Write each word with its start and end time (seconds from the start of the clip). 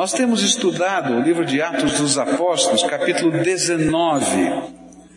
Nós 0.00 0.14
temos 0.14 0.42
estudado 0.42 1.12
o 1.12 1.20
livro 1.20 1.44
de 1.44 1.60
Atos 1.60 1.98
dos 1.98 2.16
Apóstolos, 2.16 2.82
capítulo 2.84 3.32
19, 3.32 4.24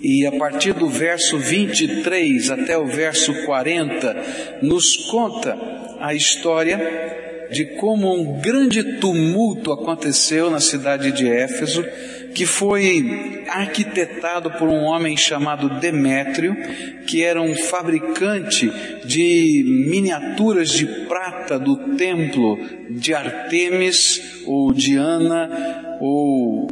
e 0.02 0.26
a 0.28 0.34
partir 0.34 0.74
do 0.74 0.90
verso 0.90 1.38
23 1.38 2.50
até 2.50 2.78
o 2.78 2.86
verso 2.86 3.34
40, 3.46 4.60
nos 4.62 4.98
conta 5.10 5.58
a 6.02 6.14
história 6.14 7.48
de 7.50 7.64
como 7.78 8.14
um 8.14 8.42
grande 8.42 8.98
tumulto 9.00 9.72
aconteceu 9.72 10.52
na 10.52 10.60
cidade 10.60 11.14
de 11.14 11.30
Éfeso, 11.30 11.82
que 12.34 12.46
foi 12.46 13.44
arquitetado 13.48 14.52
por 14.52 14.68
um 14.68 14.84
homem 14.84 15.16
chamado 15.16 15.80
Demétrio, 15.80 16.56
que 17.08 17.24
era 17.24 17.42
um 17.42 17.56
fabricante 17.56 18.72
de 19.06 19.64
miniaturas 19.66 20.72
de 20.72 20.86
prata 21.08 21.60
do 21.60 21.96
templo 21.96 22.58
de 22.90 23.14
Artemis 23.14 24.44
ou 24.46 24.74
Diana 24.74 25.50
ou 26.00 26.68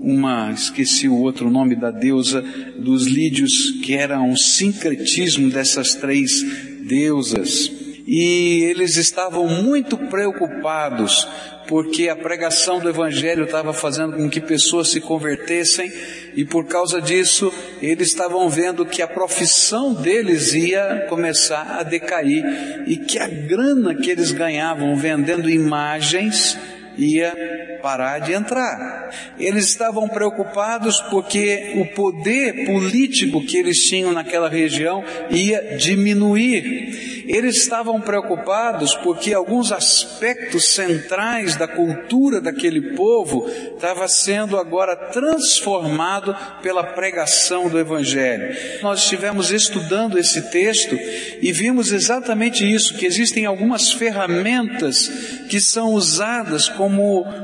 uma, 0.00 0.50
esqueci 0.50 1.08
o 1.08 1.18
outro 1.18 1.50
nome 1.50 1.76
da 1.76 1.90
deusa 1.90 2.42
dos 2.78 3.06
lídios, 3.06 3.72
que 3.82 3.94
era 3.94 4.20
um 4.20 4.34
sincretismo 4.34 5.50
dessas 5.50 5.94
três 5.94 6.42
deusas. 6.88 7.79
E 8.06 8.64
eles 8.64 8.96
estavam 8.96 9.46
muito 9.46 9.96
preocupados 9.96 11.26
porque 11.70 12.08
a 12.08 12.16
pregação 12.16 12.80
do 12.80 12.88
Evangelho 12.88 13.44
estava 13.44 13.72
fazendo 13.72 14.16
com 14.16 14.28
que 14.28 14.40
pessoas 14.40 14.90
se 14.90 15.00
convertessem 15.00 15.92
e 16.34 16.44
por 16.44 16.66
causa 16.66 17.00
disso 17.00 17.52
eles 17.80 18.08
estavam 18.08 18.48
vendo 18.48 18.84
que 18.84 19.00
a 19.00 19.06
profissão 19.06 19.94
deles 19.94 20.52
ia 20.52 21.06
começar 21.08 21.76
a 21.78 21.84
decair 21.84 22.44
e 22.88 22.96
que 22.96 23.20
a 23.20 23.28
grana 23.28 23.94
que 23.94 24.10
eles 24.10 24.32
ganhavam 24.32 24.96
vendendo 24.96 25.48
imagens 25.48 26.58
ia 27.00 27.78
parar 27.82 28.18
de 28.20 28.32
entrar. 28.32 29.10
Eles 29.38 29.66
estavam 29.66 30.08
preocupados 30.08 31.00
porque 31.10 31.72
o 31.76 31.86
poder 31.94 32.66
político 32.66 33.44
que 33.44 33.56
eles 33.56 33.82
tinham 33.88 34.12
naquela 34.12 34.48
região 34.48 35.02
ia 35.30 35.76
diminuir. 35.76 37.24
Eles 37.26 37.58
estavam 37.58 38.00
preocupados 38.00 38.94
porque 38.96 39.32
alguns 39.32 39.70
aspectos 39.70 40.74
centrais 40.74 41.54
da 41.54 41.68
cultura 41.68 42.40
daquele 42.40 42.96
povo 42.96 43.48
estava 43.48 44.08
sendo 44.08 44.58
agora 44.58 44.96
transformado 44.96 46.36
pela 46.60 46.82
pregação 46.82 47.68
do 47.68 47.78
evangelho. 47.78 48.54
Nós 48.82 49.02
estivemos 49.02 49.52
estudando 49.52 50.18
esse 50.18 50.50
texto 50.50 50.98
e 51.40 51.52
vimos 51.52 51.92
exatamente 51.92 52.68
isso, 52.68 52.94
que 52.94 53.06
existem 53.06 53.46
algumas 53.46 53.92
ferramentas 53.92 55.08
que 55.48 55.60
são 55.60 55.94
usadas 55.94 56.68
como 56.68 56.89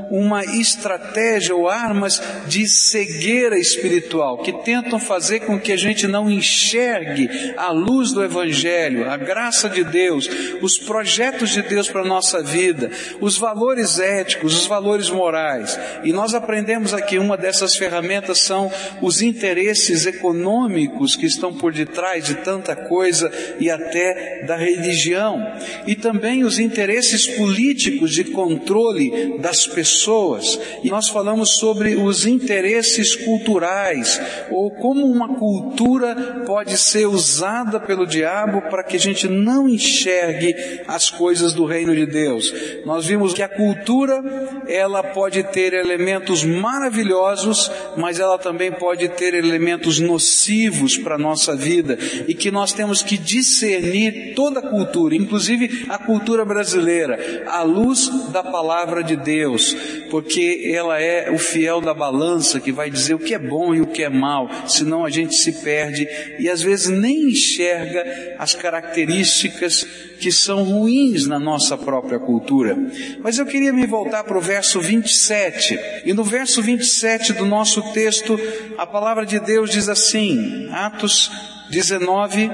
uma 0.09 0.43
estratégia 0.43 1.55
ou 1.55 1.69
armas 1.69 2.21
de 2.47 2.67
cegueira 2.67 3.57
espiritual, 3.57 4.39
que 4.39 4.53
tentam 4.63 4.99
fazer 4.99 5.41
com 5.41 5.59
que 5.59 5.71
a 5.71 5.77
gente 5.77 6.07
não 6.07 6.29
enxergue 6.29 7.29
a 7.57 7.71
luz 7.71 8.11
do 8.11 8.23
evangelho, 8.23 9.09
a 9.09 9.17
graça 9.17 9.69
de 9.69 9.83
Deus, 9.83 10.29
os 10.61 10.77
projetos 10.77 11.49
de 11.49 11.61
Deus 11.61 11.87
para 11.87 12.01
a 12.01 12.05
nossa 12.05 12.41
vida, 12.41 12.89
os 13.19 13.37
valores 13.37 13.99
éticos, 13.99 14.57
os 14.57 14.65
valores 14.65 15.09
morais. 15.09 15.79
E 16.03 16.11
nós 16.11 16.33
aprendemos 16.33 16.93
aqui 16.93 17.17
uma 17.17 17.37
dessas 17.37 17.75
ferramentas 17.75 18.41
são 18.41 18.71
os 19.01 19.21
interesses 19.21 20.05
econômicos 20.05 21.15
que 21.15 21.25
estão 21.25 21.53
por 21.53 21.71
detrás 21.71 22.25
de 22.25 22.35
tanta 22.35 22.75
coisa 22.75 23.31
e 23.59 23.69
até 23.69 24.43
da 24.45 24.55
religião. 24.55 25.41
E 25.85 25.95
também 25.95 26.43
os 26.43 26.59
interesses 26.59 27.27
políticos 27.27 28.13
de 28.13 28.23
controle 28.25 29.26
das 29.39 29.67
pessoas. 29.67 30.59
E 30.83 30.89
nós 30.89 31.09
falamos 31.09 31.57
sobre 31.57 31.95
os 31.95 32.25
interesses 32.25 33.15
culturais 33.15 34.19
ou 34.49 34.71
como 34.71 35.05
uma 35.05 35.35
cultura 35.35 36.43
pode 36.45 36.77
ser 36.77 37.05
usada 37.07 37.79
pelo 37.79 38.05
diabo 38.05 38.61
para 38.69 38.83
que 38.83 38.95
a 38.95 38.99
gente 38.99 39.27
não 39.27 39.67
enxergue 39.67 40.55
as 40.87 41.09
coisas 41.09 41.53
do 41.53 41.65
reino 41.65 41.95
de 41.95 42.05
Deus. 42.05 42.53
Nós 42.85 43.05
vimos 43.05 43.33
que 43.33 43.43
a 43.43 43.49
cultura, 43.49 44.23
ela 44.67 45.03
pode 45.03 45.43
ter 45.43 45.73
elementos 45.73 46.43
maravilhosos, 46.43 47.69
mas 47.97 48.19
ela 48.19 48.37
também 48.37 48.71
pode 48.71 49.09
ter 49.09 49.33
elementos 49.33 49.99
nocivos 49.99 50.97
para 50.97 51.15
a 51.15 51.19
nossa 51.19 51.55
vida 51.55 51.97
e 52.27 52.33
que 52.33 52.51
nós 52.51 52.73
temos 52.73 53.01
que 53.01 53.17
discernir 53.17 54.33
toda 54.35 54.59
a 54.59 54.69
cultura, 54.69 55.15
inclusive 55.15 55.85
a 55.89 55.97
cultura 55.97 56.45
brasileira, 56.45 57.43
à 57.47 57.63
luz 57.63 58.09
da 58.31 58.43
palavra 58.43 59.03
de 59.03 59.15
Deus, 59.17 59.75
porque 60.09 60.71
ela 60.73 61.01
é 61.01 61.29
o 61.29 61.37
fiel 61.37 61.81
da 61.81 61.93
balança 61.93 62.59
que 62.59 62.71
vai 62.71 62.89
dizer 62.89 63.15
o 63.15 63.19
que 63.19 63.33
é 63.33 63.39
bom 63.39 63.73
e 63.75 63.81
o 63.81 63.87
que 63.87 64.03
é 64.03 64.09
mal, 64.09 64.49
senão 64.67 65.03
a 65.03 65.09
gente 65.09 65.35
se 65.35 65.51
perde 65.63 66.07
e 66.39 66.49
às 66.49 66.61
vezes 66.61 66.87
nem 66.87 67.29
enxerga 67.31 68.35
as 68.39 68.55
características 68.55 69.85
que 70.19 70.31
são 70.31 70.63
ruins 70.63 71.27
na 71.27 71.39
nossa 71.39 71.77
própria 71.77 72.19
cultura. 72.19 72.77
Mas 73.19 73.37
eu 73.37 73.45
queria 73.45 73.73
me 73.73 73.85
voltar 73.85 74.23
para 74.23 74.37
o 74.37 74.41
verso 74.41 74.79
27. 74.79 75.79
E 76.05 76.13
no 76.13 76.23
verso 76.23 76.61
27 76.61 77.33
do 77.33 77.45
nosso 77.45 77.81
texto, 77.93 78.39
a 78.77 78.85
palavra 78.85 79.25
de 79.25 79.39
Deus 79.39 79.69
diz 79.69 79.89
assim, 79.89 80.69
Atos 80.71 81.29
19, 81.69 82.49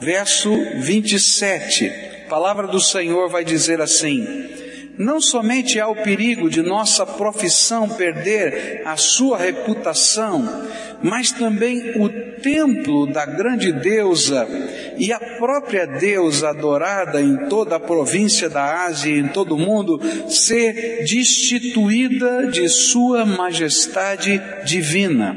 verso 0.00 0.50
27. 0.76 1.86
A 2.26 2.28
palavra 2.28 2.66
do 2.66 2.80
Senhor 2.80 3.28
vai 3.28 3.44
dizer 3.44 3.80
assim: 3.80 4.24
não 5.00 5.18
somente 5.18 5.80
há 5.80 5.88
o 5.88 5.96
perigo 5.96 6.50
de 6.50 6.60
nossa 6.60 7.06
profissão 7.06 7.88
perder 7.88 8.82
a 8.84 8.98
sua 8.98 9.38
reputação, 9.38 10.46
mas 11.02 11.32
também 11.32 11.98
o 11.98 12.10
templo 12.42 13.06
da 13.06 13.24
grande 13.24 13.72
deusa 13.72 14.46
e 14.98 15.10
a 15.10 15.18
própria 15.38 15.86
deusa 15.86 16.50
adorada 16.50 17.18
em 17.18 17.48
toda 17.48 17.76
a 17.76 17.80
província 17.80 18.50
da 18.50 18.84
Ásia 18.84 19.10
e 19.10 19.20
em 19.20 19.28
todo 19.28 19.54
o 19.54 19.58
mundo 19.58 19.98
ser 20.28 21.02
destituída 21.04 22.48
de 22.48 22.68
sua 22.68 23.24
majestade 23.24 24.38
divina. 24.66 25.34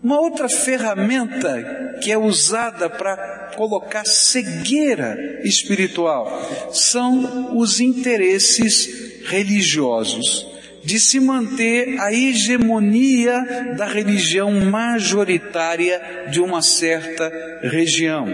Uma 0.00 0.20
outra 0.20 0.48
ferramenta 0.48 1.98
que 2.00 2.12
é 2.12 2.16
usada 2.16 2.88
para 2.88 3.39
colocar 3.56 4.04
cegueira 4.04 5.40
espiritual 5.44 6.70
são 6.72 7.56
os 7.56 7.80
interesses 7.80 9.22
religiosos 9.26 10.46
de 10.84 10.98
se 10.98 11.20
manter 11.20 12.00
a 12.00 12.12
hegemonia 12.12 13.74
da 13.76 13.86
religião 13.86 14.50
majoritária 14.52 16.28
de 16.30 16.40
uma 16.40 16.62
certa 16.62 17.30
região. 17.62 18.26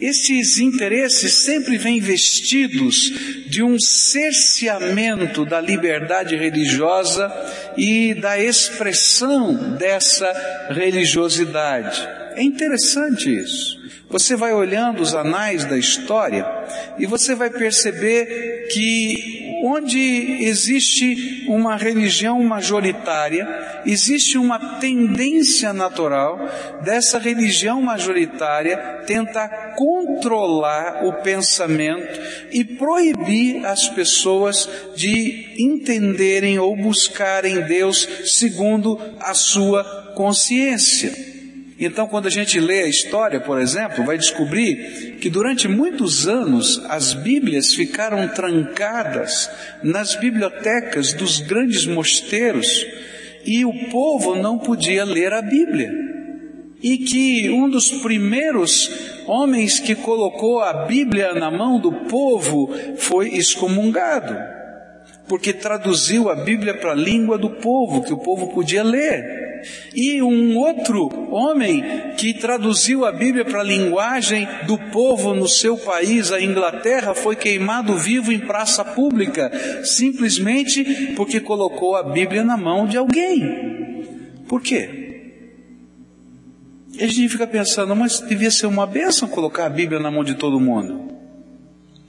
Esses 0.00 0.58
interesses 0.58 1.44
sempre 1.44 1.78
vêm 1.78 2.00
vestidos 2.00 3.12
de 3.48 3.62
um 3.62 3.78
cerceamento 3.80 5.44
da 5.46 5.58
liberdade 5.58 6.36
religiosa 6.36 7.32
e 7.78 8.12
da 8.12 8.38
expressão 8.38 9.76
dessa 9.76 10.30
religiosidade. 10.70 12.25
É 12.36 12.42
interessante 12.42 13.34
isso. 13.34 13.76
Você 14.08 14.36
vai 14.36 14.52
olhando 14.52 15.00
os 15.00 15.14
anais 15.14 15.64
da 15.64 15.76
história 15.76 16.46
e 16.98 17.06
você 17.06 17.34
vai 17.34 17.50
perceber 17.50 18.68
que 18.70 19.44
onde 19.64 20.44
existe 20.44 21.46
uma 21.48 21.76
religião 21.76 22.42
majoritária, 22.44 23.82
existe 23.84 24.38
uma 24.38 24.78
tendência 24.78 25.72
natural 25.72 26.38
dessa 26.84 27.18
religião 27.18 27.80
majoritária 27.82 29.02
tentar 29.06 29.74
controlar 29.76 31.04
o 31.04 31.14
pensamento 31.14 32.20
e 32.52 32.64
proibir 32.64 33.64
as 33.64 33.88
pessoas 33.88 34.68
de 34.94 35.54
entenderem 35.58 36.58
ou 36.58 36.76
buscarem 36.76 37.62
Deus 37.62 38.06
segundo 38.26 39.00
a 39.18 39.34
sua 39.34 40.12
consciência. 40.14 41.35
Então, 41.78 42.06
quando 42.06 42.26
a 42.26 42.30
gente 42.30 42.58
lê 42.58 42.82
a 42.82 42.88
história, 42.88 43.38
por 43.38 43.60
exemplo, 43.60 44.04
vai 44.04 44.16
descobrir 44.16 45.18
que 45.20 45.28
durante 45.28 45.68
muitos 45.68 46.26
anos 46.26 46.82
as 46.88 47.12
Bíblias 47.12 47.74
ficaram 47.74 48.26
trancadas 48.28 49.50
nas 49.82 50.14
bibliotecas 50.14 51.12
dos 51.12 51.40
grandes 51.40 51.84
mosteiros 51.84 52.86
e 53.44 53.64
o 53.64 53.90
povo 53.90 54.34
não 54.34 54.58
podia 54.58 55.04
ler 55.04 55.34
a 55.34 55.42
Bíblia. 55.42 55.92
E 56.82 56.98
que 56.98 57.50
um 57.50 57.68
dos 57.68 57.90
primeiros 57.90 58.90
homens 59.26 59.78
que 59.78 59.94
colocou 59.94 60.60
a 60.60 60.86
Bíblia 60.86 61.34
na 61.34 61.50
mão 61.50 61.78
do 61.78 61.92
povo 61.92 62.70
foi 62.96 63.34
excomungado, 63.34 64.34
porque 65.28 65.52
traduziu 65.52 66.30
a 66.30 66.36
Bíblia 66.36 66.74
para 66.74 66.92
a 66.92 66.94
língua 66.94 67.36
do 67.36 67.50
povo, 67.50 68.02
que 68.02 68.14
o 68.14 68.18
povo 68.18 68.54
podia 68.54 68.82
ler. 68.82 69.45
E 69.94 70.20
um 70.22 70.56
outro 70.56 71.08
homem 71.30 71.82
que 72.16 72.34
traduziu 72.34 73.04
a 73.04 73.12
Bíblia 73.12 73.44
para 73.44 73.60
a 73.60 73.64
linguagem 73.64 74.46
do 74.66 74.78
povo 74.90 75.34
no 75.34 75.48
seu 75.48 75.76
país, 75.76 76.32
a 76.32 76.40
Inglaterra, 76.40 77.14
foi 77.14 77.36
queimado 77.36 77.94
vivo 77.96 78.32
em 78.32 78.38
praça 78.38 78.84
pública, 78.84 79.50
simplesmente 79.84 81.12
porque 81.16 81.40
colocou 81.40 81.96
a 81.96 82.02
Bíblia 82.02 82.44
na 82.44 82.56
mão 82.56 82.86
de 82.86 82.96
alguém. 82.96 84.04
Por 84.48 84.62
quê? 84.62 85.06
E 86.98 87.04
a 87.04 87.06
gente 87.06 87.28
fica 87.28 87.46
pensando, 87.46 87.94
mas 87.94 88.20
devia 88.20 88.50
ser 88.50 88.66
uma 88.66 88.86
benção 88.86 89.28
colocar 89.28 89.66
a 89.66 89.70
Bíblia 89.70 90.00
na 90.00 90.10
mão 90.10 90.24
de 90.24 90.34
todo 90.34 90.58
mundo. 90.58 91.06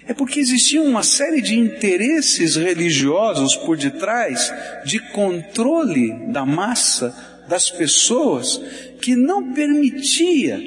É 0.07 0.13
porque 0.13 0.39
existia 0.39 0.81
uma 0.81 1.03
série 1.03 1.41
de 1.41 1.59
interesses 1.59 2.55
religiosos 2.55 3.57
por 3.57 3.75
detrás 3.75 4.53
de 4.85 4.99
controle 5.11 6.13
da 6.31 6.45
massa, 6.45 7.13
das 7.47 7.69
pessoas, 7.69 8.61
que 9.01 9.15
não 9.15 9.53
permitia 9.53 10.59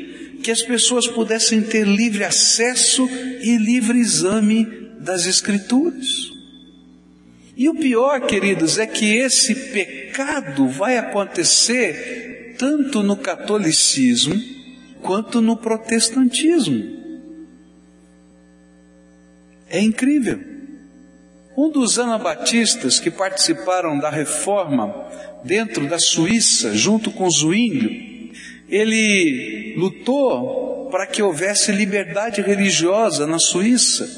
que 0.43 0.51
as 0.51 0.63
pessoas 0.63 1.07
pudessem 1.07 1.63
ter 1.63 1.87
livre 1.87 2.25
acesso 2.25 3.09
e 3.43 3.57
livre 3.57 3.99
exame 3.99 4.67
das 4.99 5.27
Escrituras. 5.27 6.31
E 7.57 7.69
o 7.69 7.75
pior, 7.75 8.21
queridos, 8.27 8.79
é 8.79 8.87
que 8.87 9.17
esse 9.17 9.55
pecado 9.55 10.67
vai 10.67 10.97
acontecer 10.97 12.55
tanto 12.59 13.03
no 13.03 13.17
catolicismo 13.17 14.35
quanto 15.03 15.41
no 15.41 15.57
protestantismo. 15.57 17.01
É 19.69 19.81
incrível. 19.81 20.50
Um 21.57 21.69
dos 21.71 21.99
anabatistas 21.99 23.01
que 23.01 23.11
participaram 23.11 23.99
da 23.99 24.09
reforma 24.09 24.95
dentro 25.45 25.89
da 25.89 25.99
Suíça, 25.99 26.75
junto 26.75 27.11
com 27.11 27.29
Zwinglio, 27.29 28.31
ele 28.69 29.75
lutou 29.77 30.89
para 30.91 31.07
que 31.07 31.23
houvesse 31.23 31.73
liberdade 31.73 32.41
religiosa 32.41 33.27
na 33.27 33.39
Suíça, 33.39 34.09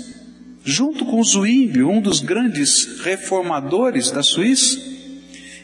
junto 0.65 1.07
com 1.07 1.23
Zwinglio, 1.23 1.89
um 1.89 2.01
dos 2.01 2.21
grandes 2.21 3.01
reformadores 3.01 4.11
da 4.11 4.23
Suíça. 4.23 4.79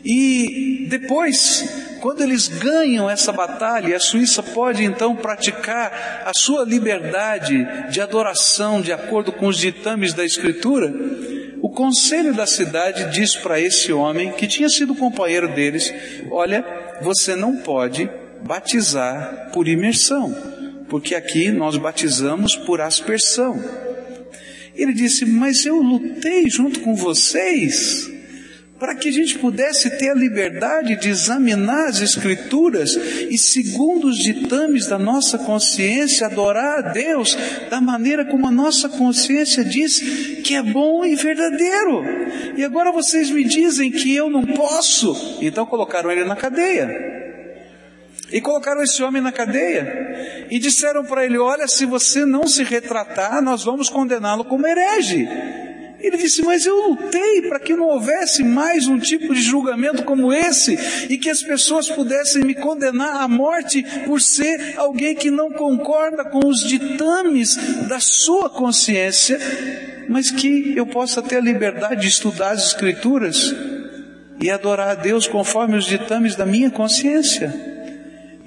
E 0.05 0.87
depois 0.89 1.89
quando 2.01 2.23
eles 2.23 2.49
ganham 2.49 3.11
essa 3.11 3.33
batalha, 3.33 3.97
a 3.97 4.01
Suíça 4.01 4.43
pode 4.43 4.85
então 4.85 5.17
praticar 5.17 6.23
a 6.25 6.33
sua 6.33 6.65
liberdade 6.65 7.67
de 7.91 8.01
adoração 8.01 8.81
de 8.81 8.93
acordo 8.93 9.33
com 9.33 9.49
os 9.49 9.59
ditames 9.59 10.15
da 10.15 10.25
Escritura. 10.25 10.93
O 11.61 11.69
conselho 11.69 12.35
da 12.35 12.47
cidade 12.47 13.11
diz 13.13 13.35
para 13.35 13.61
esse 13.61 13.93
homem, 13.93 14.33
que 14.33 14.47
tinha 14.47 14.69
sido 14.69 14.95
companheiro 14.95 15.53
deles: 15.55 15.93
Olha, 16.31 16.65
você 17.01 17.35
não 17.35 17.57
pode 17.57 18.09
batizar 18.43 19.51
por 19.53 19.67
imersão, 19.67 20.35
porque 20.89 21.15
aqui 21.15 21.51
nós 21.51 21.77
batizamos 21.77 22.55
por 22.55 22.81
aspersão. 22.81 23.63
Ele 24.75 24.93
disse: 24.93 25.27
Mas 25.27 25.67
eu 25.67 25.81
lutei 25.81 26.49
junto 26.49 26.81
com 26.81 26.95
vocês 26.95 28.18
para 28.79 28.95
que 28.95 29.09
a 29.09 29.13
gente 29.13 29.39
pudesse 29.39 29.99
ter 29.99 30.11
a 30.11 30.15
liberdade 30.15 30.97
de 30.97 31.09
examinar 31.09 31.89
as 31.89 32.01
Escrituras 32.01 32.95
e, 33.29 33.37
segundo 33.37 34.07
os 34.07 34.19
ditames 34.19 34.87
da 34.87 34.99
nossa 34.99 35.39
consciência, 35.39 36.27
adorar 36.27 36.79
a 36.79 36.93
Deus 36.93 37.37
da 37.69 37.81
maneira 37.81 38.25
como 38.25 38.47
a 38.47 38.51
nossa 38.51 38.89
consciência 38.89 39.65
diz 39.65 39.99
que 40.45 40.55
é 40.55 40.63
bom 40.63 41.05
e 41.05 41.17
verdadeiro. 41.17 42.05
E 42.57 42.65
agora 42.65 42.93
vocês 42.93 43.31
me 43.31 43.45
dizem 43.45 43.91
que 43.91 44.15
eu 44.15 44.31
não 44.31 44.45
posso, 44.47 45.39
então 45.43 45.67
colocaram 45.67 46.11
ele 46.11 46.25
na 46.25 46.37
cadeia. 46.37 47.19
E 48.31 48.41
colocaram 48.41 48.83
esse 48.83 49.03
homem 49.03 49.23
na 49.23 49.33
cadeia 49.33 50.47
e 50.51 50.59
disseram 50.59 51.03
para 51.05 51.25
ele: 51.25 51.39
Olha, 51.39 51.67
se 51.67 51.87
você 51.87 52.27
não 52.27 52.47
se 52.47 52.63
retratar, 52.63 53.43
nós 53.43 53.65
vamos 53.65 53.89
condená-lo 53.89 54.45
como 54.45 54.67
herege. 54.67 55.27
Ele 56.01 56.17
disse: 56.17 56.43
Mas 56.43 56.65
eu 56.65 56.89
lutei 56.89 57.43
para 57.43 57.59
que 57.59 57.75
não 57.75 57.89
houvesse 57.89 58.45
mais 58.45 58.87
um 58.87 58.99
tipo 58.99 59.35
de 59.35 59.41
julgamento 59.43 60.05
como 60.05 60.33
esse 60.33 60.79
e 61.09 61.19
que 61.19 61.29
as 61.29 61.43
pessoas 61.43 61.89
pudessem 61.89 62.45
me 62.45 62.55
condenar 62.55 63.21
à 63.21 63.29
morte 63.29 63.85
por 64.07 64.21
ser 64.21 64.75
alguém 64.77 65.15
que 65.15 65.31
não 65.31 65.51
concorda 65.51 66.25
com 66.25 66.47
os 66.47 66.61
ditames 66.61 67.57
da 67.89 67.99
sua 67.99 68.49
consciência, 68.49 69.39
mas 70.09 70.31
que 70.31 70.77
eu 70.77 70.87
possa 70.87 71.21
ter 71.21 71.37
a 71.37 71.41
liberdade 71.41 72.03
de 72.03 72.09
estudar 72.09 72.53
as 72.53 72.69
Escrituras 72.69 73.55
e 74.41 74.51
adorar 74.51 74.91
a 74.91 74.95
Deus 74.95 75.27
conforme 75.27 75.77
os 75.77 75.85
ditames 75.85 76.37
da 76.37 76.47
minha 76.47 76.71
consciência. 76.71 77.53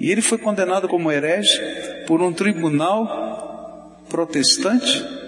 E 0.00 0.10
ele 0.10 0.22
foi 0.22 0.38
condenado 0.38 0.88
como 0.88 1.12
herege 1.12 1.60
por 2.06 2.22
um 2.22 2.32
tribunal 2.32 4.02
protestante 4.08 5.21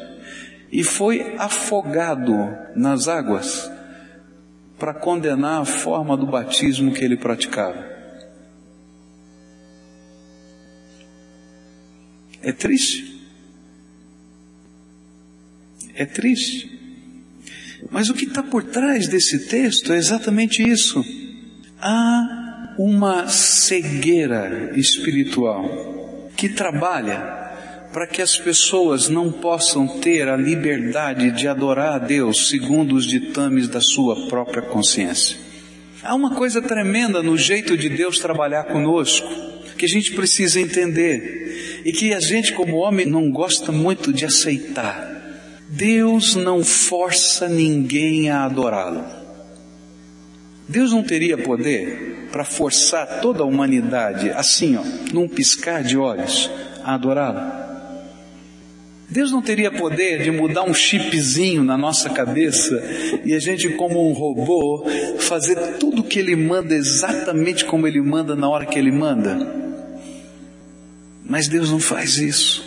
e 0.74 0.82
foi 0.82 1.36
afogado 1.38 2.34
nas 2.74 3.06
águas 3.06 3.70
para 4.76 4.92
condenar 4.92 5.62
a 5.62 5.64
forma 5.64 6.16
do 6.16 6.26
batismo 6.26 6.92
que 6.92 7.04
ele 7.04 7.16
praticava. 7.16 7.78
É 12.42 12.50
triste. 12.50 13.24
É 15.94 16.04
triste. 16.04 16.68
Mas 17.88 18.10
o 18.10 18.14
que 18.14 18.24
está 18.24 18.42
por 18.42 18.64
trás 18.64 19.06
desse 19.06 19.46
texto 19.46 19.92
é 19.92 19.96
exatamente 19.96 20.60
isso. 20.60 21.04
Há 21.80 22.74
uma 22.76 23.28
cegueira 23.28 24.76
espiritual 24.76 26.32
que 26.36 26.48
trabalha 26.48 27.43
para 27.94 28.08
que 28.08 28.20
as 28.20 28.36
pessoas 28.36 29.08
não 29.08 29.30
possam 29.30 29.86
ter 29.86 30.28
a 30.28 30.36
liberdade 30.36 31.30
de 31.30 31.46
adorar 31.46 31.94
a 31.94 31.98
Deus 31.98 32.48
segundo 32.48 32.96
os 32.96 33.06
ditames 33.06 33.68
da 33.68 33.80
sua 33.80 34.26
própria 34.26 34.60
consciência. 34.60 35.36
Há 36.02 36.12
uma 36.12 36.34
coisa 36.34 36.60
tremenda 36.60 37.22
no 37.22 37.38
jeito 37.38 37.76
de 37.76 37.88
Deus 37.88 38.18
trabalhar 38.18 38.64
conosco, 38.64 39.28
que 39.78 39.84
a 39.86 39.88
gente 39.88 40.12
precisa 40.12 40.60
entender 40.60 41.82
e 41.84 41.92
que 41.92 42.12
a 42.12 42.18
gente, 42.18 42.52
como 42.52 42.78
homem, 42.78 43.06
não 43.06 43.30
gosta 43.30 43.70
muito 43.70 44.12
de 44.12 44.24
aceitar. 44.24 45.12
Deus 45.68 46.34
não 46.34 46.64
força 46.64 47.48
ninguém 47.48 48.28
a 48.28 48.44
adorá-lo. 48.44 49.04
Deus 50.68 50.90
não 50.90 51.04
teria 51.04 51.38
poder 51.38 52.26
para 52.32 52.44
forçar 52.44 53.20
toda 53.20 53.44
a 53.44 53.46
humanidade, 53.46 54.30
assim, 54.30 54.76
ó, 54.76 54.82
num 55.12 55.28
piscar 55.28 55.84
de 55.84 55.96
olhos, 55.96 56.50
a 56.82 56.94
adorá-lo. 56.94 57.63
Deus 59.08 59.30
não 59.30 59.42
teria 59.42 59.70
poder 59.70 60.22
de 60.22 60.30
mudar 60.30 60.64
um 60.64 60.74
chipzinho 60.74 61.62
na 61.62 61.76
nossa 61.76 62.08
cabeça 62.10 62.82
e 63.24 63.34
a 63.34 63.38
gente, 63.38 63.68
como 63.70 64.08
um 64.08 64.12
robô, 64.12 64.84
fazer 65.18 65.76
tudo 65.78 66.00
o 66.00 66.04
que 66.04 66.18
Ele 66.18 66.34
manda 66.34 66.74
exatamente 66.74 67.64
como 67.64 67.86
Ele 67.86 68.00
manda 68.00 68.34
na 68.34 68.48
hora 68.48 68.66
que 68.66 68.78
Ele 68.78 68.90
manda? 68.90 69.64
Mas 71.24 71.48
Deus 71.48 71.70
não 71.70 71.80
faz 71.80 72.18
isso. 72.18 72.64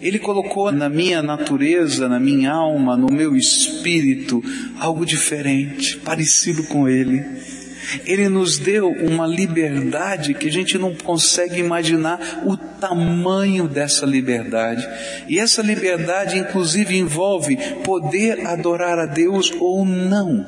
Ele 0.00 0.18
colocou 0.18 0.72
na 0.72 0.88
minha 0.88 1.22
natureza, 1.22 2.08
na 2.08 2.18
minha 2.18 2.50
alma, 2.50 2.96
no 2.96 3.06
meu 3.06 3.36
espírito, 3.36 4.42
algo 4.80 5.06
diferente, 5.06 5.96
parecido 5.98 6.64
com 6.64 6.88
Ele. 6.88 7.24
Ele 8.04 8.28
nos 8.28 8.58
deu 8.58 8.88
uma 8.88 9.26
liberdade 9.26 10.34
que 10.34 10.48
a 10.48 10.52
gente 10.52 10.78
não 10.78 10.94
consegue 10.94 11.58
imaginar 11.58 12.42
o 12.44 12.56
tamanho 12.56 13.68
dessa 13.68 14.06
liberdade. 14.06 14.86
E 15.28 15.38
essa 15.38 15.62
liberdade, 15.62 16.38
inclusive, 16.38 16.96
envolve 16.96 17.56
poder 17.84 18.46
adorar 18.46 18.98
a 18.98 19.06
Deus 19.06 19.52
ou 19.60 19.84
não. 19.84 20.46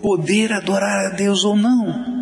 Poder 0.00 0.52
adorar 0.52 1.06
a 1.06 1.08
Deus 1.10 1.44
ou 1.44 1.56
não. 1.56 2.21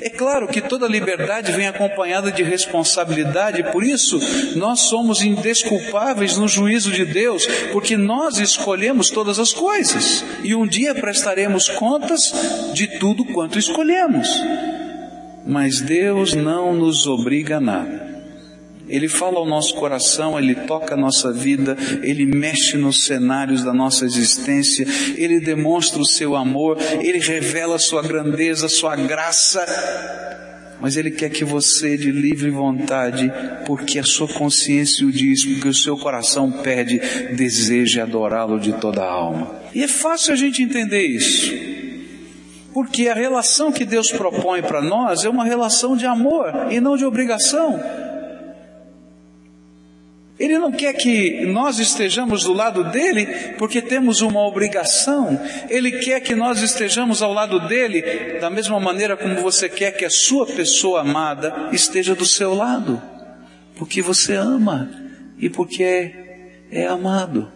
É 0.00 0.08
claro 0.08 0.48
que 0.48 0.60
toda 0.60 0.86
liberdade 0.86 1.52
vem 1.52 1.66
acompanhada 1.66 2.30
de 2.30 2.42
responsabilidade, 2.42 3.62
por 3.72 3.84
isso 3.84 4.18
nós 4.56 4.80
somos 4.80 5.22
indesculpáveis 5.22 6.36
no 6.36 6.48
juízo 6.48 6.90
de 6.90 7.04
Deus, 7.04 7.46
porque 7.72 7.96
nós 7.96 8.38
escolhemos 8.38 9.10
todas 9.10 9.38
as 9.38 9.52
coisas 9.52 10.24
e 10.42 10.54
um 10.54 10.66
dia 10.66 10.94
prestaremos 10.94 11.68
contas 11.68 12.32
de 12.72 12.98
tudo 12.98 13.24
quanto 13.24 13.58
escolhemos. 13.58 14.28
Mas 15.44 15.80
Deus 15.80 16.34
não 16.34 16.74
nos 16.74 17.06
obriga 17.06 17.56
a 17.56 17.60
nada. 17.60 18.09
Ele 18.90 19.08
fala 19.08 19.38
ao 19.38 19.46
nosso 19.46 19.74
coração, 19.74 20.38
Ele 20.38 20.54
toca 20.54 20.94
a 20.94 20.96
nossa 20.96 21.32
vida, 21.32 21.76
Ele 22.02 22.26
mexe 22.26 22.76
nos 22.76 23.04
cenários 23.04 23.64
da 23.64 23.72
nossa 23.72 24.04
existência, 24.04 24.86
Ele 25.16 25.40
demonstra 25.40 26.00
o 26.00 26.06
seu 26.06 26.36
amor, 26.36 26.76
Ele 27.00 27.18
revela 27.18 27.76
a 27.76 27.78
sua 27.78 28.02
grandeza, 28.02 28.66
a 28.66 28.68
sua 28.68 28.96
graça, 28.96 29.64
mas 30.80 30.96
Ele 30.96 31.10
quer 31.10 31.30
que 31.30 31.44
você, 31.44 31.96
de 31.96 32.10
livre 32.10 32.50
vontade, 32.50 33.30
porque 33.66 33.98
a 33.98 34.04
sua 34.04 34.26
consciência 34.26 35.06
o 35.06 35.12
diz, 35.12 35.44
porque 35.44 35.68
o 35.68 35.74
seu 35.74 35.96
coração 35.96 36.50
pede, 36.50 36.98
deseje 37.34 38.00
adorá-lo 38.00 38.58
de 38.58 38.72
toda 38.72 39.02
a 39.02 39.10
alma. 39.10 39.60
E 39.74 39.82
é 39.82 39.88
fácil 39.88 40.32
a 40.32 40.36
gente 40.36 40.62
entender 40.62 41.06
isso. 41.06 41.52
Porque 42.72 43.08
a 43.08 43.14
relação 43.14 43.72
que 43.72 43.84
Deus 43.84 44.10
propõe 44.10 44.62
para 44.62 44.80
nós 44.80 45.24
é 45.24 45.28
uma 45.28 45.44
relação 45.44 45.96
de 45.96 46.06
amor 46.06 46.52
e 46.70 46.80
não 46.80 46.96
de 46.96 47.04
obrigação. 47.04 47.80
Ele 50.40 50.58
não 50.58 50.72
quer 50.72 50.94
que 50.94 51.44
nós 51.44 51.78
estejamos 51.78 52.44
do 52.44 52.54
lado 52.54 52.84
dele 52.84 53.26
porque 53.58 53.82
temos 53.82 54.22
uma 54.22 54.40
obrigação. 54.40 55.38
Ele 55.68 55.92
quer 55.92 56.18
que 56.20 56.34
nós 56.34 56.62
estejamos 56.62 57.20
ao 57.20 57.30
lado 57.30 57.68
dele 57.68 58.00
da 58.40 58.48
mesma 58.48 58.80
maneira 58.80 59.18
como 59.18 59.34
você 59.42 59.68
quer 59.68 59.90
que 59.90 60.02
a 60.02 60.08
sua 60.08 60.46
pessoa 60.46 61.02
amada 61.02 61.68
esteja 61.72 62.14
do 62.14 62.24
seu 62.24 62.54
lado. 62.54 63.02
Porque 63.76 64.00
você 64.00 64.34
ama 64.34 64.90
e 65.38 65.50
porque 65.50 65.84
é, 65.84 66.52
é 66.72 66.86
amado. 66.86 67.52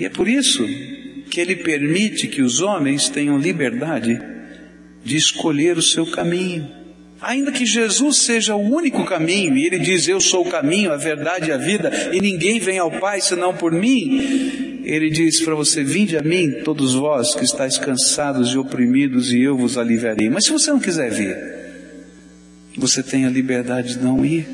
E 0.00 0.06
é 0.06 0.08
por 0.08 0.26
isso 0.26 0.64
que 1.30 1.42
ele 1.42 1.56
permite 1.56 2.26
que 2.26 2.40
os 2.40 2.62
homens 2.62 3.10
tenham 3.10 3.36
liberdade 3.36 4.18
de 5.04 5.14
escolher 5.14 5.76
o 5.76 5.82
seu 5.82 6.10
caminho. 6.10 6.81
Ainda 7.22 7.52
que 7.52 7.64
Jesus 7.64 8.24
seja 8.24 8.56
o 8.56 8.60
único 8.60 9.04
caminho, 9.04 9.56
e 9.56 9.64
ele 9.64 9.78
diz: 9.78 10.08
Eu 10.08 10.20
sou 10.20 10.44
o 10.44 10.50
caminho, 10.50 10.92
a 10.92 10.96
verdade 10.96 11.50
e 11.50 11.52
a 11.52 11.56
vida, 11.56 12.10
e 12.12 12.20
ninguém 12.20 12.58
vem 12.58 12.78
ao 12.78 12.90
Pai 12.90 13.20
senão 13.20 13.54
por 13.54 13.70
mim. 13.70 14.80
Ele 14.84 15.08
diz 15.08 15.40
para 15.40 15.54
você: 15.54 15.84
Vinde 15.84 16.16
a 16.16 16.22
mim, 16.22 16.50
todos 16.64 16.94
vós 16.94 17.32
que 17.36 17.44
estáis 17.44 17.78
cansados 17.78 18.48
e 18.52 18.58
oprimidos, 18.58 19.32
e 19.32 19.40
eu 19.40 19.56
vos 19.56 19.78
aliviarei. 19.78 20.28
Mas 20.28 20.46
se 20.46 20.50
você 20.50 20.72
não 20.72 20.80
quiser 20.80 21.12
vir, 21.12 21.36
você 22.76 23.04
tem 23.04 23.24
a 23.24 23.30
liberdade 23.30 23.94
de 23.94 24.02
não 24.02 24.24
ir. 24.24 24.44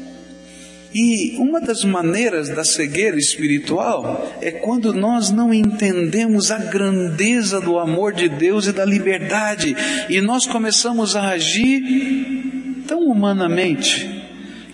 E 0.94 1.36
uma 1.38 1.60
das 1.60 1.84
maneiras 1.84 2.50
da 2.50 2.64
cegueira 2.64 3.18
espiritual 3.18 4.38
é 4.42 4.50
quando 4.50 4.92
nós 4.92 5.30
não 5.30 5.52
entendemos 5.52 6.50
a 6.50 6.58
grandeza 6.58 7.60
do 7.60 7.78
amor 7.78 8.12
de 8.12 8.28
Deus 8.28 8.66
e 8.66 8.72
da 8.72 8.84
liberdade, 8.84 9.74
e 10.08 10.20
nós 10.20 10.46
começamos 10.46 11.14
a 11.14 11.28
agir 11.28 12.57
tão 12.88 13.06
humanamente 13.06 14.24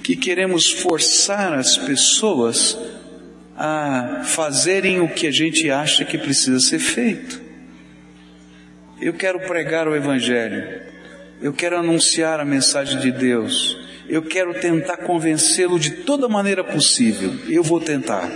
que 0.03 0.15
queremos 0.15 0.71
forçar 0.71 1.53
as 1.53 1.77
pessoas 1.77 2.79
a 3.57 4.23
fazerem 4.25 5.01
o 5.01 5.09
que 5.09 5.27
a 5.27 5.31
gente 5.31 5.69
acha 5.71 6.05
que 6.05 6.17
precisa 6.17 6.61
ser 6.61 6.79
feito. 6.79 7.43
Eu 9.01 9.13
quero 9.13 9.41
pregar 9.41 9.89
o 9.89 9.97
Evangelho, 9.97 10.81
eu 11.43 11.53
quero 11.53 11.77
anunciar 11.77 12.39
a 12.39 12.45
mensagem 12.45 13.01
de 13.01 13.11
Deus, 13.11 13.77
eu 14.09 14.23
quero 14.23 14.55
tentar 14.61 14.99
convencê-lo 14.99 15.79
de 15.79 15.91
toda 16.05 16.29
maneira 16.29 16.63
possível, 16.63 17.35
eu 17.49 17.63
vou 17.63 17.81
tentar, 17.81 18.31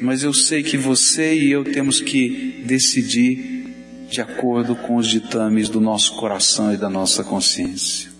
mas 0.00 0.22
eu 0.22 0.34
sei 0.34 0.62
que 0.62 0.76
você 0.76 1.34
e 1.34 1.50
eu 1.50 1.64
temos 1.64 2.00
que 2.00 2.62
decidir 2.66 3.64
de 4.10 4.20
acordo 4.20 4.76
com 4.76 4.96
os 4.96 5.06
ditames 5.06 5.70
do 5.70 5.80
nosso 5.80 6.14
coração 6.16 6.74
e 6.74 6.76
da 6.76 6.90
nossa 6.90 7.24
consciência 7.24 8.11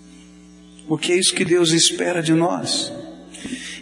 porque 0.93 1.11
é 1.11 1.17
isso 1.17 1.33
que 1.33 1.43
Deus 1.43 1.71
espera 1.71 2.21
de 2.21 2.33
nós. 2.33 2.93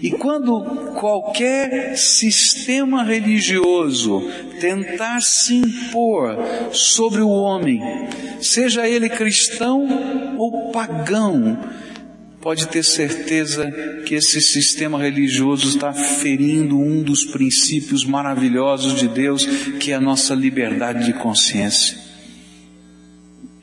E 0.01 0.11
quando 0.11 0.61
qualquer 0.97 1.97
sistema 1.97 3.03
religioso 3.03 4.31
tentar 4.61 5.19
se 5.19 5.55
impor 5.55 6.37
sobre 6.71 7.19
o 7.19 7.27
homem, 7.27 7.81
seja 8.39 8.87
ele 8.87 9.09
cristão 9.09 10.37
ou 10.37 10.71
pagão, 10.71 11.59
pode 12.39 12.69
ter 12.69 12.81
certeza 12.81 13.69
que 14.05 14.15
esse 14.15 14.39
sistema 14.41 14.97
religioso 14.97 15.67
está 15.67 15.91
ferindo 15.91 16.79
um 16.79 17.03
dos 17.03 17.25
princípios 17.25 18.05
maravilhosos 18.05 18.97
de 18.97 19.09
Deus, 19.09 19.45
que 19.81 19.91
é 19.91 19.95
a 19.95 19.99
nossa 19.99 20.33
liberdade 20.33 21.03
de 21.03 21.11
consciência. 21.11 21.97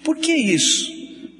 Por 0.04 0.18
que 0.18 0.34
isso? 0.34 0.97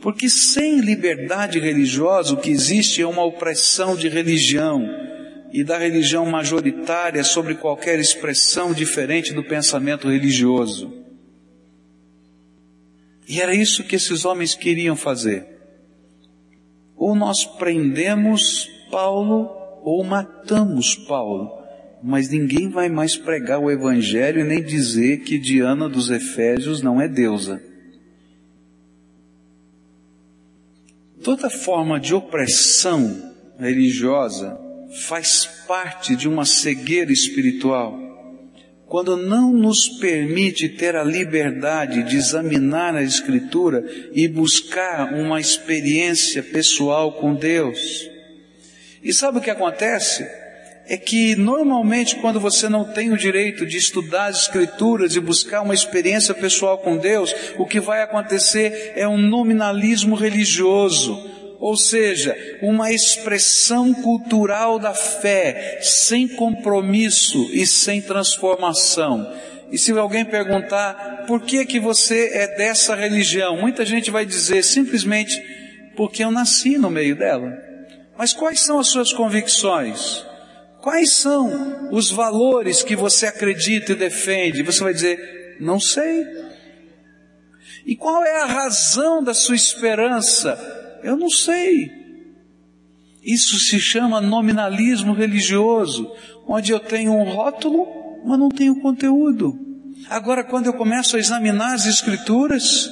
Porque 0.09 0.31
sem 0.31 0.81
liberdade 0.81 1.59
religiosa, 1.59 2.33
o 2.33 2.39
que 2.39 2.49
existe 2.49 3.03
é 3.03 3.07
uma 3.07 3.23
opressão 3.23 3.95
de 3.95 4.09
religião 4.09 4.89
e 5.53 5.63
da 5.63 5.77
religião 5.77 6.25
majoritária 6.25 7.23
sobre 7.23 7.55
qualquer 7.55 8.01
expressão 8.01 8.73
diferente 8.73 9.35
do 9.35 9.45
pensamento 9.45 10.09
religioso. 10.09 10.91
E 13.29 13.39
era 13.43 13.55
isso 13.55 13.85
que 13.85 13.97
esses 13.97 14.25
homens 14.25 14.55
queriam 14.55 14.97
fazer. 14.97 15.47
Ou 16.97 17.15
nós 17.15 17.45
prendemos 17.45 18.67
Paulo 18.91 19.51
ou 19.83 20.03
matamos 20.05 20.95
Paulo. 21.07 21.53
Mas 22.03 22.31
ninguém 22.31 22.71
vai 22.71 22.89
mais 22.89 23.15
pregar 23.15 23.59
o 23.59 23.71
Evangelho 23.71 24.41
e 24.41 24.45
nem 24.45 24.63
dizer 24.63 25.19
que 25.19 25.39
Diana 25.39 25.87
dos 25.87 26.09
Efésios 26.09 26.81
não 26.81 26.99
é 26.99 27.07
deusa. 27.07 27.68
Toda 31.23 31.51
forma 31.51 31.99
de 31.99 32.15
opressão 32.15 33.35
religiosa 33.59 34.59
faz 35.07 35.47
parte 35.67 36.15
de 36.17 36.29
uma 36.29 36.45
cegueira 36.45 37.13
espiritual. 37.13 38.07
Quando 38.87 39.17
não 39.17 39.53
nos 39.53 39.89
permite 39.89 40.69
ter 40.69 40.97
a 40.97 41.05
liberdade 41.05 42.05
de 42.05 42.17
examinar 42.17 42.97
a 42.97 43.03
Escritura 43.03 43.85
e 44.13 44.27
buscar 44.27 45.13
uma 45.13 45.39
experiência 45.39 46.43
pessoal 46.43 47.13
com 47.13 47.35
Deus. 47.35 48.09
E 49.03 49.13
sabe 49.13 49.39
o 49.39 49.43
que 49.43 49.51
acontece? 49.51 50.27
É 50.89 50.97
que 50.97 51.37
normalmente 51.37 52.17
quando 52.17 52.41
você 52.41 52.69
não 52.69 52.83
tem 52.85 53.13
o 53.13 53.17
direito 53.17 53.67
de 53.67 53.77
estudar 53.77 54.27
as 54.27 54.43
escrituras 54.43 55.15
e 55.15 55.21
buscar 55.21 55.61
uma 55.61 55.75
experiência 55.75 56.35
pessoal 56.35 56.79
com 56.79 56.97
Deus, 56.97 57.35
o 57.59 57.67
que 57.67 57.79
vai 57.79 58.03
acontecer 58.03 58.95
é 58.97 59.07
um 59.07 59.19
nominalismo 59.19 60.17
religioso, 60.17 61.31
ou 61.61 61.77
seja, 61.77 62.35
uma 62.63 62.91
expressão 62.91 63.93
cultural 63.93 64.79
da 64.79 64.95
fé, 64.95 65.79
sem 65.83 66.27
compromisso 66.27 67.51
e 67.53 67.67
sem 67.67 68.01
transformação. 68.01 69.31
E 69.71 69.77
se 69.77 69.93
alguém 69.93 70.25
perguntar 70.25 71.25
por 71.27 71.43
que 71.43 71.67
que 71.67 71.79
você 71.79 72.31
é 72.33 72.57
dessa 72.57 72.95
religião, 72.95 73.61
muita 73.61 73.85
gente 73.85 74.11
vai 74.11 74.25
dizer 74.25 74.65
simplesmente 74.65 75.39
porque 75.95 76.25
eu 76.25 76.31
nasci 76.31 76.79
no 76.79 76.89
meio 76.89 77.15
dela. 77.15 77.53
Mas 78.17 78.33
quais 78.33 78.61
são 78.61 78.79
as 78.79 78.89
suas 78.89 79.13
convicções? 79.13 80.28
Quais 80.81 81.13
são 81.13 81.91
os 81.91 82.11
valores 82.11 82.83
que 82.83 82.95
você 82.95 83.27
acredita 83.27 83.93
e 83.93 83.97
defende? 83.97 84.63
Você 84.63 84.83
vai 84.83 84.95
dizer, 84.95 85.57
não 85.61 85.81
sei. 85.81 86.25
E 87.85 87.97
qual 87.97 88.23
é 88.23 88.43
a 88.43 88.47
razão 88.47 89.23
da 89.23 89.35
sua 89.35 89.57
esperança? 89.57 91.01
Eu 91.03 91.17
não 91.17 91.31
sei. 91.31 91.91
Isso 93.23 93.59
se 93.59 93.81
chama 93.81 94.21
nominalismo 94.21 95.13
religioso, 95.13 96.11
onde 96.47 96.73
eu 96.73 96.81
tenho 96.81 97.13
um 97.13 97.25
rótulo, 97.25 97.87
mas 98.25 98.39
não 98.39 98.49
tenho 98.49 98.81
conteúdo. 98.81 99.59
Agora, 100.09 100.45
quando 100.45 100.67
eu 100.67 100.73
começo 100.73 101.17
a 101.17 101.19
examinar 101.19 101.75
as 101.75 101.87
Escrituras, 101.87 102.89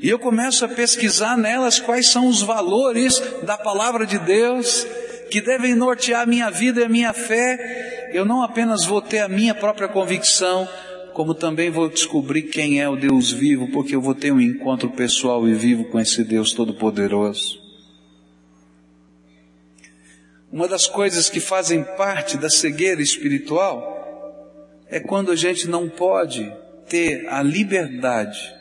e 0.00 0.08
eu 0.08 0.18
começo 0.18 0.64
a 0.64 0.68
pesquisar 0.68 1.36
nelas 1.36 1.80
quais 1.80 2.08
são 2.08 2.28
os 2.28 2.42
valores 2.42 3.20
da 3.42 3.56
palavra 3.56 4.06
de 4.06 4.18
Deus, 4.18 4.86
que 5.28 5.40
devem 5.40 5.74
nortear 5.74 6.26
minha 6.26 6.50
vida 6.50 6.80
e 6.80 6.84
a 6.84 6.88
minha 6.88 7.12
fé, 7.12 8.10
eu 8.12 8.24
não 8.24 8.42
apenas 8.42 8.84
vou 8.84 9.00
ter 9.00 9.20
a 9.20 9.28
minha 9.28 9.54
própria 9.54 9.88
convicção, 9.88 10.68
como 11.12 11.34
também 11.34 11.70
vou 11.70 11.88
descobrir 11.88 12.42
quem 12.42 12.80
é 12.80 12.88
o 12.88 12.96
Deus 12.96 13.30
vivo, 13.30 13.70
porque 13.72 13.94
eu 13.94 14.00
vou 14.00 14.14
ter 14.14 14.32
um 14.32 14.40
encontro 14.40 14.90
pessoal 14.90 15.48
e 15.48 15.54
vivo 15.54 15.84
com 15.84 15.98
esse 15.98 16.24
Deus 16.24 16.52
Todo-Poderoso. 16.52 17.60
Uma 20.50 20.66
das 20.66 20.86
coisas 20.86 21.28
que 21.28 21.40
fazem 21.40 21.84
parte 21.96 22.36
da 22.36 22.48
cegueira 22.48 23.02
espiritual 23.02 23.96
é 24.88 24.98
quando 24.98 25.30
a 25.30 25.36
gente 25.36 25.68
não 25.68 25.88
pode 25.88 26.50
ter 26.88 27.28
a 27.28 27.42
liberdade 27.42 28.54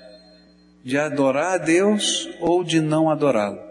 de 0.83 0.97
adorar 0.97 1.53
a 1.53 1.57
Deus 1.57 2.29
ou 2.41 2.63
de 2.63 2.81
não 2.81 3.09
adorá-lo 3.09 3.66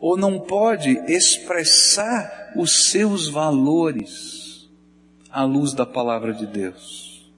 ou 0.00 0.16
não 0.16 0.40
pode 0.40 0.90
expressar 1.06 2.52
os 2.56 2.86
seus 2.86 3.28
valores 3.28 4.68
à 5.30 5.44
luz 5.44 5.72
da 5.72 5.84
palavra 5.84 6.32
de 6.32 6.46
Deus. 6.46 7.30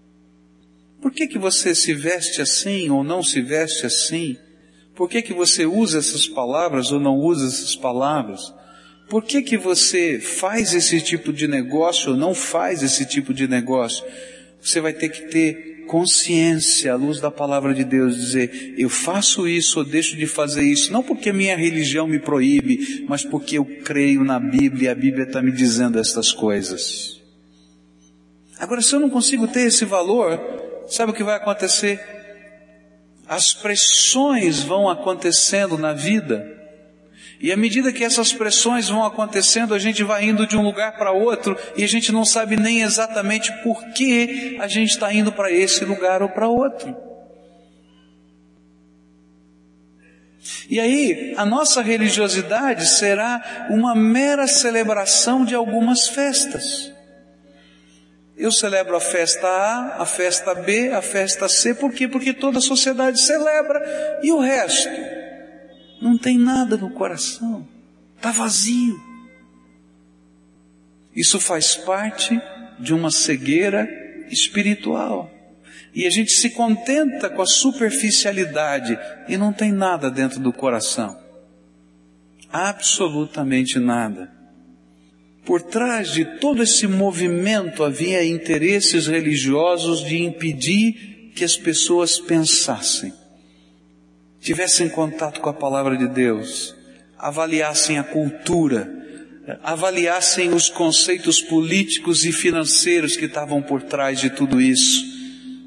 Por 1.00 1.10
que 1.10 1.26
que 1.26 1.38
você 1.38 1.74
se 1.74 1.92
veste 1.92 2.40
assim 2.40 2.88
ou 2.88 3.02
não 3.02 3.22
se 3.22 3.42
veste 3.42 3.84
assim? 3.84 4.36
Por 4.94 5.08
que 5.08 5.20
que 5.20 5.34
você 5.34 5.66
usa 5.66 5.98
essas 5.98 6.28
palavras 6.28 6.92
ou 6.92 7.00
não 7.00 7.16
usa 7.16 7.48
essas 7.48 7.74
palavras? 7.74 8.54
Por 9.10 9.24
que 9.24 9.42
que 9.42 9.58
você 9.58 10.20
faz 10.20 10.72
esse 10.72 11.00
tipo 11.00 11.32
de 11.32 11.48
negócio 11.48 12.12
ou 12.12 12.16
não 12.16 12.34
faz 12.34 12.82
esse 12.82 13.04
tipo 13.04 13.34
de 13.34 13.48
negócio? 13.48 14.06
Você 14.60 14.80
vai 14.80 14.92
ter 14.92 15.08
que 15.08 15.22
ter 15.22 15.71
consciência, 15.86 16.92
à 16.92 16.96
luz 16.96 17.20
da 17.20 17.30
palavra 17.30 17.74
de 17.74 17.84
Deus, 17.84 18.16
dizer, 18.16 18.74
eu 18.76 18.88
faço 18.88 19.46
isso 19.46 19.78
ou 19.78 19.84
deixo 19.84 20.16
de 20.16 20.26
fazer 20.26 20.62
isso, 20.62 20.92
não 20.92 21.02
porque 21.02 21.32
minha 21.32 21.56
religião 21.56 22.06
me 22.06 22.18
proíbe, 22.18 23.04
mas 23.08 23.24
porque 23.24 23.58
eu 23.58 23.64
creio 23.64 24.24
na 24.24 24.38
Bíblia 24.38 24.88
e 24.88 24.92
a 24.92 24.94
Bíblia 24.94 25.24
está 25.24 25.42
me 25.42 25.52
dizendo 25.52 25.98
estas 25.98 26.32
coisas. 26.32 27.20
Agora, 28.58 28.80
se 28.80 28.94
eu 28.94 29.00
não 29.00 29.10
consigo 29.10 29.48
ter 29.48 29.66
esse 29.66 29.84
valor, 29.84 30.40
sabe 30.88 31.12
o 31.12 31.14
que 31.14 31.24
vai 31.24 31.36
acontecer? 31.36 32.00
as 33.32 33.54
pressões 33.54 34.60
vão 34.60 34.90
acontecendo 34.90 35.78
na 35.78 35.94
vida. 35.94 36.51
E 37.42 37.50
à 37.50 37.56
medida 37.56 37.92
que 37.92 38.04
essas 38.04 38.32
pressões 38.32 38.88
vão 38.88 39.04
acontecendo, 39.04 39.74
a 39.74 39.78
gente 39.78 40.04
vai 40.04 40.24
indo 40.24 40.46
de 40.46 40.56
um 40.56 40.62
lugar 40.62 40.96
para 40.96 41.10
outro 41.10 41.58
e 41.76 41.82
a 41.82 41.88
gente 41.88 42.12
não 42.12 42.24
sabe 42.24 42.56
nem 42.56 42.82
exatamente 42.82 43.52
por 43.64 43.84
que 43.88 44.56
a 44.60 44.68
gente 44.68 44.90
está 44.90 45.12
indo 45.12 45.32
para 45.32 45.50
esse 45.50 45.84
lugar 45.84 46.22
ou 46.22 46.28
para 46.28 46.46
outro. 46.46 46.96
E 50.70 50.78
aí, 50.78 51.34
a 51.36 51.44
nossa 51.44 51.82
religiosidade 51.82 52.86
será 52.86 53.66
uma 53.68 53.92
mera 53.92 54.46
celebração 54.46 55.44
de 55.44 55.56
algumas 55.56 56.06
festas. 56.06 56.92
Eu 58.36 58.52
celebro 58.52 58.94
a 58.94 59.00
festa 59.00 59.48
A, 59.48 60.02
a 60.02 60.06
festa 60.06 60.54
B, 60.54 60.92
a 60.92 61.02
festa 61.02 61.48
C, 61.48 61.74
por 61.74 61.92
quê? 61.92 62.06
Porque 62.06 62.32
toda 62.32 62.58
a 62.58 62.62
sociedade 62.62 63.20
celebra 63.20 64.20
e 64.22 64.30
o 64.30 64.38
resto 64.38 65.21
não 66.02 66.18
tem 66.18 66.36
nada 66.36 66.76
no 66.76 66.90
coração, 66.90 67.66
está 68.16 68.32
vazio. 68.32 69.00
Isso 71.14 71.38
faz 71.38 71.76
parte 71.76 72.40
de 72.80 72.92
uma 72.92 73.10
cegueira 73.10 73.88
espiritual. 74.30 75.30
E 75.94 76.06
a 76.06 76.10
gente 76.10 76.32
se 76.32 76.50
contenta 76.50 77.28
com 77.28 77.42
a 77.42 77.46
superficialidade 77.46 78.98
e 79.28 79.36
não 79.36 79.52
tem 79.52 79.70
nada 79.70 80.10
dentro 80.10 80.40
do 80.40 80.52
coração. 80.52 81.20
Absolutamente 82.50 83.78
nada. 83.78 84.32
Por 85.44 85.60
trás 85.62 86.12
de 86.12 86.24
todo 86.38 86.62
esse 86.62 86.86
movimento 86.86 87.84
havia 87.84 88.24
interesses 88.24 89.06
religiosos 89.06 90.04
de 90.04 90.22
impedir 90.22 91.30
que 91.34 91.44
as 91.44 91.56
pessoas 91.56 92.18
pensassem, 92.18 93.12
tivessem 94.42 94.88
contato 94.88 95.40
com 95.40 95.48
a 95.48 95.54
palavra 95.54 95.96
de 95.96 96.08
Deus, 96.08 96.74
avaliassem 97.18 97.98
a 97.98 98.02
cultura, 98.02 98.90
avaliassem 99.62 100.52
os 100.52 100.68
conceitos 100.68 101.40
políticos 101.40 102.24
e 102.24 102.32
financeiros 102.32 103.16
que 103.16 103.24
estavam 103.24 103.62
por 103.62 103.82
trás 103.82 104.20
de 104.20 104.28
tudo 104.28 104.60
isso 104.60 105.12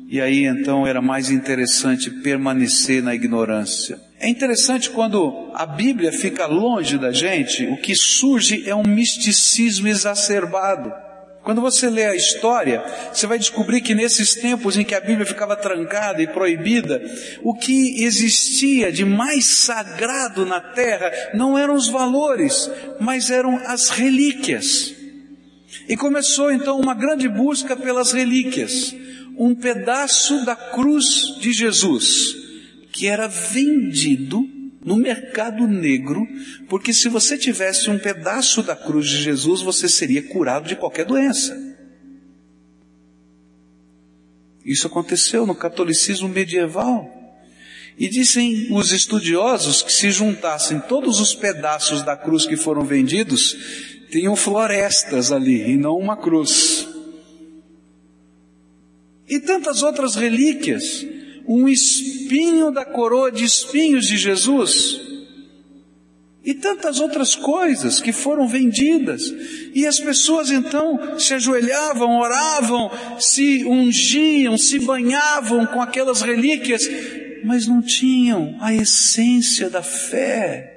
e 0.07 0.21
aí 0.21 0.45
então 0.45 0.85
era 0.85 1.01
mais 1.01 1.31
interessante 1.31 2.09
permanecer 2.09 3.01
na 3.01 3.15
ignorância. 3.15 3.99
É 4.19 4.29
interessante 4.29 4.89
quando 4.89 5.51
a 5.53 5.65
Bíblia 5.65 6.11
fica 6.11 6.45
longe 6.45 6.97
da 6.97 7.11
gente, 7.11 7.65
o 7.65 7.77
que 7.77 7.95
surge 7.95 8.63
é 8.69 8.75
um 8.75 8.83
misticismo 8.83 9.87
exacerbado. 9.87 10.93
Quando 11.45 11.61
você 11.61 11.89
lê 11.89 12.05
a 12.05 12.15
história, 12.15 12.83
você 13.13 13.27
vai 13.27 13.37
descobrir 13.39 13.79
que 13.79 13.93
nesses 13.93 14.33
tempos 14.33 14.75
em 14.75 14.83
que 14.83 14.95
a 14.95 14.99
Bíblia 14.99 15.25
ficava 15.25 15.55
trancada 15.55 16.21
e 16.21 16.27
proibida, 16.27 16.99
o 17.43 17.53
que 17.53 18.03
existia 18.03 18.91
de 18.91 19.05
mais 19.05 19.45
sagrado 19.45 20.45
na 20.45 20.59
terra 20.59 21.11
não 21.35 21.57
eram 21.57 21.75
os 21.75 21.87
valores, 21.87 22.69
mas 22.99 23.29
eram 23.29 23.57
as 23.67 23.89
relíquias. 23.89 24.93
E 25.87 25.95
começou 25.95 26.51
então 26.51 26.79
uma 26.79 26.95
grande 26.95 27.29
busca 27.29 27.75
pelas 27.75 28.11
relíquias 28.11 28.95
um 29.37 29.53
pedaço 29.53 30.45
da 30.45 30.55
cruz 30.55 31.37
de 31.39 31.51
Jesus, 31.51 32.35
que 32.91 33.07
era 33.07 33.27
vendido 33.27 34.54
no 34.85 34.95
mercado 34.95 35.67
negro, 35.67 36.27
porque 36.69 36.93
se 36.93 37.09
você 37.09 37.39
tivesse 37.39 37.89
um 37.89 37.97
pedaço 37.97 38.61
da 38.61 38.75
cruz 38.75 39.09
de 39.09 39.17
Jesus, 39.17 39.63
você 39.63 39.89
seria 39.89 40.21
curado 40.21 40.67
de 40.67 40.75
qualquer 40.75 41.05
doença. 41.05 41.59
Isso 44.63 44.85
aconteceu 44.85 45.45
no 45.45 45.55
catolicismo 45.55 46.29
medieval. 46.29 47.11
E 47.97 48.07
dizem 48.07 48.67
os 48.71 48.91
estudiosos 48.91 49.81
que 49.81 49.91
se 49.91 50.11
juntassem 50.11 50.79
todos 50.81 51.19
os 51.19 51.33
pedaços 51.33 52.03
da 52.03 52.15
cruz 52.15 52.45
que 52.45 52.57
foram 52.57 52.83
vendidos, 52.83 53.55
tinham 54.11 54.35
florestas 54.35 55.31
ali 55.31 55.71
e 55.71 55.77
não 55.77 55.97
uma 55.97 56.15
cruz. 56.15 56.87
E 59.27 59.39
tantas 59.39 59.81
outras 59.81 60.13
relíquias, 60.15 61.05
um 61.47 61.67
espinho 62.25 62.71
da 62.71 62.83
coroa 62.83 63.31
de 63.31 63.43
espinhos 63.43 64.07
de 64.07 64.17
Jesus, 64.17 64.99
e 66.43 66.53
tantas 66.53 66.99
outras 66.99 67.33
coisas 67.33 67.99
que 67.99 68.11
foram 68.11 68.47
vendidas. 68.47 69.33
E 69.73 69.87
as 69.87 69.99
pessoas 69.99 70.51
então 70.51 71.17
se 71.17 71.33
ajoelhavam, 71.33 72.19
oravam, 72.19 72.91
se 73.19 73.65
ungiam, 73.65 74.55
se 74.55 74.77
banhavam 74.77 75.65
com 75.65 75.81
aquelas 75.81 76.21
relíquias, 76.21 76.87
mas 77.43 77.65
não 77.65 77.81
tinham 77.81 78.55
a 78.61 78.71
essência 78.71 79.71
da 79.71 79.81
fé. 79.81 80.71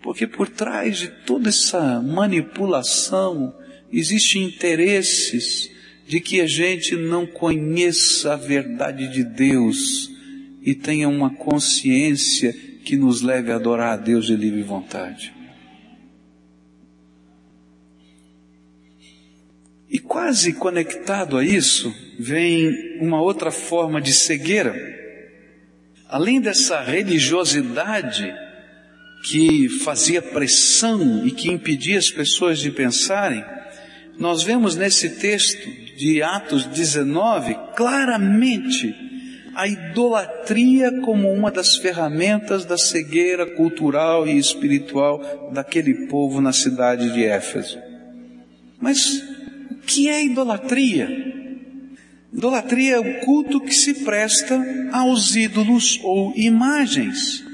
Porque 0.00 0.24
por 0.24 0.48
trás 0.48 0.98
de 0.98 1.08
toda 1.08 1.48
essa 1.48 2.00
manipulação 2.00 3.52
existem 3.92 4.44
interesses 4.44 5.72
de 6.08 6.20
que 6.20 6.40
a 6.40 6.46
gente 6.46 6.96
não 6.96 7.26
conheça 7.26 8.32
a 8.32 8.36
verdade 8.36 9.12
de 9.12 9.22
Deus 9.22 10.10
e 10.62 10.74
tenha 10.74 11.06
uma 11.06 11.28
consciência 11.28 12.50
que 12.82 12.96
nos 12.96 13.20
leve 13.20 13.52
a 13.52 13.56
adorar 13.56 13.92
a 13.92 13.96
Deus 13.96 14.26
de 14.26 14.34
livre 14.34 14.62
vontade. 14.62 15.34
E 19.90 19.98
quase 19.98 20.54
conectado 20.54 21.36
a 21.36 21.44
isso, 21.44 21.94
vem 22.18 22.98
uma 23.00 23.20
outra 23.20 23.50
forma 23.50 24.00
de 24.00 24.14
cegueira. 24.14 24.74
Além 26.08 26.40
dessa 26.40 26.80
religiosidade 26.80 28.34
que 29.24 29.68
fazia 29.68 30.22
pressão 30.22 31.26
e 31.26 31.30
que 31.30 31.50
impedia 31.50 31.98
as 31.98 32.10
pessoas 32.10 32.60
de 32.60 32.70
pensarem, 32.70 33.44
nós 34.18 34.42
vemos 34.42 34.74
nesse 34.74 35.10
texto 35.10 35.70
de 35.96 36.22
Atos 36.22 36.64
19 36.66 37.56
claramente 37.76 38.94
a 39.54 39.66
idolatria 39.66 41.00
como 41.00 41.32
uma 41.32 41.50
das 41.50 41.76
ferramentas 41.76 42.64
da 42.64 42.76
cegueira 42.78 43.46
cultural 43.56 44.26
e 44.26 44.36
espiritual 44.36 45.50
daquele 45.52 46.06
povo 46.06 46.40
na 46.40 46.52
cidade 46.52 47.12
de 47.12 47.24
Éfeso. 47.24 47.78
Mas 48.80 49.20
o 49.70 49.76
que 49.86 50.08
é 50.08 50.24
idolatria? 50.24 51.08
Idolatria 52.32 52.96
é 52.96 53.00
o 53.00 53.20
culto 53.20 53.60
que 53.60 53.74
se 53.74 54.04
presta 54.04 54.60
aos 54.92 55.34
ídolos 55.34 55.98
ou 56.02 56.32
imagens 56.36 57.47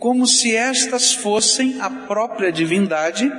como 0.00 0.26
se 0.26 0.56
estas 0.56 1.12
fossem 1.12 1.78
a 1.78 1.90
própria 1.90 2.50
divindade, 2.50 3.30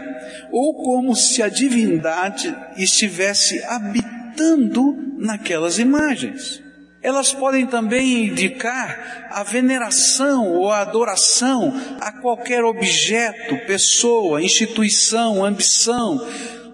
ou 0.51 0.75
como 0.75 1.15
se 1.15 1.41
a 1.41 1.49
divindade 1.49 2.55
estivesse 2.77 3.61
habitando 3.63 4.95
naquelas 5.17 5.79
imagens. 5.79 6.61
Elas 7.01 7.33
podem 7.33 7.65
também 7.65 8.27
indicar 8.27 9.27
a 9.31 9.41
veneração 9.41 10.53
ou 10.53 10.71
a 10.71 10.81
adoração 10.81 11.73
a 11.99 12.11
qualquer 12.11 12.63
objeto, 12.63 13.57
pessoa, 13.65 14.43
instituição, 14.43 15.43
ambição, 15.43 16.23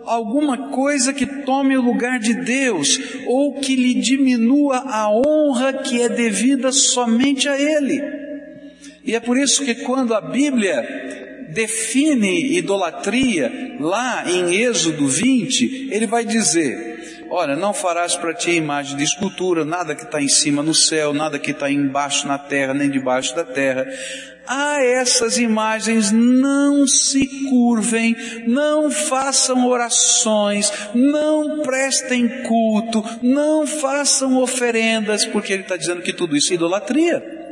alguma 0.05 0.69
coisa 0.69 1.13
que 1.13 1.25
tome 1.25 1.77
o 1.77 1.81
lugar 1.81 2.19
de 2.19 2.33
Deus 2.33 2.99
ou 3.25 3.53
que 3.61 3.73
lhe 3.73 3.93
diminua 3.93 4.79
a 4.79 5.09
honra 5.09 5.71
que 5.71 6.01
é 6.01 6.09
devida 6.09 6.73
somente 6.73 7.47
a 7.47 7.57
Ele. 7.57 8.26
E 9.07 9.15
é 9.15 9.21
por 9.21 9.37
isso 9.37 9.63
que 9.63 9.73
quando 9.73 10.13
a 10.13 10.19
Bíblia 10.19 11.47
define 11.47 12.57
idolatria, 12.57 13.77
lá 13.79 14.29
em 14.29 14.53
Êxodo 14.53 15.07
20, 15.07 15.87
ele 15.89 16.05
vai 16.05 16.25
dizer, 16.25 17.25
olha, 17.29 17.55
não 17.55 17.73
farás 17.73 18.17
para 18.17 18.33
ti 18.33 18.51
imagem 18.51 18.97
de 18.97 19.05
escultura, 19.05 19.63
nada 19.63 19.95
que 19.95 20.03
está 20.03 20.21
em 20.21 20.27
cima 20.27 20.61
no 20.61 20.75
céu, 20.75 21.13
nada 21.13 21.39
que 21.39 21.51
está 21.51 21.71
embaixo 21.71 22.27
na 22.27 22.37
terra, 22.37 22.73
nem 22.73 22.89
debaixo 22.89 23.33
da 23.33 23.45
terra. 23.45 23.87
A 24.45 24.83
essas 24.83 25.37
imagens 25.37 26.11
não 26.11 26.85
se 26.85 27.25
curvem, 27.49 28.13
não 28.45 28.91
façam 28.91 29.65
orações, 29.67 30.69
não 30.93 31.61
prestem 31.61 32.43
culto, 32.43 33.05
não 33.21 33.65
façam 33.65 34.37
oferendas, 34.37 35.25
porque 35.25 35.53
ele 35.53 35.61
está 35.61 35.77
dizendo 35.77 36.01
que 36.01 36.11
tudo 36.11 36.35
isso 36.35 36.51
é 36.51 36.55
idolatria. 36.55 37.46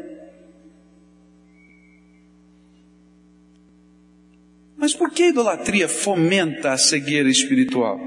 Mas 4.86 4.94
por 4.94 5.10
que 5.10 5.24
a 5.24 5.30
idolatria 5.30 5.88
fomenta 5.88 6.72
a 6.72 6.78
cegueira 6.78 7.28
espiritual? 7.28 8.00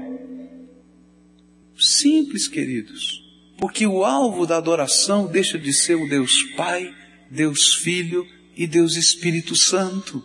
Simples, 1.77 2.47
queridos. 2.47 3.21
Porque 3.57 3.85
o 3.85 4.05
alvo 4.05 4.47
da 4.47 4.55
adoração 4.55 5.27
deixa 5.27 5.59
de 5.59 5.73
ser 5.73 5.95
o 5.95 6.07
Deus 6.07 6.41
Pai, 6.55 6.89
Deus 7.29 7.73
Filho 7.73 8.25
e 8.55 8.65
Deus 8.65 8.95
Espírito 8.95 9.57
Santo. 9.57 10.23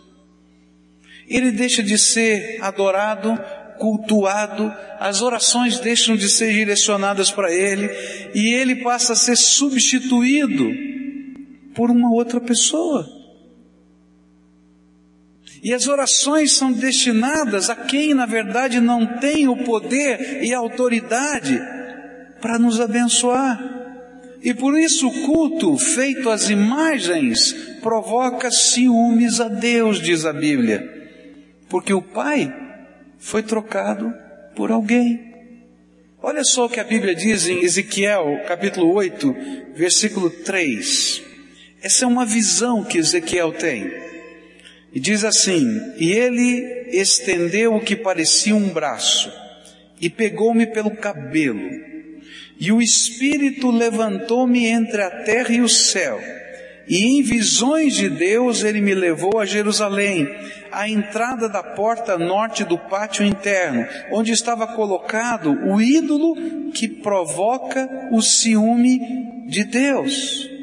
Ele 1.27 1.51
deixa 1.51 1.83
de 1.83 1.99
ser 1.99 2.63
adorado 2.63 3.37
cultuado, 3.77 4.73
as 5.01 5.23
orações 5.23 5.81
deixam 5.81 6.17
de 6.17 6.29
ser 6.29 6.53
direcionadas 6.53 7.33
para 7.33 7.53
ele 7.53 7.91
e 8.33 8.55
ele 8.55 8.77
passa 8.77 9.15
a 9.15 9.17
ser 9.17 9.35
substituído 9.35 10.71
por 11.75 11.91
uma 11.91 12.15
outra 12.15 12.41
pessoa. 12.41 13.14
E 15.65 15.73
as 15.73 15.89
orações 15.89 16.53
são 16.53 16.71
destinadas 16.71 17.71
a 17.71 17.75
quem, 17.75 18.13
na 18.13 18.27
verdade, 18.27 18.81
não 18.81 19.07
tem 19.19 19.49
o 19.49 19.65
poder 19.65 20.45
e 20.45 20.53
a 20.53 20.59
autoridade 20.59 21.59
para 22.39 22.59
nos 22.59 22.83
abençoar. 22.83 23.59
E 24.43 24.53
por 24.53 24.79
isso 24.79 25.09
o 25.09 25.23
culto 25.23 25.79
feito 25.79 26.29
às 26.29 26.51
imagens 26.51 27.55
provoca 27.81 28.51
ciúmes 28.51 29.41
a 29.41 29.49
Deus, 29.49 30.03
diz 30.03 30.27
a 30.27 30.35
Bíblia. 30.35 30.87
Porque 31.71 31.95
o 31.95 32.03
Pai 32.03 32.55
foi 33.19 33.43
trocado 33.43 34.13
por 34.55 34.71
alguém. 34.71 35.33
Olha 36.23 36.45
só 36.45 36.67
o 36.67 36.69
que 36.69 36.79
a 36.79 36.85
Bíblia 36.85 37.15
diz 37.15 37.47
em 37.47 37.65
Ezequiel, 37.65 38.43
capítulo 38.47 38.93
8, 38.93 39.35
versículo 39.75 40.29
3. 40.29 41.23
Essa 41.81 42.05
é 42.05 42.09
uma 42.09 42.27
visão 42.27 42.85
que 42.85 42.99
Ezequiel 42.99 43.51
tem. 43.53 44.04
E 44.95 45.01
diz 45.01 45.25
assim: 45.25 45.81
E 45.99 46.13
ele 46.13 46.89
estendeu 46.93 47.75
o 47.75 47.81
que 47.81 47.97
parecia 47.97 48.55
um 48.55 48.69
braço, 48.69 49.33
e 50.01 50.09
pegou-me 50.09 50.67
pelo 50.69 50.93
cabelo, 50.93 51.69
e 52.61 52.71
o 52.71 52.81
Espírito 52.81 53.73
levantou-me 53.73 54.67
entre 54.67 55.03
a 55.03 55.11
terra 55.11 55.53
e 55.53 55.61
o 55.61 55.69
céu, 55.69 56.21
e 56.87 57.03
em 57.05 57.23
visões 57.23 57.97
de 57.97 58.09
Deus 58.09 58.63
ele 58.63 58.81
me 58.81 58.95
levou 58.95 59.41
a 59.41 59.45
Jerusalém, 59.45 60.29
à 60.71 60.89
entrada 60.89 61.49
da 61.49 61.63
porta 61.63 62.17
norte 62.17 62.63
do 62.63 62.79
pátio 62.79 63.25
interno, 63.25 63.85
onde 64.13 64.31
estava 64.31 64.67
colocado 64.67 65.59
o 65.67 65.81
ídolo 65.81 66.71
que 66.71 66.87
provoca 66.87 68.09
o 68.13 68.23
ciúme 68.23 69.01
de 69.49 69.65
Deus. 69.65 70.54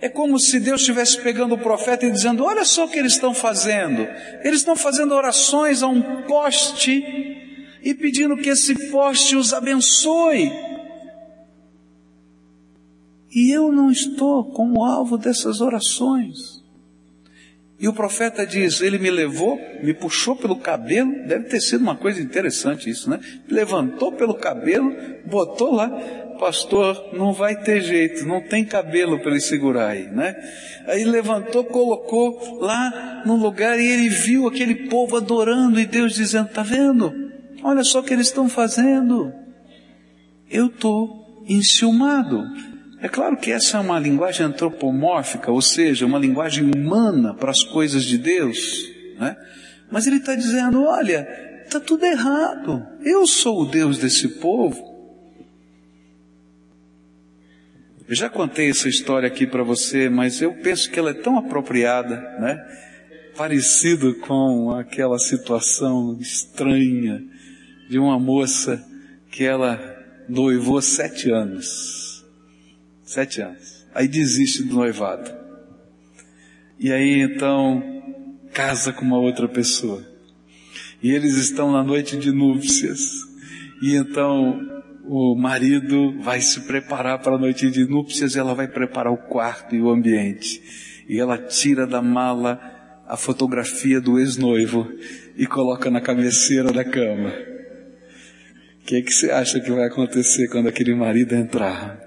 É 0.00 0.08
como 0.08 0.38
se 0.38 0.58
Deus 0.58 0.80
estivesse 0.80 1.20
pegando 1.20 1.54
o 1.54 1.58
profeta 1.58 2.06
e 2.06 2.10
dizendo: 2.10 2.44
Olha 2.44 2.64
só 2.64 2.86
o 2.86 2.88
que 2.88 2.98
eles 2.98 3.12
estão 3.12 3.34
fazendo. 3.34 4.08
Eles 4.42 4.60
estão 4.60 4.74
fazendo 4.74 5.14
orações 5.14 5.82
a 5.82 5.88
um 5.88 6.22
poste 6.22 7.04
e 7.82 7.94
pedindo 7.94 8.36
que 8.36 8.48
esse 8.48 8.90
poste 8.90 9.36
os 9.36 9.52
abençoe. 9.52 10.50
E 13.32 13.50
eu 13.54 13.70
não 13.70 13.90
estou 13.90 14.44
como 14.52 14.84
alvo 14.84 15.18
dessas 15.18 15.60
orações. 15.60 16.60
E 17.78 17.86
o 17.86 17.92
profeta 17.92 18.46
diz: 18.46 18.80
Ele 18.80 18.98
me 18.98 19.10
levou, 19.10 19.58
me 19.82 19.94
puxou 19.94 20.34
pelo 20.34 20.56
cabelo, 20.56 21.12
deve 21.26 21.44
ter 21.44 21.60
sido 21.60 21.82
uma 21.82 21.96
coisa 21.96 22.20
interessante 22.20 22.90
isso, 22.90 23.08
né? 23.08 23.20
Levantou 23.48 24.12
pelo 24.12 24.34
cabelo, 24.34 24.94
botou 25.26 25.74
lá, 25.74 25.90
pastor, 26.40 27.10
não 27.12 27.34
vai 27.34 27.54
ter 27.54 27.82
jeito, 27.82 28.26
não 28.26 28.40
tem 28.40 28.64
cabelo 28.64 29.20
para 29.20 29.30
ele 29.30 29.40
segurar 29.40 29.88
aí, 29.88 30.04
né? 30.04 30.34
Aí 30.86 31.04
levantou, 31.04 31.62
colocou 31.62 32.58
lá 32.60 33.22
no 33.26 33.36
lugar 33.36 33.78
e 33.78 33.86
ele 33.86 34.08
viu 34.08 34.48
aquele 34.48 34.88
povo 34.88 35.18
adorando 35.18 35.78
e 35.78 35.84
Deus 35.84 36.14
dizendo: 36.14 36.48
Tá 36.48 36.62
vendo? 36.62 37.12
Olha 37.62 37.84
só 37.84 38.00
o 38.00 38.02
que 38.02 38.14
eles 38.14 38.28
estão 38.28 38.48
fazendo. 38.48 39.30
Eu 40.50 40.66
estou 40.66 41.44
enciumado. 41.46 42.42
É 43.02 43.08
claro 43.08 43.36
que 43.36 43.52
essa 43.52 43.76
é 43.76 43.80
uma 43.80 43.98
linguagem 43.98 44.46
antropomórfica, 44.46 45.52
ou 45.52 45.60
seja, 45.60 46.06
uma 46.06 46.18
linguagem 46.18 46.64
humana 46.64 47.34
para 47.34 47.50
as 47.50 47.62
coisas 47.62 48.04
de 48.04 48.16
Deus, 48.16 48.88
né? 49.18 49.36
Mas 49.90 50.06
ele 50.06 50.16
está 50.16 50.34
dizendo: 50.34 50.84
olha, 50.84 51.28
está 51.64 51.78
tudo 51.78 52.04
errado. 52.06 52.82
Eu 53.04 53.26
sou 53.26 53.62
o 53.62 53.66
Deus 53.66 53.98
desse 53.98 54.26
povo. 54.40 54.89
Eu 58.10 58.16
já 58.16 58.28
contei 58.28 58.68
essa 58.68 58.88
história 58.88 59.28
aqui 59.28 59.46
para 59.46 59.62
você, 59.62 60.08
mas 60.08 60.42
eu 60.42 60.52
penso 60.52 60.90
que 60.90 60.98
ela 60.98 61.10
é 61.10 61.14
tão 61.14 61.38
apropriada, 61.38 62.16
né? 62.40 62.58
Parecido 63.36 64.16
com 64.16 64.72
aquela 64.72 65.16
situação 65.16 66.18
estranha 66.20 67.22
de 67.88 68.00
uma 68.00 68.18
moça 68.18 68.84
que 69.30 69.44
ela 69.44 69.78
noivou 70.28 70.82
sete 70.82 71.30
anos. 71.30 72.26
Sete 73.04 73.42
anos. 73.42 73.86
Aí 73.94 74.08
desiste 74.08 74.64
do 74.64 74.74
noivado. 74.74 75.30
E 76.80 76.90
aí 76.90 77.20
então 77.20 77.80
casa 78.52 78.92
com 78.92 79.04
uma 79.04 79.18
outra 79.20 79.46
pessoa. 79.46 80.04
E 81.00 81.12
eles 81.12 81.36
estão 81.36 81.70
na 81.70 81.84
noite 81.84 82.16
de 82.16 82.32
núpcias. 82.32 83.08
E 83.80 83.94
então 83.94 84.79
o 85.12 85.34
marido 85.34 86.16
vai 86.20 86.40
se 86.40 86.60
preparar 86.60 87.18
para 87.18 87.34
a 87.34 87.38
noite 87.38 87.68
de 87.68 87.84
núpcias, 87.84 88.36
ela 88.36 88.54
vai 88.54 88.68
preparar 88.68 89.12
o 89.12 89.16
quarto 89.16 89.74
e 89.74 89.82
o 89.82 89.90
ambiente. 89.90 90.62
E 91.08 91.18
ela 91.18 91.36
tira 91.36 91.84
da 91.84 92.00
mala 92.00 93.02
a 93.08 93.16
fotografia 93.16 94.00
do 94.00 94.20
ex-noivo 94.20 94.88
e 95.36 95.48
coloca 95.48 95.90
na 95.90 96.00
cabeceira 96.00 96.72
da 96.72 96.84
cama. 96.84 97.34
O 98.80 98.86
que, 98.86 98.98
é 98.98 99.02
que 99.02 99.12
você 99.12 99.32
acha 99.32 99.58
que 99.58 99.72
vai 99.72 99.88
acontecer 99.88 100.46
quando 100.46 100.68
aquele 100.68 100.94
marido 100.94 101.34
entrar? 101.34 101.98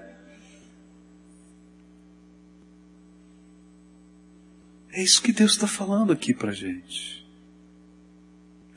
É 4.94 5.02
isso 5.02 5.20
que 5.20 5.32
Deus 5.32 5.52
está 5.52 5.66
falando 5.66 6.10
aqui 6.10 6.32
para 6.32 6.52
gente. 6.52 7.22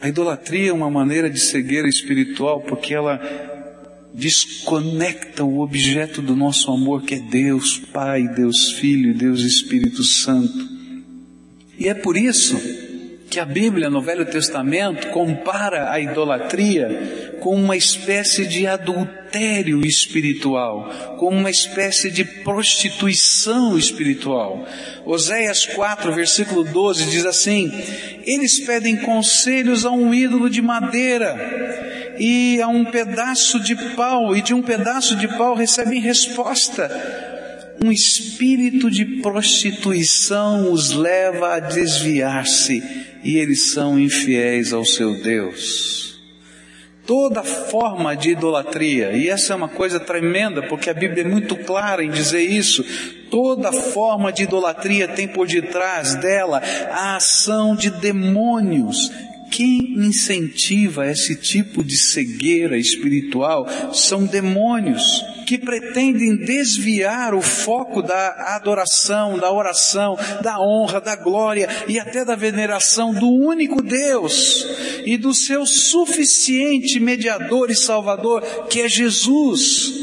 A 0.01 0.09
idolatria 0.09 0.71
é 0.71 0.73
uma 0.73 0.91
maneira 0.91 1.29
de 1.29 1.39
cegueira 1.39 1.87
espiritual 1.87 2.59
porque 2.61 2.93
ela 2.93 3.55
desconecta 4.17 5.43
o 5.43 5.59
objeto 5.59 6.23
do 6.23 6.35
nosso 6.35 6.71
amor, 6.71 7.03
que 7.03 7.13
é 7.13 7.19
Deus 7.19 7.77
Pai, 7.77 8.27
Deus 8.27 8.71
Filho 8.71 9.13
Deus 9.13 9.41
Espírito 9.41 10.03
Santo. 10.03 10.67
E 11.77 11.87
é 11.87 11.93
por 11.93 12.17
isso 12.17 12.59
que 13.29 13.39
a 13.39 13.45
Bíblia 13.45 13.89
no 13.89 14.01
Velho 14.01 14.25
Testamento 14.25 15.09
compara 15.09 15.91
a 15.91 15.99
idolatria 15.99 17.37
com 17.41 17.55
uma 17.55 17.77
espécie 17.77 18.47
de 18.47 18.65
adultério 18.65 19.85
espiritual, 19.85 21.15
com 21.19 21.29
uma 21.29 21.51
espécie 21.51 22.09
de 22.09 22.25
prostituição 22.25 23.77
espiritual. 23.77 24.65
Oséias 25.05 25.67
4, 25.67 26.11
versículo 26.13 26.63
12 26.63 27.05
diz 27.11 27.25
assim: 27.25 27.71
Eles 28.25 28.59
pedem 28.61 28.95
conselhos 28.95 29.85
a 29.85 29.91
um 29.91 30.11
ídolo 30.11 30.49
de 30.49 30.61
madeira 30.61 31.96
e 32.19 32.61
a 32.61 32.67
um 32.67 32.85
pedaço 32.85 33.59
de 33.59 33.75
pau, 33.95 34.35
e 34.35 34.41
de 34.41 34.53
um 34.53 34.61
pedaço 34.61 35.15
de 35.15 35.27
pau 35.27 35.55
recebem 35.55 35.99
resposta. 35.99 36.89
Um 37.83 37.91
espírito 37.91 38.89
de 38.89 39.05
prostituição 39.21 40.71
os 40.71 40.91
leva 40.91 41.55
a 41.55 41.59
desviar-se 41.59 42.83
e 43.23 43.37
eles 43.37 43.71
são 43.71 43.99
infiéis 43.99 44.73
ao 44.73 44.83
seu 44.83 45.21
Deus. 45.21 46.17
Toda 47.05 47.41
forma 47.41 48.17
de 48.17 48.31
idolatria, 48.31 49.13
e 49.13 49.29
essa 49.29 49.53
é 49.53 49.55
uma 49.55 49.69
coisa 49.69 49.97
tremenda, 49.97 50.61
porque 50.63 50.89
a 50.89 50.93
Bíblia 50.93 51.23
é 51.23 51.27
muito 51.27 51.55
clara 51.55 52.03
em 52.03 52.09
dizer 52.09 52.41
isso. 52.41 52.83
Toda 53.31 53.71
forma 53.71 54.31
de 54.31 54.43
idolatria 54.43 55.07
tem 55.07 55.25
por 55.25 55.47
detrás 55.47 56.15
dela 56.15 56.61
a 56.91 57.15
ação 57.15 57.75
de 57.75 57.89
demônios 57.89 59.09
quem 59.51 59.93
incentiva 59.97 61.09
esse 61.09 61.35
tipo 61.35 61.83
de 61.83 61.97
cegueira 61.97 62.77
espiritual 62.77 63.67
são 63.93 64.25
demônios 64.25 65.03
que 65.47 65.57
pretendem 65.57 66.35
desviar 66.35 67.33
o 67.33 67.41
foco 67.41 68.01
da 68.01 68.55
adoração, 68.55 69.37
da 69.37 69.51
oração, 69.51 70.17
da 70.41 70.59
honra, 70.59 70.99
da 70.99 71.15
glória 71.15 71.69
e 71.87 71.99
até 71.99 72.25
da 72.25 72.35
veneração 72.35 73.13
do 73.13 73.29
único 73.29 73.81
Deus 73.81 74.67
e 75.05 75.17
do 75.17 75.33
seu 75.33 75.65
suficiente 75.65 76.99
mediador 76.99 77.71
e 77.71 77.75
salvador, 77.75 78.41
que 78.69 78.81
é 78.81 78.89
Jesus, 78.89 79.93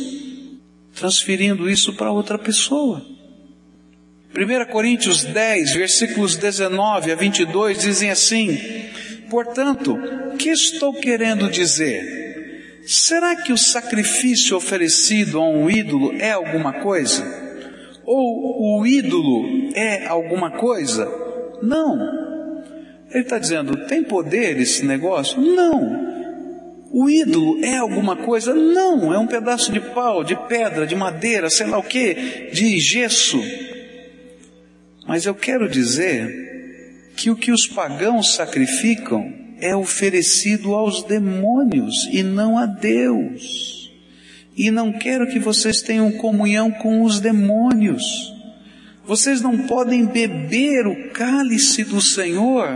transferindo 0.95 1.69
isso 1.69 1.93
para 1.93 2.11
outra 2.11 2.39
pessoa. 2.39 3.05
1 4.37 4.73
Coríntios 4.73 5.23
10, 5.23 5.75
versículos 5.75 6.37
19 6.37 7.13
a 7.13 7.15
22 7.15 7.79
dizem 7.79 8.11
assim: 8.11 8.59
Portanto, 9.31 9.95
o 10.33 10.37
que 10.37 10.51
estou 10.51 10.93
querendo 10.93 11.51
dizer? 11.51 12.83
Será 12.87 13.37
que 13.37 13.53
o 13.53 13.59
sacrifício 13.59 14.57
oferecido 14.57 15.39
a 15.39 15.49
um 15.49 15.71
ídolo 15.71 16.15
é 16.19 16.33
alguma 16.33 16.75
coisa? 16.81 17.25
Ou 18.05 18.79
o 18.79 18.87
ídolo 18.87 19.73
é 19.75 20.07
alguma 20.07 20.51
coisa? 20.51 21.11
Não. 21.63 22.25
Ele 23.11 23.23
está 23.23 23.39
dizendo, 23.39 23.87
tem 23.87 24.03
poder 24.03 24.61
esse 24.61 24.85
negócio? 24.85 25.41
Não. 25.41 26.05
O 26.93 27.09
ídolo 27.09 27.65
é 27.65 27.77
alguma 27.77 28.17
coisa? 28.17 28.55
Não, 28.55 29.13
é 29.13 29.19
um 29.19 29.27
pedaço 29.27 29.73
de 29.73 29.81
pau, 29.81 30.23
de 30.23 30.37
pedra, 30.47 30.87
de 30.87 30.95
madeira, 30.95 31.51
sei 31.51 31.67
lá 31.67 31.79
o 31.79 31.83
que, 31.83 32.51
de 32.53 32.79
gesso. 32.79 33.41
Mas 35.07 35.27
eu 35.27 35.35
quero 35.35 35.69
dizer 35.69 36.54
que 37.17 37.31
o 37.31 37.37
que 37.37 37.53
os 37.53 37.67
pagãos 37.67 38.35
sacrificam 38.35 39.33
é 39.61 39.75
oferecido 39.75 40.75
aos 40.75 41.03
demônios 41.05 42.09
e 42.13 42.23
não 42.23 42.59
a 42.59 42.67
Deus. 42.67 43.93
E 44.57 44.71
não 44.71 44.93
quero 44.93 45.27
que 45.29 45.39
vocês 45.39 45.83
tenham 45.83 46.13
comunhão 46.13 46.71
com 46.71 47.03
os 47.03 47.21
demônios. 47.21 48.33
Vocês 49.07 49.41
não 49.41 49.67
podem 49.67 50.07
beber 50.07 50.87
o 50.87 51.11
cálice 51.11 51.85
do 51.85 52.01
Senhor 52.01 52.69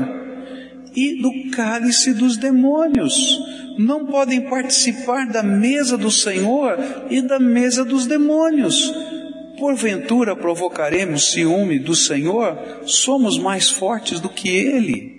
e 0.94 1.20
do 1.22 1.50
cálice 1.50 2.12
dos 2.12 2.36
demônios. 2.36 3.38
Não 3.78 4.06
podem 4.06 4.40
participar 4.42 5.26
da 5.28 5.42
mesa 5.42 5.96
do 5.96 6.10
Senhor 6.10 6.76
e 7.10 7.22
da 7.22 7.38
mesa 7.38 7.84
dos 7.84 8.06
demônios. 8.06 8.92
Porventura 9.58 10.36
provocaremos 10.36 11.32
ciúme 11.32 11.78
do 11.78 11.94
Senhor? 11.94 12.82
Somos 12.86 13.38
mais 13.38 13.68
fortes 13.68 14.20
do 14.20 14.28
que 14.28 14.48
Ele. 14.48 15.18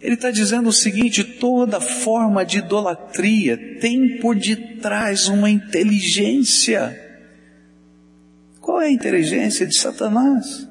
Ele 0.00 0.14
está 0.14 0.30
dizendo 0.30 0.68
o 0.68 0.72
seguinte: 0.72 1.24
toda 1.24 1.80
forma 1.80 2.44
de 2.44 2.58
idolatria 2.58 3.56
tem 3.80 4.18
por 4.18 4.36
detrás 4.36 5.28
uma 5.28 5.50
inteligência. 5.50 7.02
Qual 8.60 8.80
é 8.80 8.86
a 8.86 8.90
inteligência 8.90 9.66
de 9.66 9.76
Satanás? 9.76 10.68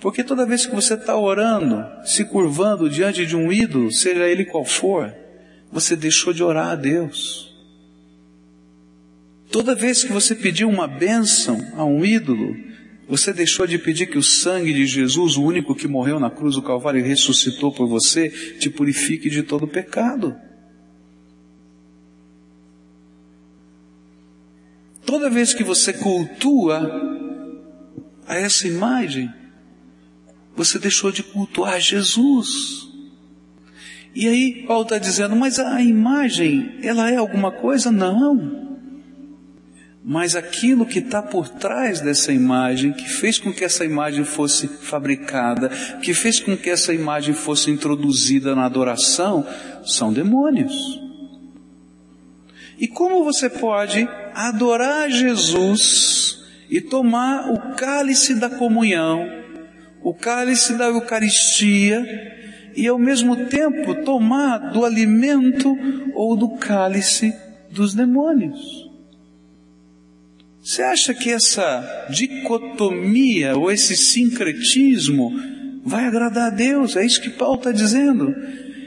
Porque 0.00 0.22
toda 0.22 0.46
vez 0.46 0.66
que 0.66 0.74
você 0.74 0.94
está 0.94 1.16
orando, 1.16 1.84
se 2.04 2.24
curvando 2.24 2.88
diante 2.88 3.26
de 3.26 3.36
um 3.36 3.52
ídolo, 3.52 3.92
seja 3.92 4.26
ele 4.26 4.44
qual 4.44 4.64
for, 4.64 5.14
você 5.72 5.96
deixou 5.96 6.32
de 6.32 6.42
orar 6.42 6.68
a 6.68 6.76
Deus. 6.76 7.45
Toda 9.56 9.74
vez 9.74 10.04
que 10.04 10.12
você 10.12 10.34
pediu 10.34 10.68
uma 10.68 10.86
bênção 10.86 11.58
a 11.76 11.82
um 11.82 12.04
ídolo, 12.04 12.54
você 13.08 13.32
deixou 13.32 13.66
de 13.66 13.78
pedir 13.78 14.04
que 14.04 14.18
o 14.18 14.22
sangue 14.22 14.70
de 14.70 14.84
Jesus, 14.84 15.38
o 15.38 15.42
único 15.42 15.74
que 15.74 15.88
morreu 15.88 16.20
na 16.20 16.28
cruz 16.28 16.56
do 16.56 16.62
Calvário 16.62 17.00
e 17.00 17.08
ressuscitou 17.08 17.72
por 17.72 17.88
você, 17.88 18.28
te 18.58 18.68
purifique 18.68 19.30
de 19.30 19.42
todo 19.42 19.66
pecado. 19.66 20.36
Toda 25.06 25.30
vez 25.30 25.54
que 25.54 25.64
você 25.64 25.90
cultua 25.90 26.78
a 28.26 28.34
essa 28.34 28.68
imagem, 28.68 29.32
você 30.54 30.78
deixou 30.78 31.10
de 31.10 31.22
cultuar 31.22 31.80
Jesus. 31.80 32.86
E 34.14 34.28
aí 34.28 34.66
Paulo 34.66 34.82
está 34.82 34.98
dizendo, 34.98 35.34
mas 35.34 35.58
a 35.58 35.80
imagem, 35.80 36.78
ela 36.82 37.10
é 37.10 37.16
alguma 37.16 37.50
coisa? 37.50 37.90
Não 37.90 38.65
mas 40.08 40.36
aquilo 40.36 40.86
que 40.86 41.00
está 41.00 41.20
por 41.20 41.48
trás 41.48 42.00
dessa 42.00 42.32
imagem, 42.32 42.92
que 42.92 43.08
fez 43.08 43.40
com 43.40 43.52
que 43.52 43.64
essa 43.64 43.84
imagem 43.84 44.24
fosse 44.24 44.68
fabricada, 44.68 45.68
que 46.00 46.14
fez 46.14 46.38
com 46.38 46.56
que 46.56 46.70
essa 46.70 46.94
imagem 46.94 47.34
fosse 47.34 47.72
introduzida 47.72 48.54
na 48.54 48.66
adoração, 48.66 49.44
são 49.84 50.12
demônios. 50.12 51.02
E 52.78 52.86
como 52.86 53.24
você 53.24 53.50
pode 53.50 54.08
adorar 54.32 55.10
Jesus 55.10 56.38
e 56.70 56.80
tomar 56.80 57.50
o 57.50 57.74
cálice 57.74 58.36
da 58.36 58.48
comunhão, 58.48 59.28
o 60.04 60.14
cálice 60.14 60.74
da 60.74 60.84
Eucaristia, 60.84 62.00
e 62.76 62.86
ao 62.86 62.98
mesmo 62.98 63.46
tempo 63.46 64.04
tomar 64.04 64.70
do 64.70 64.84
alimento 64.84 65.76
ou 66.14 66.36
do 66.36 66.50
cálice 66.50 67.34
dos 67.72 67.92
demônios? 67.92 68.85
Você 70.66 70.82
acha 70.82 71.14
que 71.14 71.30
essa 71.30 72.08
dicotomia 72.10 73.56
ou 73.56 73.70
esse 73.70 73.96
sincretismo 73.96 75.30
vai 75.84 76.06
agradar 76.06 76.48
a 76.48 76.50
Deus? 76.50 76.96
É 76.96 77.06
isso 77.06 77.22
que 77.22 77.30
Paulo 77.30 77.58
está 77.58 77.70
dizendo. 77.70 78.34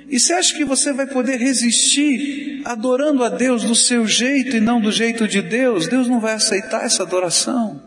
E 0.09 0.19
você 0.19 0.33
acha 0.33 0.53
que 0.57 0.65
você 0.65 0.91
vai 0.91 1.07
poder 1.07 1.37
resistir 1.37 2.61
adorando 2.65 3.23
a 3.23 3.29
Deus 3.29 3.63
do 3.63 3.73
seu 3.73 4.05
jeito 4.05 4.57
e 4.57 4.59
não 4.59 4.81
do 4.81 4.91
jeito 4.91 5.25
de 5.25 5.41
Deus? 5.41 5.87
Deus 5.87 6.09
não 6.09 6.19
vai 6.19 6.33
aceitar 6.33 6.83
essa 6.83 7.03
adoração. 7.03 7.81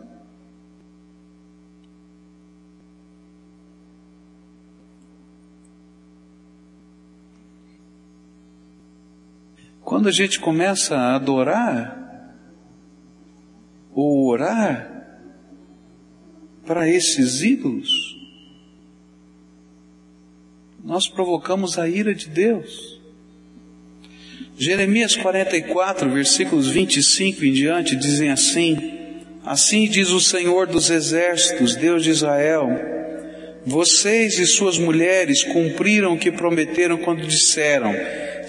Quando 9.81 10.09
a 10.09 10.11
gente 10.11 10.39
começa 10.39 10.97
a 10.97 11.15
adorar, 11.15 12.02
ou 13.95 14.27
orar 14.27 14.89
para 16.65 16.89
esses 16.89 17.41
ídolos, 17.41 17.89
nós 20.83 21.07
provocamos 21.07 21.77
a 21.77 21.87
ira 21.87 22.13
de 22.13 22.27
Deus. 22.27 22.99
Jeremias 24.57 25.15
44, 25.15 26.09
versículos 26.09 26.69
25 26.69 27.45
em 27.45 27.53
diante, 27.53 27.95
dizem 27.95 28.29
assim: 28.29 28.93
Assim 29.45 29.87
diz 29.87 30.09
o 30.09 30.21
Senhor 30.21 30.67
dos 30.67 30.89
Exércitos, 30.89 31.75
Deus 31.75 32.03
de 32.03 32.11
Israel: 32.11 32.69
Vocês 33.65 34.37
e 34.39 34.45
suas 34.45 34.77
mulheres 34.77 35.43
cumpriram 35.43 36.13
o 36.13 36.19
que 36.19 36.31
prometeram 36.31 36.97
quando 36.97 37.25
disseram: 37.25 37.93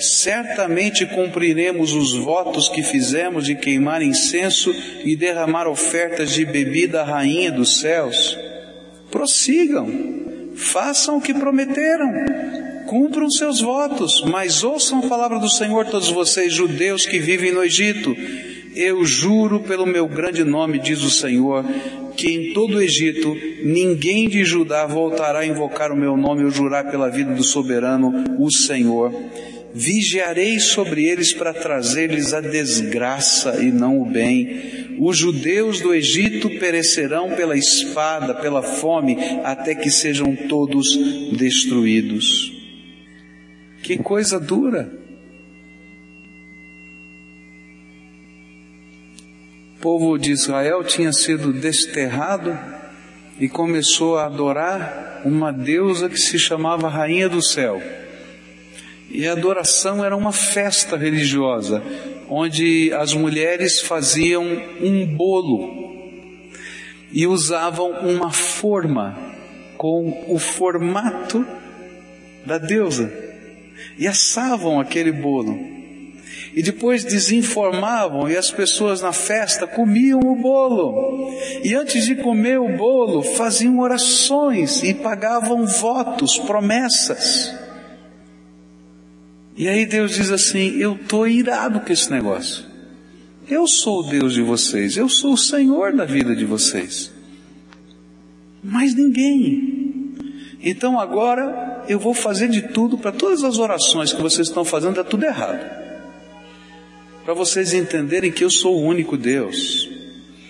certamente 0.01 1.07
cumpriremos 1.07 1.93
os 1.93 2.15
votos 2.15 2.69
que 2.69 2.83
fizemos 2.83 3.47
de 3.47 3.55
queimar 3.55 4.03
incenso 4.03 4.75
e 5.05 5.17
derramar 5.17 5.69
ofertas 5.69 6.33
de 6.33 6.45
bebida 6.45 7.03
à 7.03 7.05
rainha 7.05 7.51
dos 7.51 7.81
céus. 7.81 8.37
Prossigam, 9.11 9.87
façam 10.57 11.19
o 11.19 11.21
que 11.21 11.35
prometeram, 11.35 12.11
cumpram 12.87 13.31
seus 13.31 13.61
votos, 13.61 14.23
mas 14.27 14.63
ouçam 14.65 15.01
a 15.01 15.09
palavra 15.09 15.39
do 15.39 15.49
Senhor 15.49 15.87
todos 15.87 16.11
vocês, 16.11 16.53
judeus 16.53 17.07
que 17.07 17.19
vivem 17.19 17.53
no 17.53 17.63
Egito. 17.63 18.17
Eu 18.75 19.05
juro 19.07 19.61
pelo 19.61 19.87
meu 19.87 20.09
grande 20.09 20.43
nome, 20.43 20.81
diz 20.81 21.03
o 21.03 21.11
Senhor, 21.11 21.65
que 22.17 22.29
em 22.29 22.53
todo 22.53 22.77
o 22.77 22.83
Egito 22.83 23.37
ninguém 23.63 24.29
de 24.29 24.45
Judá 24.45 24.85
voltará 24.85 25.41
a 25.41 25.47
invocar 25.47 25.93
o 25.93 25.97
meu 25.97 26.17
nome 26.17 26.45
ou 26.45 26.51
jurar 26.51 26.91
pela 26.91 27.09
vida 27.09 27.33
do 27.33 27.45
soberano, 27.45 28.13
o 28.37 28.51
Senhor 28.51 29.13
vigiarei 29.75 30.61
sobre 30.61 31.05
eles 31.05 31.33
para 31.33 31.53
trazer-lhes 31.53 32.33
a 32.33 32.41
desgraça 32.41 33.61
e 33.61 33.73
não 33.73 34.01
o 34.01 34.07
bem. 34.07 34.95
Os 35.01 35.19
judeus 35.19 35.81
do 35.81 35.93
Egito 35.93 36.49
perecerão 36.61 37.35
pela 37.35 37.57
espada, 37.57 38.35
pela 38.35 38.63
fome, 38.63 39.17
até 39.43 39.75
que 39.75 39.91
sejam 39.91 40.37
todos 40.37 40.97
destruídos. 41.37 42.53
Que 43.83 43.99
coisa 43.99 44.39
dura! 44.39 44.93
O 49.77 49.81
povo 49.81 50.17
de 50.17 50.31
Israel 50.31 50.83
tinha 50.85 51.13
sido 51.13 51.53
desterrado 51.53 52.57
e 53.39 53.49
começou 53.49 54.17
a 54.17 54.27
adorar 54.27 55.21
uma 55.27 55.53
deusa 55.53 56.09
que 56.09 56.19
se 56.19 56.39
chamava 56.39 56.89
Rainha 56.89 57.29
do 57.29 57.43
Céu. 57.43 57.83
E 59.15 59.29
a 59.29 59.33
adoração 59.33 60.05
era 60.05 60.17
uma 60.17 60.33
festa 60.33 60.97
religiosa, 60.97 61.81
onde 62.29 62.93
as 62.93 63.15
mulheres 63.15 63.81
faziam 63.81 64.45
um 64.81 65.07
bolo 65.07 65.95
e 67.13 67.25
usavam 67.25 67.93
uma 68.01 68.33
forma 68.33 69.17
com 69.79 70.25
o 70.27 70.37
formato 70.37 71.47
da 72.45 72.59
deusa 72.59 73.13
e 73.97 74.09
assavam 74.09 74.81
aquele 74.81 75.13
bolo. 75.13 75.61
E 76.53 76.61
depois 76.61 77.05
desinformavam 77.05 78.29
e 78.29 78.37
as 78.37 78.51
pessoas 78.51 79.01
na 79.01 79.13
festa 79.13 79.65
comiam 79.65 80.19
o 80.19 80.35
bolo. 80.35 81.31
E 81.63 81.73
antes 81.73 82.05
de 82.05 82.17
comer 82.17 82.59
o 82.59 82.77
bolo, 82.77 83.23
faziam 83.23 83.79
orações 83.79 84.83
e 84.83 84.93
pagavam 84.93 85.65
votos, 85.65 86.37
promessas. 86.37 87.64
E 89.57 89.69
aí 89.69 89.87
Deus 89.87 90.15
diz 90.15 90.31
assim: 90.31 90.79
Eu 90.79 90.95
estou 90.95 91.27
irado 91.27 91.81
com 91.81 91.93
esse 91.93 92.11
negócio. 92.11 92.65
Eu 93.49 93.67
sou 93.67 94.01
o 94.01 94.11
Deus 94.11 94.33
de 94.33 94.43
vocês, 94.43 94.97
eu 94.97 95.09
sou 95.09 95.35
o 95.35 95.39
Senhor 95.39 95.93
da 95.93 96.05
vida 96.05 96.35
de 96.35 96.45
vocês. 96.45 97.13
Mas 98.63 98.95
ninguém. 98.95 100.15
Então 100.63 100.99
agora 100.99 101.85
eu 101.87 101.99
vou 101.99 102.15
fazer 102.15 102.49
de 102.49 102.63
tudo 102.63 102.97
para 102.97 103.13
todas 103.13 103.45
as 103.45 103.59
orações 103.59 104.13
que 104.13 104.23
vocês 104.23 104.49
estão 104.49 104.65
fazendo, 104.65 104.99
é 104.99 105.05
tudo 105.05 105.27
errado. 105.27 105.85
Para 107.23 107.35
vocês 107.35 107.75
entenderem 107.75 108.33
que 108.33 108.43
eu 108.43 108.51
sou 108.51 108.77
o 108.77 108.83
único 108.83 109.17
Deus. 109.17 109.91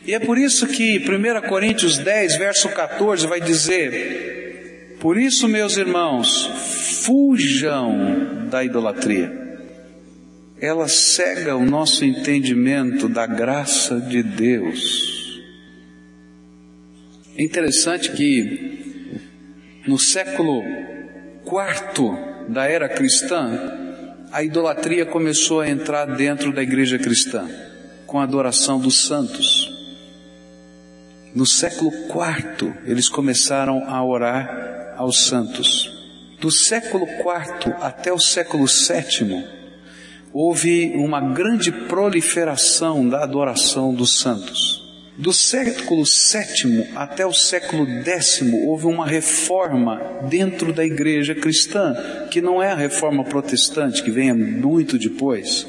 E 0.06 0.14
é 0.14 0.20
por 0.20 0.38
isso 0.38 0.66
que 0.66 0.98
1 0.98 1.48
Coríntios 1.48 1.98
10, 1.98 2.36
verso 2.36 2.68
14 2.68 3.26
vai 3.26 3.40
dizer: 3.40 4.43
Por 5.04 5.18
isso, 5.18 5.46
meus 5.46 5.76
irmãos, 5.76 6.46
fujam 7.04 8.48
da 8.48 8.64
idolatria. 8.64 9.30
Ela 10.58 10.88
cega 10.88 11.54
o 11.54 11.66
nosso 11.66 12.06
entendimento 12.06 13.06
da 13.06 13.26
graça 13.26 14.00
de 14.00 14.22
Deus. 14.22 15.42
É 17.36 17.42
interessante 17.42 18.12
que 18.12 19.20
no 19.86 19.98
século 19.98 20.62
IV 21.44 22.48
da 22.48 22.64
era 22.64 22.88
cristã, 22.88 23.74
a 24.32 24.42
idolatria 24.42 25.04
começou 25.04 25.60
a 25.60 25.68
entrar 25.68 26.06
dentro 26.16 26.50
da 26.50 26.62
igreja 26.62 26.98
cristã, 26.98 27.46
com 28.06 28.18
a 28.18 28.22
adoração 28.22 28.80
dos 28.80 29.06
santos. 29.06 29.70
No 31.34 31.44
século 31.44 31.92
IV, 31.92 32.72
eles 32.86 33.10
começaram 33.10 33.84
a 33.86 34.02
orar 34.02 34.74
aos 34.96 35.26
santos. 35.26 35.92
Do 36.40 36.50
século 36.50 37.06
IV 37.06 37.74
até 37.80 38.12
o 38.12 38.18
século 38.18 38.66
VII, 38.66 39.44
houve 40.32 40.92
uma 40.96 41.20
grande 41.20 41.70
proliferação 41.70 43.08
da 43.08 43.22
adoração 43.22 43.94
dos 43.94 44.18
santos. 44.18 44.82
Do 45.16 45.32
século 45.32 46.02
VII 46.02 46.88
até 46.96 47.24
o 47.24 47.32
século 47.32 47.86
X 47.86 48.42
houve 48.66 48.86
uma 48.86 49.06
reforma 49.06 50.00
dentro 50.28 50.72
da 50.72 50.84
igreja 50.84 51.36
cristã, 51.36 51.94
que 52.34 52.40
não 52.40 52.60
é 52.60 52.72
a 52.72 52.74
reforma 52.74 53.22
protestante, 53.22 54.02
que 54.02 54.10
vem 54.10 54.32
muito 54.32 54.98
depois. 54.98 55.64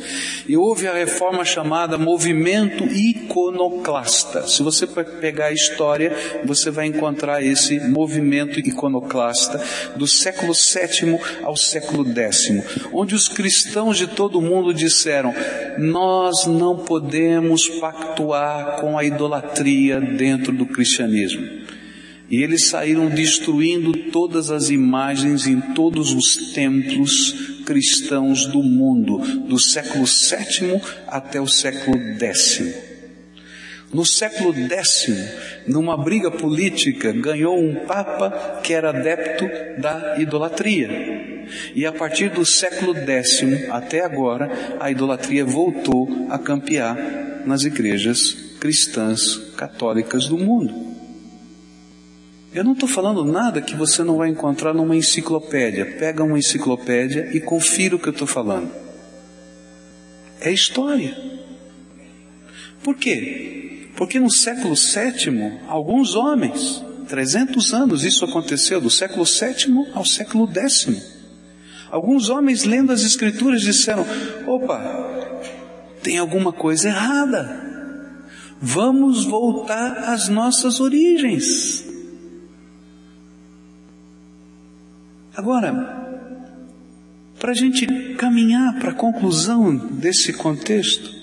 E 0.48 0.58
houve 0.58 0.88
a 0.88 0.96
reforma 0.96 1.46
chamada 1.46 1.96
movimento 1.96 2.86
iconoclasta. 2.86 4.48
Se 4.48 4.64
você 4.64 4.88
pegar 4.88 5.46
a 5.46 5.52
história, 5.52 6.12
você 6.44 6.72
vai 6.72 6.88
encontrar 6.88 7.44
esse 7.44 7.80
movimento 7.80 8.60
iconoclasta 8.60 9.64
do 9.96 10.08
século 10.08 10.54
VII 10.54 11.20
ao 11.44 11.56
século 11.56 12.04
X, 12.04 12.64
onde 12.92 13.14
os 13.14 13.30
cristãos 13.30 13.96
de 13.96 14.08
todo 14.08 14.40
o 14.40 14.42
mundo 14.42 14.74
disseram: 14.74 15.36
nós 15.78 16.48
não 16.48 16.78
podemos 16.78 17.70
pactuar 17.70 18.82
com 18.82 18.98
a 18.98 19.06
idolatria 19.06 20.02
dentro 20.02 20.52
do 20.52 20.66
cristianismo. 20.66 21.64
E 22.30 22.42
eles 22.42 22.66
saíram 22.66 23.08
destruindo 23.08 23.94
todas 24.12 24.50
as 24.50 24.70
imagens 24.70 25.46
em 25.46 25.62
todos 25.74 26.12
os 26.12 26.54
templos 26.54 27.62
cristãos 27.66 28.46
do 28.46 28.64
mundo, 28.64 29.18
do 29.48 29.60
século 29.60 30.06
VII 30.06 30.82
até 31.08 31.40
o 31.40 31.48
século 31.48 31.98
X. 32.20 32.96
No 33.94 34.06
século 34.06 34.54
X, 34.54 35.08
numa 35.68 35.96
briga 35.96 36.32
política, 36.32 37.12
ganhou 37.12 37.58
um 37.58 37.76
papa 37.86 38.60
que 38.64 38.74
era 38.74 38.90
adepto 38.90 39.48
da 39.80 40.18
idolatria. 40.20 40.90
E 41.76 41.86
a 41.86 41.92
partir 41.92 42.30
do 42.30 42.46
século 42.46 42.96
X 42.96 43.44
até 43.70 44.04
agora, 44.04 44.52
a 44.80 44.90
idolatria 44.90 45.46
voltou 45.46 46.28
a 46.30 46.40
campear 46.40 46.98
nas 47.46 47.64
igrejas 47.64 48.36
cristãs 48.60 49.38
católicas 49.56 50.28
do 50.28 50.38
mundo. 50.38 50.95
Eu 52.56 52.64
não 52.64 52.72
estou 52.72 52.88
falando 52.88 53.26
nada 53.26 53.62
que 53.62 53.76
você 53.76 54.02
não 54.02 54.16
vai 54.16 54.30
encontrar 54.30 54.74
numa 54.74 54.96
enciclopédia. 54.96 55.86
Pega 56.00 56.24
uma 56.24 56.40
enciclopédia 56.40 57.30
e 57.34 57.42
confira 57.42 57.98
o 57.98 58.00
que 58.00 58.08
eu 58.08 58.14
estou 58.14 58.26
falando. 58.26 58.72
É 60.40 60.54
história. 60.54 61.18
Por 62.82 62.96
quê? 62.96 63.90
Porque 63.98 64.22
no 64.22 64.32
século 64.32 64.74
VII, 64.74 65.60
alguns 65.68 66.16
homens, 66.16 66.82
300 67.10 67.74
anos 67.74 68.06
isso 68.06 68.24
aconteceu, 68.24 68.80
do 68.80 68.90
século 68.90 69.26
VII 69.26 69.92
ao 69.94 70.06
século 70.06 70.50
X. 70.50 70.88
Alguns 71.92 72.30
homens 72.30 72.64
lendo 72.64 72.94
as 72.94 73.02
escrituras 73.02 73.64
disseram: 73.64 74.06
opa, 74.48 74.80
tem 76.02 76.18
alguma 76.18 76.54
coisa 76.54 76.88
errada. 76.88 77.66
Vamos 78.62 79.26
voltar 79.26 80.14
às 80.14 80.30
nossas 80.30 80.80
origens. 80.80 81.85
Agora, 85.36 85.74
para 87.40 87.52
a 87.52 87.56
gente 87.56 87.86
caminhar 88.16 88.80
para 88.80 88.92
a 88.92 88.96
conclusão 88.96 89.76
desse 89.76 90.32
contexto, 90.32 91.14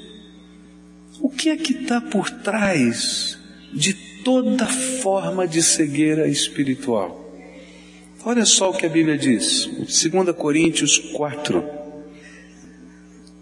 o 1.20 1.31
que 1.31 1.48
é 1.48 1.57
que 1.57 1.72
está 1.72 2.01
por 2.01 2.31
trás 2.31 3.38
de 3.72 3.94
toda 4.22 4.66
forma 4.66 5.46
de 5.46 5.62
cegueira 5.62 6.29
espiritual? 6.29 7.20
Olha 8.25 8.44
só 8.44 8.70
o 8.70 8.75
que 8.75 8.87
a 8.87 8.88
Bíblia 8.88 9.16
diz, 9.16 9.66
2 9.66 10.37
Coríntios 10.37 10.98
4. 10.98 11.64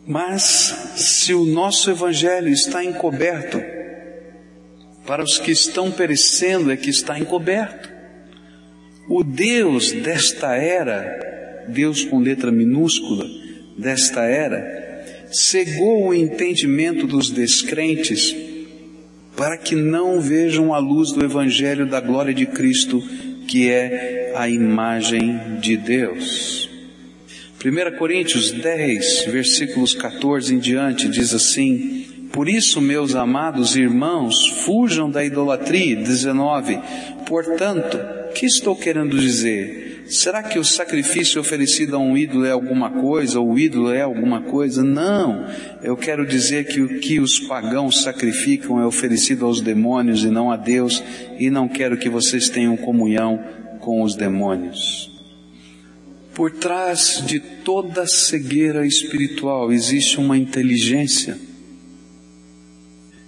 Mas 0.07 0.43
se 0.97 1.35
o 1.35 1.45
nosso 1.45 1.91
Evangelho 1.91 2.49
está 2.49 2.83
encoberto, 2.83 3.61
para 5.07 5.23
os 5.23 5.39
que 5.39 5.51
estão 5.51 5.91
perecendo 5.91 6.71
é 6.71 6.77
que 6.77 6.89
está 6.89 7.19
encoberto. 7.19 8.00
O 9.13 9.25
Deus 9.25 9.91
desta 9.91 10.55
era, 10.55 11.67
Deus 11.67 12.05
com 12.05 12.21
letra 12.21 12.53
minúscula, 12.53 13.27
desta 13.77 14.23
era, 14.23 15.25
cegou 15.33 16.07
o 16.07 16.15
entendimento 16.15 17.09
dos 17.09 17.29
descrentes 17.29 18.33
para 19.37 19.59
que 19.59 19.75
não 19.75 20.21
vejam 20.21 20.73
a 20.73 20.79
luz 20.79 21.11
do 21.11 21.25
Evangelho 21.25 21.87
da 21.87 22.01
glória 22.01 22.33
de 22.33 22.47
Cristo, 22.47 23.03
que 23.49 23.69
é 23.69 24.33
a 24.37 24.49
imagem 24.49 25.59
de 25.61 25.77
Deus. 25.77 26.71
1 27.65 27.99
Coríntios 27.99 28.53
10, 28.53 29.25
versículos 29.25 29.93
14 29.93 30.55
em 30.55 30.59
diante, 30.61 31.09
diz 31.09 31.35
assim: 31.35 32.00
por 32.33 32.49
isso, 32.49 32.81
meus 32.81 33.15
amados 33.15 33.75
irmãos, 33.75 34.47
fujam 34.65 35.11
da 35.11 35.25
idolatria. 35.25 35.97
19. 35.97 36.79
Portanto, 37.27 37.99
que 38.35 38.47
estou 38.47 38.77
querendo 38.77 39.19
dizer? 39.19 40.05
Será 40.07 40.43
que 40.43 40.59
o 40.59 40.65
sacrifício 40.65 41.41
oferecido 41.41 41.95
a 41.97 41.99
um 41.99 42.17
ídolo 42.17 42.45
é 42.45 42.51
alguma 42.51 42.91
coisa, 42.91 43.39
ou 43.39 43.53
o 43.53 43.59
ídolo 43.59 43.93
é 43.93 44.03
alguma 44.03 44.43
coisa? 44.43 44.83
Não. 44.83 45.45
Eu 45.83 45.97
quero 45.97 46.27
dizer 46.27 46.67
que 46.67 46.81
o 46.81 47.01
que 47.01 47.21
os 47.21 47.39
pagãos 47.41 48.03
sacrificam 48.03 48.81
é 48.81 48.87
oferecido 48.87 49.45
aos 49.45 49.61
demônios 49.61 50.25
e 50.25 50.31
não 50.31 50.51
a 50.51 50.57
Deus, 50.57 51.03
e 51.39 51.51
não 51.51 51.69
quero 51.69 51.97
que 51.97 52.09
vocês 52.09 52.49
tenham 52.49 52.77
comunhão 52.77 53.43
com 53.81 54.03
os 54.03 54.15
demônios. 54.15 55.11
Por 56.35 56.53
trás 56.53 57.23
de 57.27 57.41
toda 57.41 58.07
cegueira 58.07 58.87
espiritual 58.87 59.73
existe 59.73 60.19
uma 60.19 60.39
inteligência 60.39 61.50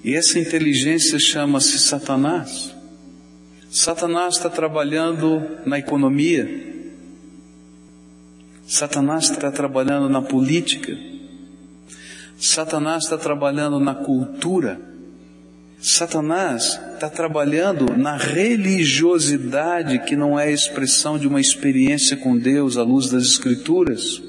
e 0.05 0.15
essa 0.15 0.38
inteligência 0.38 1.19
chama-se 1.19 1.79
Satanás. 1.79 2.75
Satanás 3.71 4.35
está 4.35 4.51
trabalhando 4.51 5.43
na 5.65 5.79
economia. 5.79 6.49
Satanás 8.67 9.31
está 9.31 9.51
trabalhando 9.51 10.09
na 10.09 10.21
política. 10.21 10.97
Satanás 12.38 13.05
está 13.05 13.17
trabalhando 13.17 13.79
na 13.79 13.95
cultura. 13.95 14.81
Satanás 15.81 16.81
está 16.95 17.09
trabalhando 17.09 17.97
na 17.97 18.17
religiosidade 18.17 20.01
que 20.01 20.17
não 20.17 20.38
é 20.38 20.53
expressão 20.53 21.19
de 21.19 21.27
uma 21.27 21.41
experiência 21.41 22.17
com 22.17 22.37
Deus 22.37 22.77
à 22.77 22.83
luz 22.83 23.09
das 23.09 23.25
Escrituras. 23.25 24.23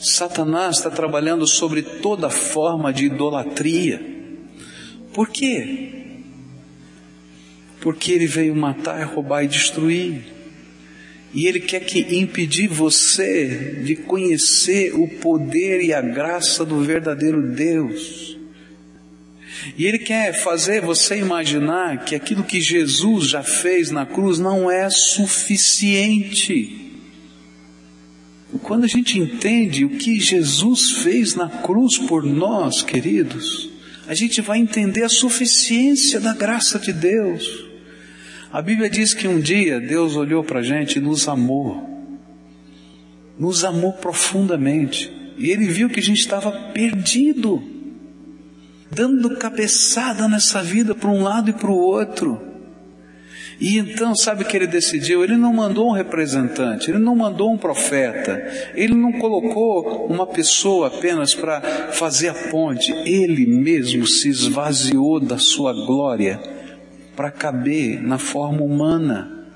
Satanás 0.00 0.78
está 0.78 0.90
trabalhando 0.90 1.46
sobre 1.46 1.82
toda 1.82 2.28
forma 2.30 2.92
de 2.92 3.06
idolatria. 3.06 4.21
Por 5.12 5.28
quê? 5.28 5.88
Porque 7.80 8.12
ele 8.12 8.26
veio 8.26 8.54
matar, 8.54 9.04
roubar 9.04 9.44
e 9.44 9.48
destruir. 9.48 10.24
E 11.34 11.46
ele 11.46 11.60
quer 11.60 11.80
que 11.80 12.00
impedir 12.16 12.68
você 12.68 13.82
de 13.84 13.96
conhecer 13.96 14.94
o 14.94 15.08
poder 15.08 15.82
e 15.82 15.92
a 15.92 16.00
graça 16.00 16.64
do 16.64 16.80
verdadeiro 16.80 17.54
Deus. 17.54 18.36
E 19.76 19.86
ele 19.86 19.98
quer 19.98 20.32
fazer 20.34 20.82
você 20.82 21.16
imaginar 21.18 22.04
que 22.04 22.14
aquilo 22.14 22.44
que 22.44 22.60
Jesus 22.60 23.28
já 23.28 23.42
fez 23.42 23.90
na 23.90 24.04
cruz 24.04 24.38
não 24.38 24.70
é 24.70 24.90
suficiente. 24.90 26.78
Quando 28.62 28.84
a 28.84 28.88
gente 28.88 29.18
entende 29.18 29.84
o 29.84 29.96
que 29.96 30.20
Jesus 30.20 31.02
fez 31.02 31.34
na 31.34 31.48
cruz 31.48 31.98
por 31.98 32.22
nós, 32.22 32.82
queridos, 32.82 33.71
a 34.12 34.14
gente 34.14 34.42
vai 34.42 34.58
entender 34.58 35.04
a 35.04 35.08
suficiência 35.08 36.20
da 36.20 36.34
graça 36.34 36.78
de 36.78 36.92
Deus. 36.92 37.64
A 38.52 38.60
Bíblia 38.60 38.90
diz 38.90 39.14
que 39.14 39.26
um 39.26 39.40
dia 39.40 39.80
Deus 39.80 40.16
olhou 40.16 40.44
para 40.44 40.58
a 40.58 40.62
gente 40.62 40.96
e 40.96 41.00
nos 41.00 41.26
amou, 41.26 42.12
nos 43.38 43.64
amou 43.64 43.94
profundamente, 43.94 45.10
e 45.38 45.50
Ele 45.50 45.64
viu 45.64 45.88
que 45.88 45.98
a 45.98 46.02
gente 46.02 46.18
estava 46.18 46.52
perdido, 46.74 47.62
dando 48.90 49.34
cabeçada 49.38 50.28
nessa 50.28 50.62
vida 50.62 50.94
para 50.94 51.08
um 51.08 51.22
lado 51.22 51.48
e 51.48 51.54
para 51.54 51.70
o 51.70 51.78
outro. 51.78 52.51
E 53.60 53.78
então, 53.78 54.14
sabe 54.14 54.42
o 54.42 54.46
que 54.46 54.56
ele 54.56 54.66
decidiu? 54.66 55.22
Ele 55.22 55.36
não 55.36 55.52
mandou 55.52 55.88
um 55.88 55.92
representante, 55.92 56.90
ele 56.90 56.98
não 56.98 57.14
mandou 57.14 57.52
um 57.52 57.58
profeta, 57.58 58.42
ele 58.74 58.94
não 58.94 59.12
colocou 59.12 60.06
uma 60.06 60.26
pessoa 60.26 60.88
apenas 60.88 61.34
para 61.34 61.60
fazer 61.92 62.28
a 62.28 62.34
ponte, 62.34 62.92
ele 63.06 63.46
mesmo 63.46 64.06
se 64.06 64.28
esvaziou 64.28 65.20
da 65.20 65.38
sua 65.38 65.72
glória 65.72 66.40
para 67.14 67.30
caber 67.30 68.02
na 68.02 68.18
forma 68.18 68.62
humana. 68.62 69.46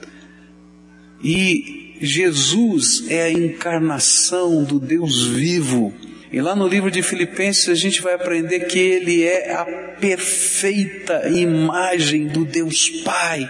E 1.22 1.97
Jesus 2.01 3.07
é 3.09 3.22
a 3.22 3.32
encarnação 3.32 4.62
do 4.62 4.78
Deus 4.78 5.26
vivo. 5.26 5.92
E 6.32 6.40
lá 6.40 6.55
no 6.55 6.66
livro 6.66 6.90
de 6.90 7.03
Filipenses 7.03 7.68
a 7.68 7.74
gente 7.74 8.03
vai 8.03 8.14
aprender 8.14 8.61
que 8.66 8.78
ele 8.78 9.22
é 9.22 9.53
a 9.53 9.64
perfeita 9.99 11.28
imagem 11.28 12.26
do 12.26 12.44
Deus 12.44 12.90
Pai, 13.05 13.49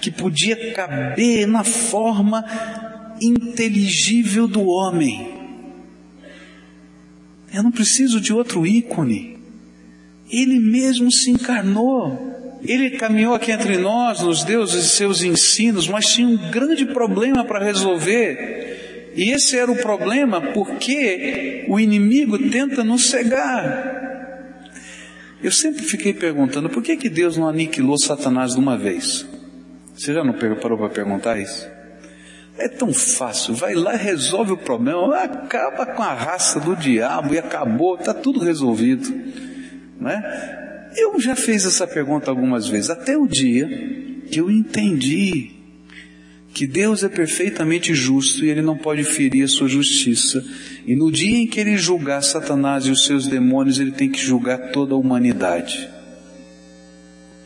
que 0.00 0.10
podia 0.10 0.72
caber 0.72 1.46
na 1.46 1.64
forma 1.64 2.44
inteligível 3.20 4.46
do 4.46 4.66
homem. 4.66 5.38
Eu 7.52 7.62
não 7.62 7.70
preciso 7.70 8.20
de 8.20 8.32
outro 8.32 8.66
ícone. 8.66 9.38
Ele 10.30 10.58
mesmo 10.58 11.10
se 11.10 11.30
encarnou. 11.30 12.58
Ele 12.62 12.90
caminhou 12.90 13.34
aqui 13.34 13.52
entre 13.52 13.78
nós, 13.78 14.20
nos 14.20 14.44
deu 14.44 14.62
os 14.62 14.72
seus 14.72 15.22
ensinos, 15.22 15.88
mas 15.88 16.12
tinha 16.12 16.28
um 16.28 16.50
grande 16.50 16.84
problema 16.86 17.44
para 17.44 17.64
resolver. 17.64 19.12
E 19.16 19.30
esse 19.30 19.56
era 19.56 19.70
o 19.70 19.76
problema 19.76 20.40
porque 20.52 21.64
o 21.68 21.78
inimigo 21.80 22.38
tenta 22.50 22.84
nos 22.84 23.08
cegar. 23.10 23.98
Eu 25.42 25.52
sempre 25.52 25.84
fiquei 25.84 26.12
perguntando 26.12 26.68
por 26.68 26.82
que, 26.82 26.96
que 26.96 27.08
Deus 27.08 27.36
não 27.36 27.48
aniquilou 27.48 27.96
Satanás 27.98 28.52
de 28.52 28.58
uma 28.58 28.76
vez? 28.76 29.24
Você 29.98 30.14
já 30.14 30.22
não 30.22 30.32
parou 30.32 30.78
para 30.78 30.88
perguntar 30.88 31.40
isso? 31.40 31.68
É 32.56 32.68
tão 32.68 32.94
fácil, 32.94 33.54
vai 33.54 33.74
lá, 33.74 33.96
resolve 33.96 34.52
o 34.52 34.56
problema, 34.56 35.16
acaba 35.16 35.86
com 35.86 36.02
a 36.02 36.14
raça 36.14 36.60
do 36.60 36.76
diabo 36.76 37.34
e 37.34 37.38
acabou, 37.38 37.96
está 37.96 38.14
tudo 38.14 38.38
resolvido. 38.38 39.12
Né? 40.00 40.92
Eu 40.96 41.20
já 41.20 41.34
fiz 41.34 41.66
essa 41.66 41.84
pergunta 41.84 42.30
algumas 42.30 42.68
vezes, 42.68 42.90
até 42.90 43.16
o 43.16 43.26
dia 43.26 43.68
que 44.30 44.40
eu 44.40 44.48
entendi 44.48 45.50
que 46.54 46.66
Deus 46.66 47.02
é 47.02 47.08
perfeitamente 47.08 47.92
justo 47.92 48.44
e 48.44 48.50
Ele 48.50 48.62
não 48.62 48.76
pode 48.76 49.02
ferir 49.02 49.44
a 49.44 49.48
sua 49.48 49.68
justiça. 49.68 50.44
E 50.86 50.94
no 50.94 51.10
dia 51.10 51.38
em 51.38 51.46
que 51.46 51.58
Ele 51.58 51.76
julgar 51.76 52.22
Satanás 52.22 52.86
e 52.86 52.90
os 52.90 53.04
seus 53.04 53.26
demônios, 53.26 53.78
Ele 53.78 53.92
tem 53.92 54.08
que 54.08 54.18
julgar 54.18 54.70
toda 54.70 54.94
a 54.94 54.98
humanidade. 54.98 55.97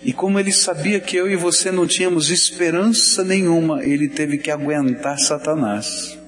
E 0.04 0.12
como 0.12 0.38
Ele 0.38 0.52
sabia 0.52 0.98
que 0.98 1.16
eu 1.16 1.30
e 1.30 1.36
você 1.36 1.70
não 1.70 1.86
tínhamos 1.86 2.30
esperança 2.30 3.22
nenhuma, 3.22 3.84
Ele 3.84 4.08
teve 4.08 4.38
que 4.38 4.50
aguentar 4.50 5.18
Satanás. 5.18 6.18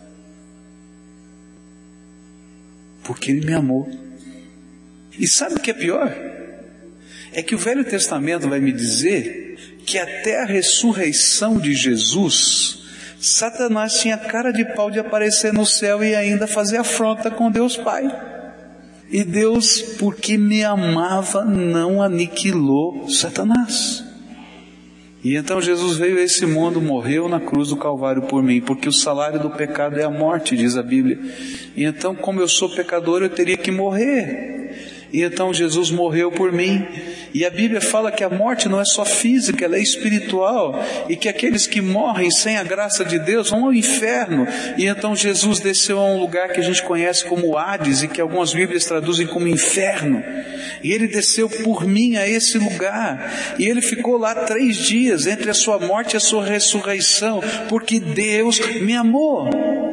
Porque 3.03 3.33
Ele 3.33 3.45
me 3.45 3.53
amou. 3.53 3.91
E 5.18 5.27
sabe 5.27 5.57
o 5.57 5.61
que 5.61 5.70
é 5.70 5.75
pior? 5.75 6.14
É 7.33 7.43
que 7.43 7.55
o 7.55 7.59
Velho 7.59 7.85
Testamento 7.85 8.49
vai 8.49 8.61
me 8.61 8.72
dizer 8.72 9.79
que 9.85 9.99
até 9.99 10.41
a 10.41 10.47
ressurreição 10.47 11.59
de 11.59 11.75
Jesus, 11.75 12.85
Satanás 13.20 13.95
tinha 13.95 14.16
cara 14.16 14.53
de 14.53 14.64
pau 14.64 14.91
de 14.91 14.99
aparecer 14.99 15.53
no 15.53 15.66
céu 15.66 16.03
e 16.03 16.14
ainda 16.14 16.47
fazer 16.47 16.77
afronta 16.77 17.31
com 17.31 17.51
Deus 17.51 17.77
Pai. 17.77 18.34
E 19.11 19.22
Deus, 19.22 19.80
porque 19.98 20.36
me 20.36 20.64
amava, 20.64 21.44
não 21.44 22.02
aniquilou 22.02 23.09
Satanás. 23.09 24.02
E 25.24 25.36
então 25.36 25.61
Jesus 25.61 25.96
veio 25.96 26.18
a 26.18 26.22
esse 26.22 26.44
mundo, 26.44 26.82
morreu 26.82 27.28
na 27.30 27.40
cruz 27.40 27.70
do 27.70 27.76
Calvário 27.76 28.22
por 28.22 28.42
mim, 28.42 28.61
porque 28.61 28.86
o 28.88 28.92
salário 28.92 29.40
do 29.40 29.48
pecado 29.48 29.98
é 29.98 30.05
a 30.05 30.11
morte, 30.11 30.55
diz 30.55 30.76
a 30.76 30.82
Bíblia. 30.82 31.18
E 31.74 31.84
então, 31.84 32.14
como 32.14 32.40
eu 32.40 32.48
sou 32.48 32.68
pecador, 32.68 33.22
eu 33.22 33.30
teria 33.30 33.57
que 33.57 33.70
morrer. 33.70 34.53
E 35.15 35.23
então 35.23 35.55
Jesus 35.55 35.93
morreu 35.93 36.33
por 36.33 36.51
mim. 36.51 36.85
E 37.33 37.45
a 37.45 37.51
Bíblia 37.51 37.81
fala 37.81 38.11
que 38.11 38.25
a 38.25 38.29
morte 38.29 38.69
não 38.69 38.81
é 38.81 38.85
só 38.85 39.05
física, 39.05 39.65
ela 39.65 39.77
é 39.77 39.81
espiritual, 39.81 40.85
e 41.09 41.15
que 41.15 41.29
aqueles 41.29 41.69
que 41.69 41.81
morrem 41.81 42.33
sem 42.33 42.57
a 42.57 42.65
graça 42.65 43.05
de 43.05 43.21
Deus 43.21 43.49
vão 43.49 43.67
ao 43.67 43.73
inferno. 43.73 44.45
E 44.77 44.87
então 44.87 45.15
Jesus 45.15 45.61
desceu 45.61 46.01
a 46.01 46.05
um 46.05 46.19
lugar 46.19 46.49
que 46.49 46.59
a 46.59 46.65
gente 46.65 46.83
conhece 46.83 47.25
como 47.27 47.57
Hades 47.57 48.03
e 48.03 48.09
que 48.09 48.21
algumas 48.21 48.53
Bíblias 48.53 48.87
traduzem 48.87 49.25
como 49.25 49.47
inferno. 49.47 50.21
E 50.83 50.91
ele 50.91 51.07
desceu 51.07 51.49
por 51.49 51.87
mim 51.87 52.17
a 52.17 52.29
esse 52.29 52.59
lugar. 52.59 53.55
E 53.57 53.69
ele 53.69 53.83
ficou 53.83 54.19
lá 54.19 54.35
três 54.35 54.79
dias 54.79 55.29
entre 55.29 55.49
a 55.49 55.55
sua 55.55 55.79
morte 55.79 56.15
e 56.15 56.17
a 56.17 56.21
sua 56.21 56.45
ressurreição, 56.45 57.41
porque 57.69 58.01
Deus 58.01 58.59
me 58.81 58.97
amou. 58.97 59.84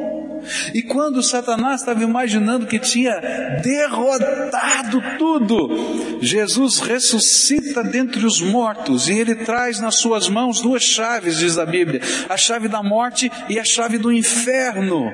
E 0.73 0.81
quando 0.81 1.23
Satanás 1.23 1.81
estava 1.81 2.03
imaginando 2.03 2.67
que 2.67 2.79
tinha 2.79 3.19
derrotado 3.63 5.01
tudo, 5.17 6.19
Jesus 6.21 6.79
ressuscita 6.79 7.83
dentre 7.83 8.25
os 8.25 8.41
mortos 8.41 9.07
e 9.07 9.13
ele 9.13 9.35
traz 9.35 9.79
nas 9.79 9.95
suas 9.95 10.29
mãos 10.29 10.61
duas 10.61 10.83
chaves, 10.83 11.37
diz 11.37 11.57
a 11.57 11.65
Bíblia: 11.65 12.01
a 12.29 12.37
chave 12.37 12.67
da 12.67 12.83
morte 12.83 13.31
e 13.49 13.59
a 13.59 13.63
chave 13.63 13.97
do 13.97 14.11
inferno. 14.11 15.11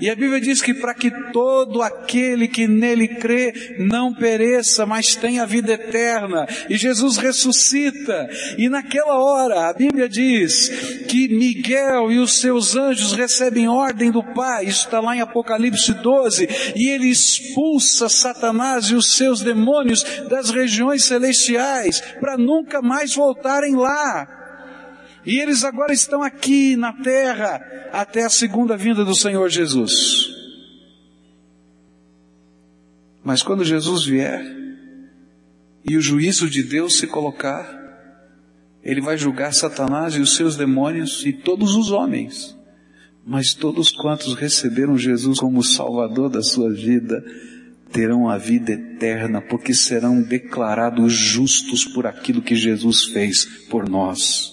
E 0.00 0.10
a 0.10 0.14
Bíblia 0.14 0.40
diz 0.40 0.60
que 0.60 0.74
para 0.74 0.94
que 0.94 1.10
todo 1.32 1.80
aquele 1.82 2.48
que 2.48 2.66
nele 2.66 3.08
crê 3.08 3.76
não 3.78 4.12
pereça, 4.12 4.84
mas 4.84 5.14
tenha 5.14 5.46
vida 5.46 5.72
eterna. 5.72 6.46
E 6.68 6.76
Jesus 6.76 7.16
ressuscita. 7.16 8.28
E 8.58 8.68
naquela 8.68 9.18
hora, 9.18 9.68
a 9.68 9.72
Bíblia 9.72 10.08
diz 10.08 10.68
que 11.08 11.28
Miguel 11.28 12.10
e 12.10 12.18
os 12.18 12.40
seus 12.40 12.76
anjos 12.76 13.12
recebem 13.12 13.68
ordem 13.68 14.10
do 14.10 14.22
Pai 14.22 14.66
isso 14.74 14.86
está 14.86 15.00
lá 15.00 15.16
em 15.16 15.20
Apocalipse 15.20 15.94
12, 15.94 16.48
e 16.76 16.88
ele 16.88 17.08
expulsa 17.08 18.08
Satanás 18.08 18.86
e 18.86 18.94
os 18.94 19.16
seus 19.16 19.40
demônios 19.40 20.02
das 20.28 20.50
regiões 20.50 21.04
celestiais, 21.04 22.00
para 22.20 22.36
nunca 22.36 22.82
mais 22.82 23.14
voltarem 23.14 23.74
lá. 23.76 24.28
E 25.24 25.38
eles 25.38 25.64
agora 25.64 25.92
estão 25.92 26.22
aqui 26.22 26.76
na 26.76 26.92
terra, 26.92 27.60
até 27.92 28.24
a 28.24 28.30
segunda 28.30 28.76
vinda 28.76 29.04
do 29.04 29.14
Senhor 29.14 29.48
Jesus. 29.48 29.92
Mas 33.22 33.42
quando 33.42 33.64
Jesus 33.64 34.04
vier, 34.04 34.44
e 35.82 35.96
o 35.96 36.00
juízo 36.00 36.48
de 36.48 36.62
Deus 36.62 36.98
se 36.98 37.06
colocar, 37.06 37.82
ele 38.82 39.00
vai 39.00 39.16
julgar 39.16 39.54
Satanás 39.54 40.14
e 40.14 40.20
os 40.20 40.36
seus 40.36 40.56
demônios 40.56 41.24
e 41.24 41.32
todos 41.32 41.74
os 41.74 41.90
homens. 41.90 42.54
Mas 43.26 43.54
todos 43.54 43.90
quantos 43.90 44.34
receberam 44.34 44.98
Jesus 44.98 45.38
como 45.40 45.62
Salvador 45.62 46.28
da 46.28 46.42
sua 46.42 46.70
vida, 46.70 47.24
terão 47.90 48.28
a 48.28 48.36
vida 48.36 48.72
eterna, 48.72 49.40
porque 49.40 49.72
serão 49.72 50.20
declarados 50.20 51.12
justos 51.12 51.84
por 51.84 52.06
aquilo 52.06 52.42
que 52.42 52.54
Jesus 52.54 53.04
fez 53.04 53.44
por 53.68 53.88
nós. 53.88 54.52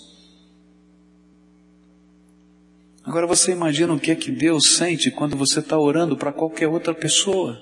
Agora 3.03 3.25
você 3.25 3.51
imagina 3.51 3.93
o 3.93 3.99
que 3.99 4.11
é 4.11 4.15
que 4.15 4.31
Deus 4.31 4.67
sente 4.75 5.09
quando 5.09 5.35
você 5.35 5.59
está 5.59 5.77
orando 5.77 6.15
para 6.15 6.31
qualquer 6.31 6.67
outra 6.67 6.93
pessoa. 6.93 7.61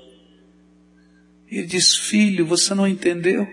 Ele 1.50 1.66
diz: 1.66 1.96
Filho, 1.96 2.46
você 2.46 2.76
não 2.76 2.88
entendeu? 2.88 3.48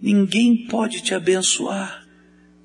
Ninguém 0.00 0.66
pode 0.68 1.02
te 1.02 1.12
abençoar 1.12 2.06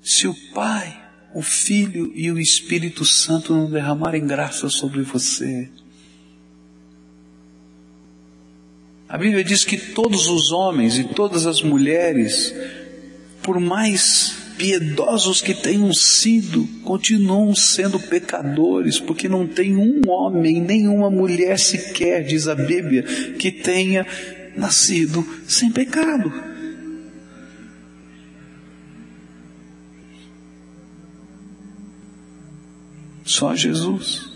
se 0.00 0.28
o 0.28 0.34
Pai 0.54 1.03
o 1.34 1.42
Filho 1.42 2.12
e 2.14 2.30
o 2.30 2.38
Espírito 2.38 3.04
Santo 3.04 3.52
não 3.52 3.68
derramarem 3.68 4.24
graça 4.24 4.68
sobre 4.70 5.02
você. 5.02 5.68
A 9.08 9.18
Bíblia 9.18 9.42
diz 9.42 9.64
que 9.64 9.76
todos 9.76 10.28
os 10.28 10.52
homens 10.52 10.96
e 10.96 11.04
todas 11.04 11.44
as 11.44 11.60
mulheres, 11.60 12.54
por 13.42 13.58
mais 13.58 14.36
piedosos 14.56 15.42
que 15.42 15.54
tenham 15.54 15.92
sido, 15.92 16.68
continuam 16.84 17.52
sendo 17.52 17.98
pecadores, 17.98 19.00
porque 19.00 19.28
não 19.28 19.46
tem 19.46 19.76
um 19.76 20.02
homem, 20.08 20.60
nenhuma 20.60 21.10
mulher 21.10 21.58
sequer, 21.58 22.24
diz 22.24 22.46
a 22.46 22.54
Bíblia, 22.54 23.02
que 23.38 23.50
tenha 23.50 24.06
nascido 24.56 25.26
sem 25.48 25.70
pecado. 25.70 26.53
Só 33.24 33.56
Jesus. 33.56 34.30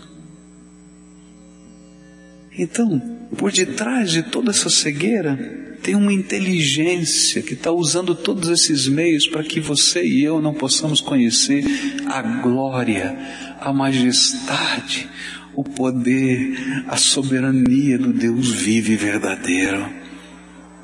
Então, 2.57 2.99
por 3.37 3.51
detrás 3.51 4.11
de 4.11 4.23
toda 4.23 4.49
essa 4.49 4.69
cegueira, 4.69 5.37
tem 5.81 5.95
uma 5.95 6.11
inteligência 6.11 7.41
que 7.41 7.53
está 7.53 7.71
usando 7.71 8.13
todos 8.13 8.49
esses 8.49 8.87
meios 8.87 9.27
para 9.27 9.43
que 9.43 9.59
você 9.59 10.03
e 10.03 10.23
eu 10.23 10.41
não 10.41 10.53
possamos 10.53 10.99
conhecer 10.99 11.63
a 12.07 12.21
glória, 12.21 13.17
a 13.61 13.71
majestade, 13.71 15.07
o 15.55 15.63
poder, 15.63 16.83
a 16.87 16.97
soberania 16.97 17.97
do 17.97 18.11
Deus 18.11 18.49
vivo 18.49 18.91
e 18.91 18.95
verdadeiro. 18.95 19.87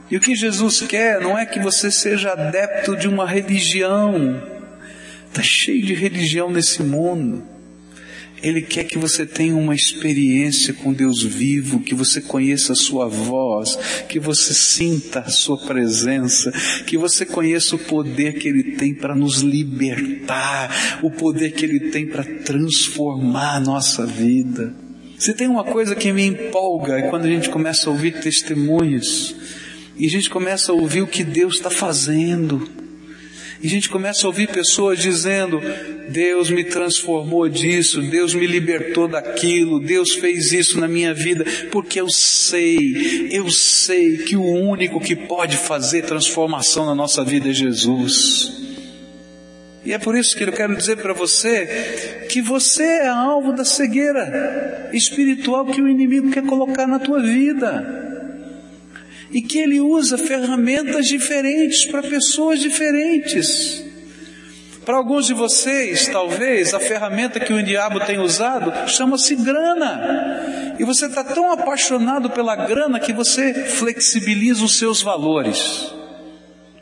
E 0.10 0.16
o 0.16 0.20
que 0.20 0.36
Jesus 0.36 0.82
quer 0.82 1.20
não 1.20 1.38
é 1.38 1.46
que 1.46 1.60
você 1.60 1.90
seja 1.90 2.32
adepto 2.32 2.96
de 2.96 3.08
uma 3.08 3.28
religião. 3.28 4.42
Está 5.28 5.42
cheio 5.42 5.84
de 5.84 5.94
religião 5.94 6.50
nesse 6.50 6.84
mundo. 6.84 7.55
Ele 8.46 8.62
quer 8.62 8.84
que 8.84 9.00
você 9.00 9.26
tenha 9.26 9.56
uma 9.56 9.74
experiência 9.74 10.72
com 10.72 10.94
Deus 10.94 11.24
vivo, 11.24 11.80
que 11.80 11.96
você 11.96 12.22
conheça 12.22 12.74
a 12.74 12.76
sua 12.76 13.08
voz, 13.08 13.76
que 14.08 14.20
você 14.20 14.54
sinta 14.54 15.22
a 15.22 15.30
sua 15.32 15.58
presença, 15.58 16.52
que 16.86 16.96
você 16.96 17.26
conheça 17.26 17.76
o 17.76 17.80
poder 17.80 18.38
que 18.38 18.48
Ele 18.48 18.76
tem 18.76 18.94
para 18.94 19.16
nos 19.16 19.40
libertar, 19.40 21.00
o 21.02 21.10
poder 21.10 21.54
que 21.54 21.66
Ele 21.66 21.90
tem 21.90 22.06
para 22.06 22.24
transformar 22.24 23.56
a 23.56 23.60
nossa 23.60 24.06
vida. 24.06 24.76
Se 25.18 25.34
tem 25.34 25.48
uma 25.48 25.64
coisa 25.64 25.96
que 25.96 26.14
me 26.14 26.28
empolga 26.28 27.00
é 27.00 27.10
quando 27.10 27.26
a 27.26 27.30
gente 27.30 27.50
começa 27.50 27.90
a 27.90 27.92
ouvir 27.92 28.20
testemunhos 28.20 29.36
e 29.98 30.06
a 30.06 30.10
gente 30.10 30.30
começa 30.30 30.72
a 30.72 30.76
ouvir 30.76 31.02
o 31.02 31.08
que 31.08 31.24
Deus 31.24 31.56
está 31.56 31.72
fazendo. 31.72 32.70
E 33.62 33.68
a 33.68 33.70
gente 33.70 33.90
começa 33.90 34.26
a 34.26 34.28
ouvir 34.28 34.48
pessoas 34.48 35.00
dizendo: 35.00 35.62
Deus 36.10 36.50
me 36.50 36.64
transformou 36.64 37.48
disso, 37.48 38.02
Deus 38.02 38.34
me 38.34 38.46
libertou 38.46 39.08
daquilo, 39.08 39.80
Deus 39.80 40.14
fez 40.16 40.52
isso 40.52 40.80
na 40.80 40.88
minha 40.88 41.14
vida, 41.14 41.46
porque 41.72 42.00
eu 42.00 42.10
sei, 42.10 43.30
eu 43.32 43.50
sei 43.50 44.18
que 44.18 44.36
o 44.36 44.44
único 44.44 45.00
que 45.00 45.16
pode 45.16 45.58
fazer 45.58 46.04
transformação 46.04 46.86
na 46.86 46.96
nossa 46.96 47.24
vida 47.24 47.50
é 47.50 47.54
Jesus. 47.54 48.66
E 49.86 49.94
é 49.94 50.00
por 50.00 50.18
isso 50.18 50.36
que 50.36 50.44
eu 50.44 50.52
quero 50.52 50.76
dizer 50.76 50.98
para 50.98 51.14
você 51.14 52.26
que 52.30 52.42
você 52.42 52.84
é 52.84 53.08
alvo 53.08 53.54
da 53.54 53.64
cegueira 53.64 54.90
espiritual 54.92 55.66
que 55.68 55.80
o 55.80 55.88
inimigo 55.88 56.32
quer 56.32 56.44
colocar 56.44 56.88
na 56.88 56.98
tua 56.98 57.22
vida 57.22 58.05
e 59.32 59.42
que 59.42 59.60
ele 59.60 59.80
usa 59.80 60.18
ferramentas 60.18 61.08
diferentes 61.08 61.86
para 61.86 62.02
pessoas 62.04 62.60
diferentes. 62.60 63.84
Para 64.86 64.98
alguns 64.98 65.26
de 65.26 65.34
vocês, 65.34 66.08
talvez, 66.08 66.74
a 66.74 66.80
ferramenta 66.80 67.40
que 67.40 67.52
o 67.52 67.64
diabo 67.64 68.00
tem 68.02 68.20
usado 68.20 68.88
chama-se 68.88 69.36
grana. 69.36 70.76
E 70.78 70.84
você 70.84 71.08
está 71.08 71.24
tão 71.24 71.52
apaixonado 71.52 72.30
pela 72.30 72.56
grana 72.56 73.00
que 73.00 73.12
você 73.12 73.54
flexibiliza 73.54 74.64
os 74.64 74.78
seus 74.78 75.02
valores. 75.02 75.92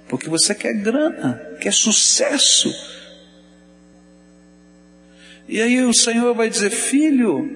Porque 0.10 0.30
você 0.30 0.54
quer 0.54 0.74
grana, 0.74 1.42
quer 1.62 1.72
sucesso. 1.72 2.70
E 5.48 5.62
aí 5.62 5.82
o 5.82 5.94
Senhor 5.94 6.34
vai 6.34 6.50
dizer: 6.50 6.72
Filho, 6.72 7.50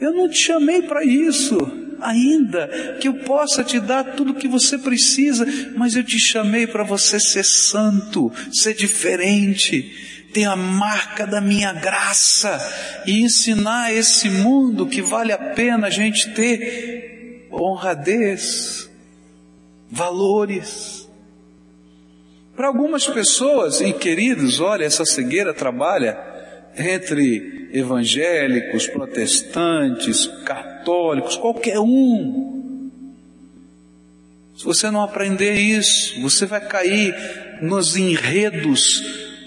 eu 0.00 0.12
não 0.12 0.28
te 0.28 0.36
chamei 0.36 0.82
para 0.82 1.04
isso 1.04 1.58
ainda 2.02 2.68
que 3.00 3.08
eu 3.08 3.14
possa 3.14 3.64
te 3.64 3.78
dar 3.80 4.04
tudo 4.16 4.32
o 4.32 4.34
que 4.34 4.48
você 4.48 4.78
precisa, 4.78 5.46
mas 5.76 5.96
eu 5.96 6.04
te 6.04 6.18
chamei 6.18 6.66
para 6.66 6.84
você 6.84 7.18
ser 7.18 7.44
santo, 7.44 8.32
ser 8.52 8.74
diferente, 8.74 10.28
ter 10.32 10.44
a 10.44 10.56
marca 10.56 11.26
da 11.26 11.40
minha 11.40 11.72
graça 11.72 12.58
e 13.06 13.22
ensinar 13.22 13.92
esse 13.92 14.28
mundo 14.28 14.86
que 14.86 15.02
vale 15.02 15.32
a 15.32 15.38
pena 15.38 15.88
a 15.88 15.90
gente 15.90 16.30
ter 16.34 17.48
honradez, 17.52 18.88
valores. 19.90 21.08
Para 22.54 22.68
algumas 22.68 23.06
pessoas, 23.06 23.80
e 23.80 23.92
queridos, 23.92 24.60
olha, 24.60 24.84
essa 24.84 25.04
cegueira 25.04 25.54
trabalha 25.54 26.29
entre 26.76 27.68
evangélicos, 27.72 28.86
protestantes, 28.86 30.26
católicos, 30.44 31.36
qualquer 31.36 31.78
um. 31.78 32.90
Se 34.56 34.64
você 34.64 34.90
não 34.90 35.02
aprender 35.02 35.54
isso, 35.54 36.20
você 36.20 36.44
vai 36.46 36.60
cair 36.60 37.14
nos 37.62 37.96
enredos 37.96 39.02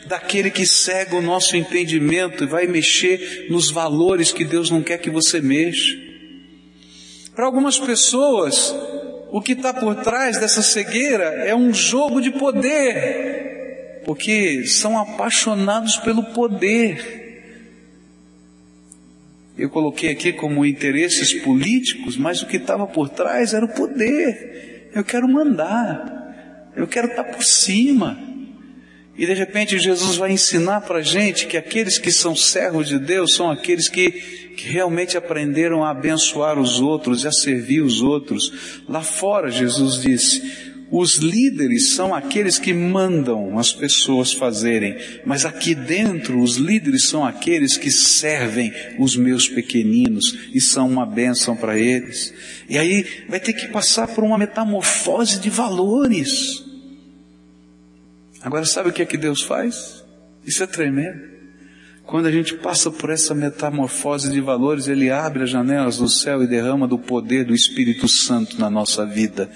daquele 0.07 0.49
que 0.49 0.65
cega 0.65 1.15
o 1.15 1.21
nosso 1.21 1.55
entendimento 1.55 2.43
e 2.43 2.47
vai 2.47 2.67
mexer 2.67 3.47
nos 3.49 3.69
valores 3.69 4.31
que 4.31 4.43
Deus 4.43 4.69
não 4.69 4.81
quer 4.81 4.97
que 4.97 5.09
você 5.09 5.39
mexa. 5.39 5.95
Para 7.35 7.45
algumas 7.45 7.79
pessoas, 7.79 8.75
o 9.31 9.41
que 9.41 9.53
está 9.53 9.73
por 9.73 9.95
trás 9.95 10.39
dessa 10.39 10.61
cegueira 10.61 11.25
é 11.45 11.55
um 11.55 11.73
jogo 11.73 12.21
de 12.21 12.31
poder, 12.31 13.42
porque 14.05 14.65
são 14.65 14.97
apaixonados 14.97 15.97
pelo 15.97 16.23
poder. 16.33 17.23
Eu 19.57 19.69
coloquei 19.69 20.09
aqui 20.09 20.33
como 20.33 20.65
interesses 20.65 21.33
políticos, 21.33 22.17
mas 22.17 22.41
o 22.41 22.47
que 22.47 22.57
estava 22.57 22.87
por 22.87 23.09
trás 23.09 23.53
era 23.53 23.65
o 23.65 23.73
poder. 23.73 24.89
Eu 24.93 25.03
quero 25.03 25.27
mandar, 25.27 26.71
eu 26.75 26.87
quero 26.87 27.07
estar 27.07 27.23
por 27.23 27.43
cima. 27.43 28.19
E 29.15 29.27
de 29.27 29.33
repente 29.33 29.77
Jesus 29.77 30.17
vai 30.17 30.31
ensinar 30.31 30.81
para 30.81 30.99
a 30.99 31.03
gente 31.03 31.45
que 31.45 31.55
aqueles 31.55 31.99
que 31.99 32.11
são 32.11 32.35
servos 32.35 32.87
de 32.87 32.97
Deus 32.97 33.35
são 33.35 33.51
aqueles 33.51 33.87
que, 33.87 34.09
que 34.57 34.67
realmente 34.67 35.15
aprenderam 35.15 35.83
a 35.83 35.91
abençoar 35.91 36.57
os 36.57 36.81
outros 36.81 37.23
e 37.23 37.27
a 37.27 37.31
servir 37.31 37.81
os 37.81 38.01
outros. 38.01 38.81
Lá 38.89 39.01
fora, 39.01 39.51
Jesus 39.51 40.01
disse, 40.01 40.72
os 40.95 41.15
líderes 41.15 41.95
são 41.95 42.13
aqueles 42.13 42.59
que 42.59 42.71
mandam 42.71 43.57
as 43.57 43.73
pessoas 43.73 44.31
fazerem, 44.31 44.95
mas 45.25 45.43
aqui 45.43 45.73
dentro 45.73 46.39
os 46.39 46.57
líderes 46.57 47.07
são 47.07 47.25
aqueles 47.25 47.75
que 47.75 47.89
servem 47.89 48.71
os 48.99 49.15
meus 49.15 49.49
pequeninos 49.49 50.51
e 50.53 50.61
são 50.61 50.87
uma 50.87 51.03
bênção 51.03 51.55
para 51.55 51.79
eles. 51.79 52.31
E 52.69 52.77
aí 52.77 53.25
vai 53.27 53.39
ter 53.39 53.53
que 53.53 53.69
passar 53.69 54.07
por 54.07 54.23
uma 54.23 54.37
metamorfose 54.37 55.39
de 55.39 55.49
valores. 55.49 56.63
Agora 58.43 58.63
sabe 58.63 58.89
o 58.89 58.93
que 58.93 59.01
é 59.01 59.05
que 59.05 59.17
Deus 59.17 59.41
faz? 59.41 60.03
Isso 60.45 60.61
é 60.61 60.67
tremendo. 60.67 61.23
Quando 62.03 62.27
a 62.27 62.31
gente 62.31 62.53
passa 62.53 62.91
por 62.91 63.09
essa 63.09 63.33
metamorfose 63.33 64.29
de 64.29 64.39
valores, 64.39 64.87
Ele 64.87 65.09
abre 65.09 65.41
as 65.41 65.49
janelas 65.49 65.97
do 65.97 66.07
céu 66.07 66.43
e 66.43 66.47
derrama 66.47 66.87
do 66.87 66.99
poder 66.99 67.45
do 67.45 67.55
Espírito 67.55 68.07
Santo 68.07 68.59
na 68.59 68.69
nossa 68.69 69.03
vida. 69.07 69.49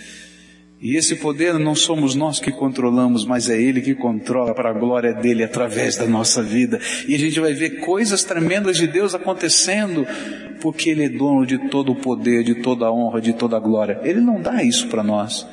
E 0.79 0.95
esse 0.95 1.15
poder 1.15 1.55
não 1.57 1.73
somos 1.73 2.13
nós 2.13 2.39
que 2.39 2.51
controlamos, 2.51 3.25
mas 3.25 3.49
é 3.49 3.59
Ele 3.59 3.81
que 3.81 3.95
controla 3.95 4.53
para 4.53 4.69
a 4.69 4.73
glória 4.73 5.11
dele 5.11 5.43
através 5.43 5.95
da 5.95 6.05
nossa 6.05 6.43
vida. 6.43 6.79
E 7.07 7.15
a 7.15 7.17
gente 7.17 7.39
vai 7.39 7.53
ver 7.53 7.79
coisas 7.79 8.23
tremendas 8.23 8.77
de 8.77 8.85
Deus 8.85 9.15
acontecendo, 9.15 10.05
porque 10.61 10.91
Ele 10.91 11.05
é 11.05 11.09
dono 11.09 11.47
de 11.47 11.57
todo 11.69 11.93
o 11.93 11.95
poder, 11.95 12.43
de 12.43 12.55
toda 12.55 12.85
a 12.85 12.91
honra, 12.91 13.19
de 13.19 13.33
toda 13.33 13.57
a 13.57 13.59
glória. 13.59 13.99
Ele 14.03 14.21
não 14.21 14.39
dá 14.39 14.61
isso 14.61 14.87
para 14.87 15.01
nós, 15.01 15.47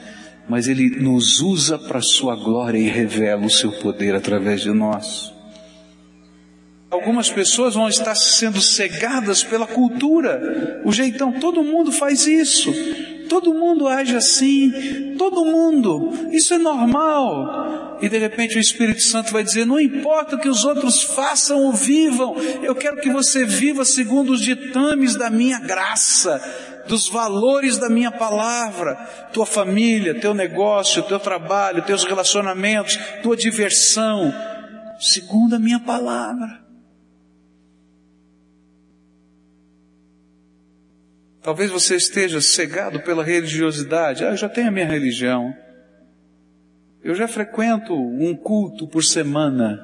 mas 0.46 0.68
Ele 0.68 0.90
nos 0.90 1.40
usa 1.40 1.78
para 1.78 2.00
a 2.00 2.02
Sua 2.02 2.36
glória 2.36 2.78
e 2.78 2.88
revela 2.88 3.46
o 3.46 3.50
Seu 3.50 3.72
poder 3.72 4.14
através 4.14 4.60
de 4.60 4.72
nós. 4.72 5.32
Algumas 6.90 7.30
pessoas 7.30 7.74
vão 7.74 7.88
estar 7.88 8.14
sendo 8.14 8.60
cegadas 8.60 9.42
pela 9.42 9.66
cultura, 9.66 10.82
o 10.84 10.92
jeitão, 10.92 11.32
todo 11.32 11.64
mundo 11.64 11.90
faz 11.90 12.26
isso. 12.26 12.72
Todo 13.34 13.52
mundo 13.52 13.88
age 13.88 14.14
assim, 14.14 15.16
todo 15.18 15.44
mundo, 15.44 16.12
isso 16.30 16.54
é 16.54 16.58
normal. 16.58 17.98
E 18.00 18.08
de 18.08 18.16
repente 18.16 18.56
o 18.56 18.60
Espírito 18.60 19.02
Santo 19.02 19.32
vai 19.32 19.42
dizer: 19.42 19.66
não 19.66 19.80
importa 19.80 20.36
o 20.36 20.38
que 20.38 20.48
os 20.48 20.64
outros 20.64 21.02
façam 21.02 21.64
ou 21.64 21.72
vivam, 21.72 22.36
eu 22.62 22.76
quero 22.76 23.00
que 23.00 23.10
você 23.10 23.44
viva 23.44 23.84
segundo 23.84 24.30
os 24.30 24.40
ditames 24.40 25.16
da 25.16 25.30
minha 25.30 25.58
graça, 25.58 26.40
dos 26.86 27.08
valores 27.08 27.76
da 27.76 27.90
minha 27.90 28.12
palavra, 28.12 28.94
tua 29.32 29.44
família, 29.44 30.20
teu 30.20 30.32
negócio, 30.32 31.02
teu 31.02 31.18
trabalho, 31.18 31.82
teus 31.82 32.04
relacionamentos, 32.04 32.96
tua 33.20 33.36
diversão, 33.36 34.32
segundo 35.00 35.56
a 35.56 35.58
minha 35.58 35.80
palavra. 35.80 36.63
Talvez 41.44 41.70
você 41.70 41.96
esteja 41.96 42.40
cegado 42.40 43.00
pela 43.00 43.22
religiosidade. 43.22 44.24
Ah, 44.24 44.30
eu 44.30 44.36
já 44.36 44.48
tenho 44.48 44.68
a 44.68 44.70
minha 44.70 44.86
religião. 44.86 45.54
Eu 47.02 47.14
já 47.14 47.28
frequento 47.28 47.94
um 47.94 48.34
culto 48.34 48.88
por 48.88 49.04
semana, 49.04 49.78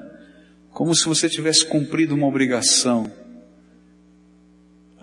como 0.70 0.94
se 0.94 1.04
você 1.04 1.28
tivesse 1.28 1.66
cumprido 1.66 2.14
uma 2.14 2.26
obrigação. 2.26 3.12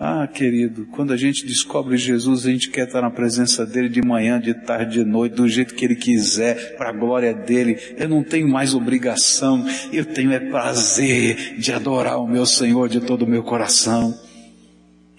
Ah, 0.00 0.26
querido, 0.26 0.86
quando 0.86 1.12
a 1.12 1.16
gente 1.16 1.46
descobre 1.46 1.96
Jesus, 1.96 2.44
a 2.44 2.50
gente 2.50 2.70
quer 2.70 2.88
estar 2.88 3.02
na 3.02 3.10
presença 3.10 3.64
dele 3.64 3.88
de 3.88 4.02
manhã, 4.02 4.40
de 4.40 4.52
tarde, 4.52 4.98
de 4.98 5.04
noite, 5.04 5.36
do 5.36 5.48
jeito 5.48 5.76
que 5.76 5.84
ele 5.84 5.94
quiser, 5.94 6.76
para 6.76 6.88
a 6.88 6.92
glória 6.92 7.32
dele. 7.32 7.78
Eu 7.96 8.08
não 8.08 8.24
tenho 8.24 8.48
mais 8.48 8.74
obrigação, 8.74 9.64
eu 9.92 10.04
tenho 10.04 10.32
é 10.32 10.40
prazer 10.40 11.56
de 11.56 11.72
adorar 11.72 12.18
o 12.18 12.26
meu 12.26 12.44
Senhor 12.44 12.88
de 12.88 13.00
todo 13.00 13.22
o 13.22 13.28
meu 13.28 13.44
coração. 13.44 14.26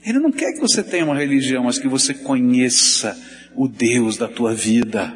Ele 0.09 0.17
não 0.17 0.31
quer 0.31 0.53
que 0.53 0.59
você 0.59 0.81
tenha 0.81 1.05
uma 1.05 1.15
religião, 1.15 1.65
mas 1.65 1.77
que 1.77 1.87
você 1.87 2.15
conheça 2.15 3.15
o 3.55 3.67
Deus 3.67 4.17
da 4.17 4.27
tua 4.27 4.55
vida. 4.55 5.15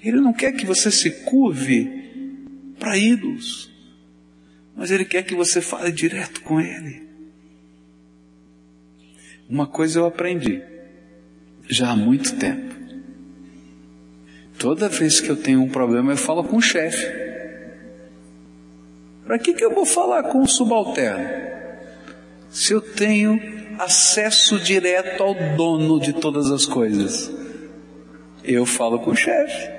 Ele 0.00 0.20
não 0.20 0.32
quer 0.32 0.52
que 0.52 0.64
você 0.64 0.88
se 0.88 1.10
curve 1.24 1.90
para 2.78 2.96
ídolos, 2.96 3.72
mas 4.76 4.92
Ele 4.92 5.04
quer 5.04 5.24
que 5.24 5.34
você 5.34 5.60
fale 5.60 5.90
direto 5.90 6.42
com 6.42 6.60
Ele. 6.60 7.08
Uma 9.48 9.66
coisa 9.66 9.98
eu 9.98 10.06
aprendi, 10.06 10.62
já 11.68 11.90
há 11.90 11.96
muito 11.96 12.36
tempo. 12.36 12.72
Toda 14.60 14.88
vez 14.88 15.20
que 15.20 15.28
eu 15.28 15.36
tenho 15.36 15.60
um 15.60 15.68
problema, 15.68 16.12
eu 16.12 16.16
falo 16.16 16.44
com 16.44 16.58
o 16.58 16.62
chefe. 16.62 17.04
Para 19.24 19.40
que, 19.40 19.54
que 19.54 19.64
eu 19.64 19.74
vou 19.74 19.84
falar 19.84 20.22
com 20.30 20.40
o 20.40 20.46
subalterno? 20.46 21.54
Se 22.54 22.72
eu 22.72 22.80
tenho 22.80 23.36
acesso 23.78 24.60
direto 24.60 25.22
ao 25.24 25.34
dono 25.56 25.98
de 25.98 26.12
todas 26.12 26.52
as 26.52 26.64
coisas. 26.64 27.30
Eu 28.44 28.64
falo 28.64 29.00
com 29.00 29.10
o 29.10 29.16
chefe, 29.16 29.70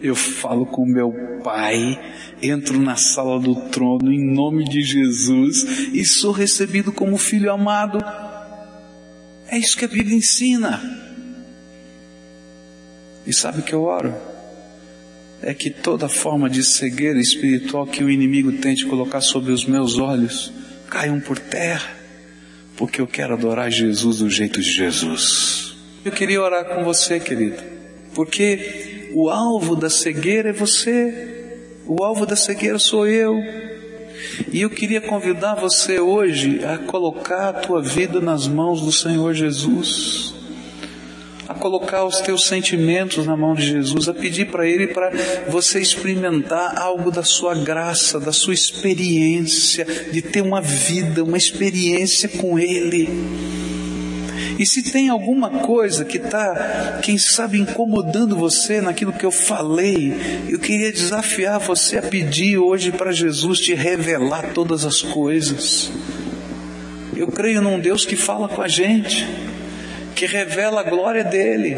eu 0.00 0.16
falo 0.16 0.66
com 0.66 0.84
meu 0.84 1.12
pai, 1.44 2.00
entro 2.42 2.80
na 2.80 2.96
sala 2.96 3.38
do 3.38 3.54
trono 3.68 4.10
em 4.10 4.34
nome 4.34 4.64
de 4.64 4.82
Jesus 4.82 5.92
e 5.92 6.04
sou 6.04 6.32
recebido 6.32 6.90
como 6.90 7.16
filho 7.16 7.52
amado. 7.52 8.02
É 9.48 9.56
isso 9.56 9.76
que 9.76 9.84
a 9.84 9.88
Bíblia 9.88 10.16
ensina. 10.16 10.80
E 13.24 13.32
sabe 13.32 13.60
o 13.60 13.62
que 13.62 13.72
eu 13.72 13.82
oro? 13.82 14.12
É 15.42 15.54
que 15.54 15.70
toda 15.70 16.08
forma 16.08 16.50
de 16.50 16.64
cegueira 16.64 17.20
espiritual 17.20 17.86
que 17.86 18.02
o 18.02 18.10
inimigo 18.10 18.50
tente 18.52 18.84
colocar 18.86 19.20
sobre 19.20 19.52
os 19.52 19.64
meus 19.64 19.96
olhos 19.98 20.52
caiam 20.88 21.20
por 21.20 21.38
terra, 21.38 21.99
porque 22.80 22.98
eu 22.98 23.06
quero 23.06 23.34
adorar 23.34 23.70
Jesus 23.70 24.20
do 24.20 24.30
jeito 24.30 24.58
de 24.58 24.72
Jesus. 24.72 25.76
Eu 26.02 26.10
queria 26.10 26.40
orar 26.40 26.64
com 26.64 26.82
você, 26.82 27.20
querido, 27.20 27.62
porque 28.14 29.10
o 29.12 29.28
alvo 29.28 29.76
da 29.76 29.90
cegueira 29.90 30.48
é 30.48 30.52
você, 30.54 31.60
o 31.86 32.02
alvo 32.02 32.24
da 32.24 32.34
cegueira 32.34 32.78
sou 32.78 33.06
eu. 33.06 33.36
E 34.50 34.62
eu 34.62 34.70
queria 34.70 35.02
convidar 35.02 35.56
você 35.56 36.00
hoje 36.00 36.64
a 36.64 36.78
colocar 36.78 37.50
a 37.50 37.52
tua 37.52 37.82
vida 37.82 38.18
nas 38.18 38.48
mãos 38.48 38.80
do 38.80 38.90
Senhor 38.90 39.34
Jesus 39.34 40.39
a 41.50 41.54
colocar 41.54 42.04
os 42.04 42.20
teus 42.20 42.46
sentimentos 42.46 43.26
na 43.26 43.36
mão 43.36 43.56
de 43.56 43.66
Jesus, 43.66 44.08
a 44.08 44.14
pedir 44.14 44.52
para 44.52 44.68
Ele 44.68 44.86
para 44.86 45.10
você 45.48 45.80
experimentar 45.80 46.78
algo 46.78 47.10
da 47.10 47.24
sua 47.24 47.56
graça, 47.56 48.20
da 48.20 48.30
sua 48.30 48.54
experiência, 48.54 49.84
de 50.12 50.22
ter 50.22 50.42
uma 50.42 50.60
vida, 50.60 51.24
uma 51.24 51.36
experiência 51.36 52.28
com 52.28 52.56
Ele. 52.56 53.08
E 54.60 54.64
se 54.64 54.92
tem 54.92 55.08
alguma 55.08 55.50
coisa 55.50 56.04
que 56.04 56.18
está, 56.18 57.00
quem 57.02 57.18
sabe, 57.18 57.58
incomodando 57.58 58.36
você 58.36 58.80
naquilo 58.80 59.12
que 59.12 59.26
eu 59.26 59.32
falei, 59.32 60.14
eu 60.48 60.60
queria 60.60 60.92
desafiar 60.92 61.58
você 61.58 61.98
a 61.98 62.02
pedir 62.02 62.58
hoje 62.58 62.92
para 62.92 63.10
Jesus 63.10 63.58
te 63.58 63.74
revelar 63.74 64.52
todas 64.54 64.84
as 64.84 65.02
coisas. 65.02 65.90
Eu 67.16 67.26
creio 67.26 67.60
num 67.60 67.80
Deus 67.80 68.04
que 68.04 68.14
fala 68.14 68.48
com 68.48 68.62
a 68.62 68.68
gente 68.68 69.26
que 70.20 70.26
revela 70.26 70.82
a 70.82 70.84
glória 70.84 71.24
dele, 71.24 71.74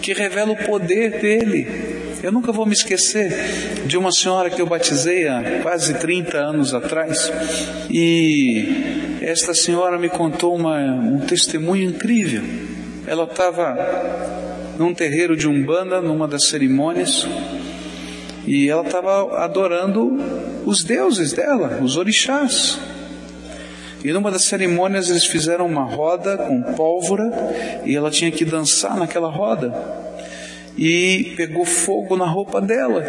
que 0.00 0.12
revela 0.12 0.52
o 0.52 0.56
poder 0.56 1.20
dele. 1.20 1.66
Eu 2.22 2.30
nunca 2.30 2.52
vou 2.52 2.64
me 2.64 2.72
esquecer 2.72 3.28
de 3.86 3.98
uma 3.98 4.12
senhora 4.12 4.48
que 4.48 4.62
eu 4.62 4.66
batizei 4.66 5.26
há 5.26 5.42
quase 5.64 5.94
30 5.94 6.38
anos 6.38 6.72
atrás, 6.72 7.28
e 7.90 9.18
esta 9.20 9.52
senhora 9.52 9.98
me 9.98 10.08
contou 10.08 10.54
uma, 10.54 10.78
um 10.78 11.18
testemunho 11.18 11.90
incrível. 11.90 12.44
Ela 13.04 13.24
estava 13.24 13.76
num 14.78 14.94
terreiro 14.94 15.36
de 15.36 15.48
Umbanda, 15.48 16.00
numa 16.00 16.28
das 16.28 16.46
cerimônias, 16.46 17.26
e 18.46 18.68
ela 18.68 18.82
estava 18.82 19.42
adorando 19.42 20.16
os 20.64 20.84
deuses 20.84 21.32
dela, 21.32 21.80
os 21.82 21.96
orixás. 21.96 22.78
E 24.06 24.12
numa 24.12 24.30
das 24.30 24.44
cerimônias 24.44 25.10
eles 25.10 25.24
fizeram 25.24 25.66
uma 25.66 25.82
roda 25.82 26.36
com 26.36 26.62
pólvora 26.62 27.28
e 27.84 27.96
ela 27.96 28.08
tinha 28.08 28.30
que 28.30 28.44
dançar 28.44 28.96
naquela 28.96 29.28
roda. 29.28 29.74
E 30.78 31.34
pegou 31.36 31.64
fogo 31.64 32.16
na 32.16 32.24
roupa 32.24 32.60
dela. 32.60 33.04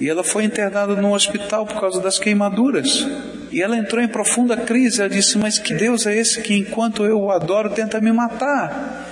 E 0.00 0.08
ela 0.08 0.24
foi 0.24 0.42
internada 0.42 0.96
no 0.96 1.14
hospital 1.14 1.64
por 1.64 1.80
causa 1.80 2.00
das 2.00 2.18
queimaduras. 2.18 3.06
E 3.52 3.62
ela 3.62 3.76
entrou 3.76 4.02
em 4.02 4.08
profunda 4.08 4.56
crise. 4.56 4.98
Ela 4.98 5.08
disse: 5.08 5.38
Mas 5.38 5.60
que 5.60 5.74
Deus 5.74 6.04
é 6.04 6.16
esse 6.16 6.42
que, 6.42 6.56
enquanto 6.56 7.04
eu 7.04 7.20
o 7.20 7.30
adoro, 7.30 7.70
tenta 7.70 8.00
me 8.00 8.10
matar? 8.10 9.06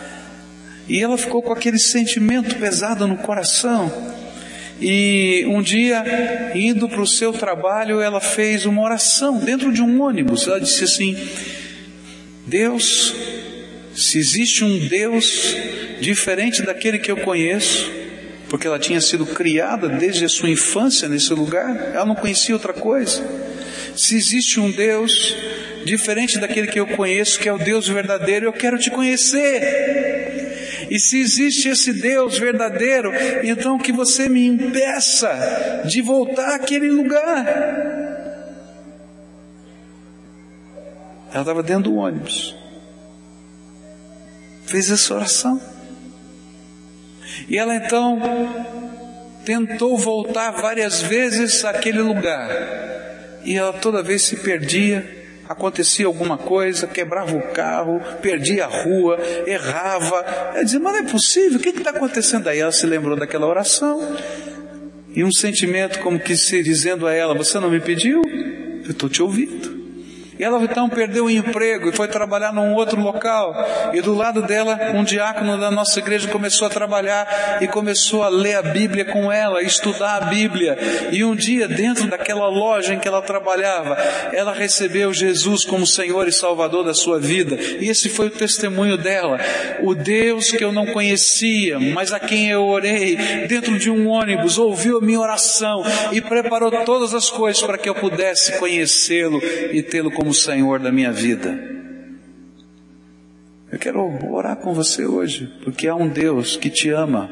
E 0.89 1.01
ela 1.01 1.17
ficou 1.17 1.41
com 1.41 1.53
aquele 1.53 1.79
sentimento 1.79 2.57
pesado 2.57 3.07
no 3.07 3.19
coração. 3.19 4.18
E 4.81 5.45
um 5.49 5.61
dia, 5.61 6.53
indo 6.55 6.89
para 6.89 7.01
o 7.01 7.07
seu 7.07 7.33
trabalho, 7.33 8.01
ela 8.01 8.21
fez 8.21 8.65
uma 8.65 8.83
oração 8.83 9.39
dentro 9.39 9.73
de 9.73 9.83
um 9.83 10.01
ônibus. 10.01 10.47
Ela 10.47 10.61
disse 10.61 10.85
assim: 10.85 11.17
Deus, 12.47 13.15
se 13.95 14.19
existe 14.19 14.65
um 14.65 14.87
Deus 14.87 15.57
diferente 16.01 16.63
daquele 16.63 16.99
que 16.99 17.11
eu 17.11 17.17
conheço, 17.17 17.91
porque 18.49 18.67
ela 18.67 18.79
tinha 18.79 19.01
sido 19.01 19.27
criada 19.27 19.89
desde 19.89 20.25
a 20.25 20.29
sua 20.29 20.49
infância 20.49 21.09
nesse 21.09 21.35
lugar, 21.35 21.93
ela 21.93 22.07
não 22.07 22.15
conhecia 22.15 22.55
outra 22.55 22.73
coisa. 22.73 23.23
Se 23.97 24.15
existe 24.15 24.61
um 24.61 24.71
Deus 24.71 25.37
diferente 25.85 26.39
daquele 26.39 26.67
que 26.67 26.81
eu 26.81 26.87
conheço, 26.87 27.39
que 27.39 27.49
é 27.49 27.53
o 27.53 27.59
Deus 27.59 27.89
verdadeiro, 27.89 28.47
eu 28.47 28.53
quero 28.53 28.79
te 28.79 28.91
conhecer. 28.91 30.87
E 30.91 30.99
se 30.99 31.21
existe 31.21 31.69
esse 31.69 31.93
Deus 31.93 32.39
verdadeiro, 32.39 33.13
então 33.43 33.79
que 33.79 33.93
você 33.93 34.29
me 34.29 34.47
impeça 34.47 35.83
de 35.85 36.01
voltar 36.01 36.55
àquele 36.55 36.91
lugar. 36.91 37.47
Ela 41.31 41.41
estava 41.41 41.63
dentro 41.63 41.91
do 41.91 41.97
ônibus. 41.97 42.57
Fez 44.67 44.91
essa 44.91 45.15
oração. 45.15 45.61
E 47.49 47.59
ela 47.59 47.75
então 47.77 48.19
tentou 49.45 49.97
voltar 49.97 50.51
várias 50.53 51.03
vezes 51.03 51.65
àquele 51.65 52.01
lugar. 52.01 52.51
E 53.45 53.57
ela 53.57 53.73
toda 53.73 54.03
vez 54.03 54.23
se 54.23 54.37
perdia 54.37 55.18
acontecia 55.49 56.07
alguma 56.07 56.37
coisa, 56.37 56.87
quebrava 56.87 57.37
o 57.37 57.43
carro, 57.53 58.01
perdia 58.21 58.67
a 58.67 58.69
rua, 58.69 59.19
errava. 59.47 60.25
Ela 60.55 60.63
dizia, 60.63 60.81
mas 60.81 60.93
não 60.93 61.01
é 61.01 61.11
possível, 61.11 61.59
o 61.59 61.63
que 61.63 61.71
está 61.71 61.91
acontecendo? 61.91 62.49
Aí 62.49 62.59
ela 62.59 62.73
se 62.73 62.87
lembrou 62.87 63.17
daquela 63.17 63.47
oração 63.47 64.01
e 65.15 65.25
um 65.25 65.33
sentimento 65.33 66.01
como 66.01 66.21
que 66.21 66.37
se 66.37 66.63
dizendo 66.63 67.07
a 67.07 67.13
ela, 67.13 67.35
você 67.35 67.59
não 67.59 67.71
me 67.71 67.81
pediu? 67.81 68.23
Eu 68.85 68.91
estou 68.91 69.09
te 69.09 69.23
ouvindo. 69.23 69.78
E 70.39 70.45
ela 70.45 70.63
então 70.63 70.89
perdeu 70.89 71.25
o 71.25 71.31
emprego 71.31 71.89
e 71.89 71.93
foi 71.93 72.09
trabalhar 72.09 72.53
num 72.53 72.75
outro 72.75 73.01
local. 73.01 73.55
E 73.93 74.01
do 74.01 74.15
lado 74.15 74.43
dela, 74.43 74.79
um 74.95 75.03
diácono 75.03 75.59
da 75.59 75.71
nossa 75.71 75.99
igreja 75.99 76.29
começou 76.29 76.67
a 76.67 76.71
trabalhar 76.71 77.59
e 77.61 77.67
começou 77.67 78.23
a 78.23 78.29
ler 78.29 78.55
a 78.55 78.63
Bíblia 78.63 79.05
com 79.05 79.33
ela, 79.33 79.63
estudar 79.63 80.17
a 80.17 80.21
Bíblia. 80.27 80.79
E 81.11 81.25
um 81.25 81.35
dia, 81.35 81.67
dentro 81.67 82.07
daquela 82.07 82.49
loja 82.49 82.95
em 82.95 82.99
que 82.99 83.09
ela 83.09 83.23
trabalhava, 83.23 83.97
ela 84.33 84.53
recebeu 84.53 85.13
Jesus 85.13 85.65
como 85.65 85.87
Senhor 85.87 86.29
e 86.29 86.33
Salvador 86.33 86.85
da 86.85 86.95
sua 86.95 87.19
vida. 87.19 87.57
E 87.81 87.89
esse 87.89 88.09
foi 88.09 88.29
o 88.29 88.31
testemunho 88.31 88.97
dela. 88.97 89.39
O 89.83 89.95
Deus 89.95 90.51
que 90.51 90.65
eu 90.65 90.71
não 90.73 90.87
conhecia, 90.87 91.79
mas 91.81 92.13
a 92.13 92.21
quem 92.21 92.49
eu 92.49 92.65
orei, 92.65 93.17
dentro 93.49 93.79
de 93.79 93.91
um 93.91 94.09
ônibus, 94.09 94.59
ouviu 94.59 94.99
a 94.99 95.01
minha 95.01 95.21
oração 95.21 95.83
e 96.13 96.21
preparou 96.21 96.71
todas 96.85 97.15
as 97.15 97.29
coisas 97.31 97.63
para 97.63 97.79
que 97.79 97.89
eu 97.89 97.95
pudesse 97.95 98.59
conhecê-lo 98.59 99.41
e 99.73 99.83
tê-lo 99.83 100.11
como 100.11 100.28
como 100.29 100.35
Senhor 100.35 100.79
da 100.79 100.93
minha 100.93 101.11
vida. 101.11 101.59
Eu 103.73 103.79
quero 103.79 104.03
orar 104.31 104.57
com 104.57 104.75
você 104.75 105.07
hoje, 105.07 105.51
porque 105.65 105.89
há 105.89 105.95
um 105.95 106.09
Deus 106.09 106.55
que 106.55 106.69
te 106.69 106.91
ama 106.91 107.31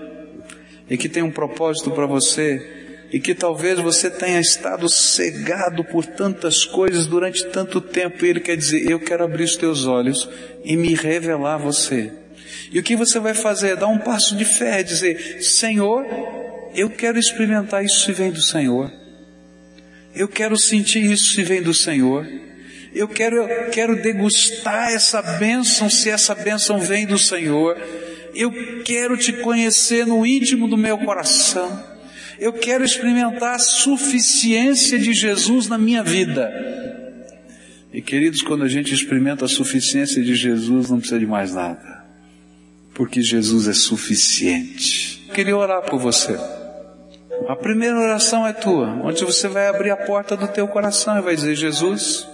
e 0.88 0.96
que 0.96 1.08
tem 1.08 1.22
um 1.22 1.30
propósito 1.30 1.90
para 1.90 2.06
você 2.06 3.06
e 3.12 3.20
que 3.20 3.34
talvez 3.34 3.78
você 3.80 4.08
tenha 4.08 4.40
estado 4.40 4.88
cegado 4.88 5.84
por 5.84 6.06
tantas 6.06 6.64
coisas 6.64 7.06
durante 7.06 7.44
tanto 7.46 7.82
tempo 7.82 8.24
e 8.24 8.30
Ele 8.30 8.40
quer 8.40 8.56
dizer: 8.56 8.90
Eu 8.90 8.98
quero 8.98 9.24
abrir 9.24 9.44
os 9.44 9.56
teus 9.56 9.86
olhos 9.86 10.26
e 10.64 10.74
me 10.74 10.94
revelar 10.94 11.58
você. 11.58 12.10
E 12.72 12.78
o 12.78 12.82
que 12.82 12.96
você 12.96 13.18
vai 13.18 13.34
fazer? 13.34 13.76
Dar 13.76 13.88
um 13.88 13.98
passo 13.98 14.34
de 14.36 14.46
fé, 14.46 14.82
dizer: 14.82 15.42
Senhor, 15.42 16.06
eu 16.74 16.88
quero 16.88 17.18
experimentar 17.18 17.84
isso 17.84 18.06
se 18.06 18.12
vem 18.12 18.30
do 18.30 18.40
Senhor. 18.40 18.90
Eu 20.14 20.28
quero 20.28 20.56
sentir 20.56 21.04
isso 21.04 21.34
se 21.34 21.42
vem 21.42 21.60
do 21.60 21.74
Senhor. 21.74 22.45
Eu 22.96 23.06
quero, 23.06 23.36
eu 23.36 23.70
quero 23.70 24.00
degustar 24.00 24.90
essa 24.90 25.20
bênção, 25.20 25.90
se 25.90 26.08
essa 26.08 26.34
bênção 26.34 26.78
vem 26.78 27.04
do 27.04 27.18
Senhor. 27.18 27.76
Eu 28.34 28.50
quero 28.84 29.18
te 29.18 29.34
conhecer 29.34 30.06
no 30.06 30.24
íntimo 30.24 30.66
do 30.66 30.78
meu 30.78 30.96
coração. 30.96 31.84
Eu 32.38 32.54
quero 32.54 32.82
experimentar 32.82 33.56
a 33.56 33.58
suficiência 33.58 34.98
de 34.98 35.12
Jesus 35.12 35.68
na 35.68 35.76
minha 35.76 36.02
vida. 36.02 36.50
E 37.92 38.00
queridos, 38.00 38.40
quando 38.40 38.64
a 38.64 38.68
gente 38.68 38.94
experimenta 38.94 39.44
a 39.44 39.48
suficiência 39.48 40.22
de 40.22 40.34
Jesus, 40.34 40.88
não 40.88 40.98
precisa 40.98 41.20
de 41.20 41.26
mais 41.26 41.52
nada. 41.52 42.02
Porque 42.94 43.20
Jesus 43.20 43.68
é 43.68 43.74
suficiente. 43.74 45.22
Eu 45.28 45.34
queria 45.34 45.56
orar 45.56 45.82
por 45.82 45.98
você. 45.98 46.34
A 47.46 47.54
primeira 47.54 48.00
oração 48.00 48.46
é 48.46 48.54
tua, 48.54 48.88
onde 49.04 49.22
você 49.22 49.48
vai 49.48 49.66
abrir 49.66 49.90
a 49.90 49.96
porta 49.98 50.34
do 50.34 50.48
teu 50.48 50.66
coração 50.66 51.18
e 51.18 51.20
vai 51.20 51.36
dizer: 51.36 51.54
Jesus, 51.54 52.26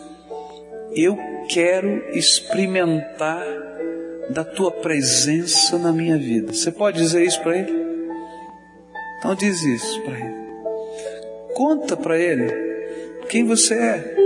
eu 0.94 1.18
quero 1.48 2.04
experimentar 2.16 3.44
da 4.30 4.44
tua 4.44 4.70
presença 4.70 5.78
na 5.78 5.92
minha 5.92 6.16
vida. 6.16 6.52
Você 6.52 6.70
pode 6.70 6.98
dizer 6.98 7.24
isso 7.24 7.40
para 7.42 7.58
ele? 7.58 7.72
Então 9.18 9.34
diz 9.34 9.62
isso 9.62 10.02
para 10.02 10.18
ele. 10.18 10.42
Conta 11.54 11.96
para 11.96 12.18
ele 12.18 12.52
quem 13.28 13.46
você 13.46 13.74
é, 13.74 14.16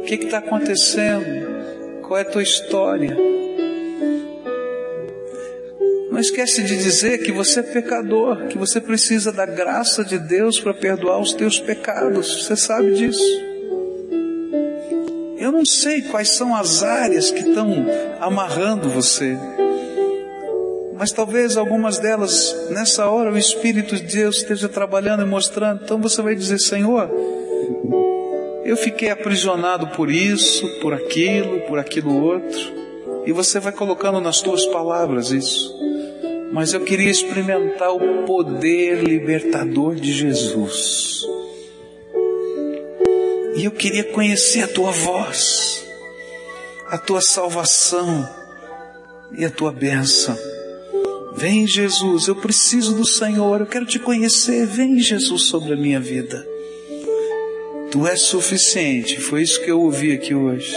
o 0.00 0.04
que 0.04 0.14
está 0.14 0.38
acontecendo, 0.38 2.02
qual 2.02 2.18
é 2.18 2.22
a 2.22 2.26
tua 2.26 2.42
história. 2.42 3.16
Não 6.10 6.20
esquece 6.20 6.62
de 6.62 6.76
dizer 6.76 7.18
que 7.18 7.32
você 7.32 7.60
é 7.60 7.62
pecador, 7.62 8.46
que 8.48 8.58
você 8.58 8.80
precisa 8.80 9.32
da 9.32 9.46
graça 9.46 10.04
de 10.04 10.18
Deus 10.18 10.60
para 10.60 10.74
perdoar 10.74 11.18
os 11.18 11.32
teus 11.32 11.58
pecados. 11.58 12.44
Você 12.44 12.54
sabe 12.54 12.92
disso. 12.92 13.51
Eu 15.52 15.58
não 15.58 15.66
sei 15.66 16.00
quais 16.00 16.30
são 16.30 16.56
as 16.56 16.82
áreas 16.82 17.30
que 17.30 17.40
estão 17.40 17.84
amarrando 18.18 18.88
você, 18.88 19.36
mas 20.94 21.12
talvez 21.12 21.58
algumas 21.58 21.98
delas, 21.98 22.56
nessa 22.70 23.06
hora, 23.06 23.30
o 23.30 23.36
Espírito 23.36 23.94
de 23.96 24.16
Deus 24.16 24.38
esteja 24.38 24.66
trabalhando 24.66 25.22
e 25.22 25.26
mostrando. 25.26 25.82
Então 25.84 26.00
você 26.00 26.22
vai 26.22 26.34
dizer: 26.34 26.58
Senhor, 26.58 27.10
eu 28.64 28.78
fiquei 28.78 29.10
aprisionado 29.10 29.88
por 29.88 30.10
isso, 30.10 30.66
por 30.80 30.94
aquilo, 30.94 31.60
por 31.68 31.78
aquilo 31.78 32.18
outro. 32.18 32.72
E 33.26 33.30
você 33.30 33.60
vai 33.60 33.72
colocando 33.72 34.22
nas 34.22 34.40
tuas 34.40 34.64
palavras 34.64 35.30
isso 35.30 35.70
mas 36.54 36.74
eu 36.74 36.80
queria 36.80 37.10
experimentar 37.10 37.94
o 37.94 38.26
poder 38.26 39.02
libertador 39.02 39.94
de 39.94 40.12
Jesus. 40.12 41.26
E 43.62 43.64
eu 43.64 43.70
queria 43.70 44.02
conhecer 44.02 44.64
a 44.64 44.66
tua 44.66 44.90
voz, 44.90 45.86
a 46.88 46.98
tua 46.98 47.20
salvação 47.20 48.28
e 49.30 49.44
a 49.44 49.50
tua 49.50 49.70
bênção. 49.70 50.36
Vem 51.36 51.64
Jesus, 51.64 52.26
eu 52.26 52.34
preciso 52.34 52.92
do 52.96 53.06
Senhor, 53.06 53.60
eu 53.60 53.66
quero 53.66 53.86
te 53.86 54.00
conhecer. 54.00 54.66
Vem 54.66 54.98
Jesus 54.98 55.44
sobre 55.44 55.74
a 55.74 55.76
minha 55.76 56.00
vida. 56.00 56.44
Tu 57.92 58.04
és 58.04 58.22
suficiente, 58.22 59.20
foi 59.20 59.42
isso 59.42 59.62
que 59.62 59.70
eu 59.70 59.80
ouvi 59.80 60.10
aqui 60.10 60.34
hoje. 60.34 60.74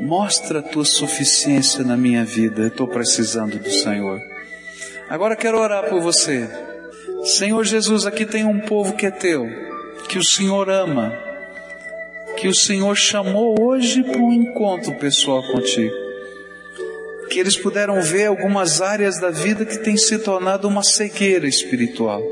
Mostra 0.00 0.60
a 0.60 0.62
tua 0.62 0.86
suficiência 0.86 1.84
na 1.84 1.98
minha 1.98 2.24
vida, 2.24 2.62
eu 2.62 2.68
estou 2.68 2.88
precisando 2.88 3.58
do 3.58 3.70
Senhor. 3.70 4.18
Agora 5.10 5.36
quero 5.36 5.60
orar 5.60 5.86
por 5.90 6.00
você. 6.00 6.48
Senhor 7.24 7.62
Jesus, 7.62 8.06
aqui 8.06 8.24
tem 8.24 8.42
um 8.42 8.60
povo 8.60 8.96
que 8.96 9.04
é 9.04 9.10
teu, 9.10 9.46
que 10.08 10.16
o 10.16 10.24
Senhor 10.24 10.70
ama, 10.70 11.25
que 12.36 12.48
o 12.48 12.54
Senhor 12.54 12.94
chamou 12.94 13.56
hoje 13.60 14.02
para 14.02 14.20
um 14.20 14.32
encontro 14.32 14.94
pessoal 14.94 15.42
contigo. 15.42 15.94
Que 17.30 17.40
eles 17.40 17.56
puderam 17.56 18.00
ver 18.00 18.26
algumas 18.26 18.80
áreas 18.80 19.18
da 19.20 19.30
vida 19.30 19.64
que 19.64 19.78
tem 19.78 19.96
se 19.96 20.18
tornado 20.18 20.68
uma 20.68 20.82
cegueira 20.82 21.48
espiritual. 21.48 22.22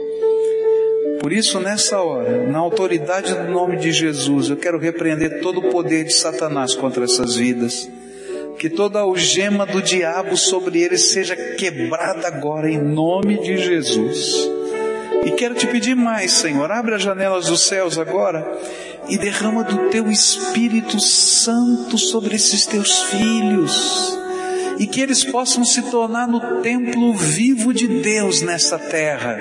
Por 1.20 1.32
isso, 1.32 1.58
nessa 1.58 2.00
hora, 2.00 2.46
na 2.46 2.58
autoridade 2.58 3.34
do 3.34 3.50
nome 3.50 3.78
de 3.78 3.92
Jesus, 3.92 4.50
eu 4.50 4.56
quero 4.56 4.78
repreender 4.78 5.40
todo 5.40 5.58
o 5.58 5.70
poder 5.70 6.04
de 6.04 6.12
Satanás 6.12 6.74
contra 6.74 7.04
essas 7.04 7.34
vidas 7.36 7.88
que 8.58 8.70
toda 8.70 9.00
algema 9.00 9.66
do 9.66 9.82
diabo 9.82 10.36
sobre 10.36 10.80
eles 10.80 11.12
seja 11.12 11.36
quebrada 11.36 12.28
agora 12.28 12.70
em 12.70 12.78
nome 12.78 13.40
de 13.40 13.58
Jesus. 13.58 14.48
E 15.24 15.32
quero 15.32 15.54
te 15.54 15.66
pedir 15.66 15.94
mais, 15.94 16.32
Senhor, 16.32 16.70
abre 16.70 16.94
as 16.94 17.02
janelas 17.02 17.46
dos 17.46 17.62
céus 17.62 17.98
agora 17.98 18.46
e 19.08 19.18
derrama 19.18 19.64
do 19.64 19.90
teu 19.90 20.10
Espírito 20.10 20.98
Santo 21.00 21.98
sobre 21.98 22.36
esses 22.36 22.66
teus 22.66 23.02
filhos. 23.02 24.18
E 24.78 24.86
que 24.86 25.00
eles 25.00 25.24
possam 25.24 25.64
se 25.64 25.82
tornar 25.82 26.26
no 26.26 26.62
templo 26.62 27.12
vivo 27.12 27.72
de 27.72 27.86
Deus 27.86 28.42
nessa 28.42 28.78
terra. 28.78 29.38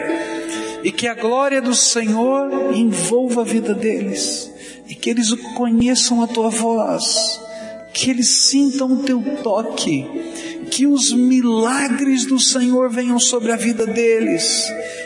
E 0.83 0.91
que 0.91 1.07
a 1.07 1.13
glória 1.13 1.61
do 1.61 1.73
Senhor 1.73 2.75
envolva 2.75 3.41
a 3.41 3.45
vida 3.45 3.73
deles. 3.73 4.51
E 4.87 4.93
que 4.93 5.09
eles 5.09 5.33
conheçam 5.55 6.21
a 6.21 6.27
tua 6.27 6.49
voz 6.49 7.41
que 7.93 8.09
eles 8.09 8.27
sintam 8.49 8.91
o 8.91 9.03
teu 9.03 9.21
toque, 9.43 10.05
que 10.73 10.87
os 10.87 11.13
milagres 11.13 12.25
do 12.25 12.39
Senhor 12.39 12.89
venham 12.89 13.19
sobre 13.19 13.51
a 13.51 13.55
vida 13.55 13.85
deles 13.85 14.63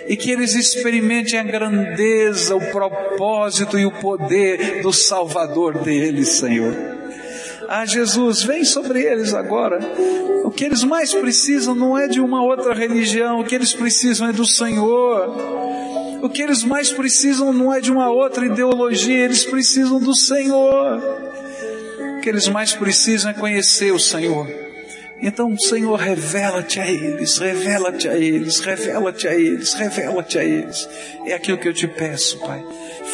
e 0.07 0.15
que 0.15 0.32
eles 0.32 0.55
experimentem 0.55 1.38
a 1.38 1.43
grandeza, 1.43 2.55
o 2.55 2.72
propósito 2.72 3.78
e 3.78 3.86
o 3.86 3.91
poder 3.91 4.82
do 4.82 4.93
Salvador 4.93 5.80
deles, 5.80 6.30
Senhor. 6.30 6.74
Ah, 7.68 7.86
Jesus, 7.86 8.43
vem 8.43 8.63
sobre 8.63 9.01
eles 9.01 9.34
agora. 9.34 9.78
O 10.45 10.51
que 10.51 10.63
eles 10.63 10.86
mais 10.86 11.13
precisam 11.13 11.76
não 11.76 11.97
é 11.97 12.07
de 12.07 12.22
uma 12.22 12.41
outra 12.41 12.74
religião, 12.74 13.41
o 13.41 13.43
que 13.43 13.53
eles 13.53 13.74
precisam 13.74 14.30
é 14.30 14.32
do 14.32 14.45
Senhor. 14.45 15.36
O 16.24 16.30
que 16.30 16.41
eles 16.41 16.63
mais 16.63 16.93
precisam 16.93 17.51
não 17.51 17.74
é 17.74 17.82
de 17.82 17.91
uma 17.91 18.09
outra 18.09 18.45
ideologia, 18.45 19.26
eles 19.26 19.43
precisam 19.43 19.99
do 19.99 20.15
Senhor 20.15 21.01
que 22.28 22.32
eles 22.32 22.49
mais 22.49 22.74
precisam 22.74 23.32
é 23.32 23.34
conhecer 23.34 23.93
o 23.93 23.99
Senhor. 23.99 24.66
Então, 25.20 25.57
Senhor, 25.57 25.95
revela-te 25.95 26.80
a 26.80 26.89
eles, 26.89 27.38
revela-te 27.39 28.07
a 28.07 28.15
eles, 28.15 28.59
revela-te 28.59 29.28
a 29.28 29.34
eles, 29.34 29.74
revela-te 29.74 30.38
a 30.38 30.43
eles. 30.43 30.88
É 31.26 31.34
aquilo 31.34 31.57
que 31.57 31.68
eu 31.68 31.74
te 31.74 31.88
peço, 31.88 32.39
Pai. 32.39 32.63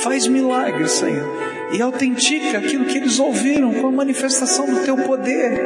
Faz 0.02 0.28
milagres, 0.28 0.92
Senhor, 0.92 1.26
e 1.72 1.82
autentica 1.82 2.58
aquilo 2.58 2.86
que 2.86 2.98
eles 2.98 3.20
ouviram 3.20 3.74
com 3.76 3.88
a 3.88 3.92
manifestação 3.92 4.66
do 4.66 4.84
teu 4.84 4.98
poder. 4.98 5.60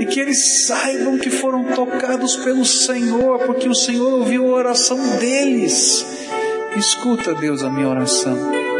E 0.00 0.06
que 0.06 0.20
eles 0.20 0.66
saibam 0.66 1.18
que 1.18 1.28
foram 1.28 1.64
tocados 1.74 2.36
pelo 2.36 2.64
Senhor, 2.64 3.40
porque 3.40 3.68
o 3.68 3.74
Senhor 3.74 4.20
ouviu 4.20 4.46
a 4.46 4.58
oração 4.58 4.98
deles. 5.18 6.06
Escuta, 6.76 7.34
Deus, 7.34 7.62
a 7.62 7.68
minha 7.68 7.88
oração 7.88 8.77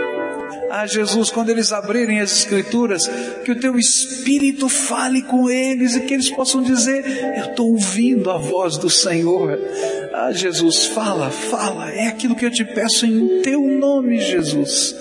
a 0.71 0.87
Jesus, 0.87 1.31
quando 1.31 1.51
eles 1.51 1.73
abrirem 1.73 2.21
as 2.21 2.33
Escrituras, 2.33 3.03
que 3.45 3.53
o 3.53 3.59
teu 3.59 3.79
Espírito 3.79 4.69
fale 4.69 5.23
com 5.23 5.49
eles 5.49 5.97
e 5.97 6.01
que 6.01 6.15
eles 6.15 6.31
possam 6.31 6.63
dizer: 6.63 7.05
Eu 7.37 7.51
estou 7.51 7.73
ouvindo 7.73 8.31
a 8.31 8.39
voz 8.39 8.77
do 8.77 8.91
Senhor. 8.91 9.59
Ah, 10.13 10.33
Jesus, 10.33 10.87
fala, 10.87 11.31
fala, 11.31 11.91
é 11.91 12.09
aquilo 12.09 12.35
que 12.35 12.45
eu 12.45 12.51
te 12.51 12.65
peço 12.65 13.07
em 13.07 13.41
teu 13.43 13.61
nome, 13.63 14.21
Jesus. 14.21 14.95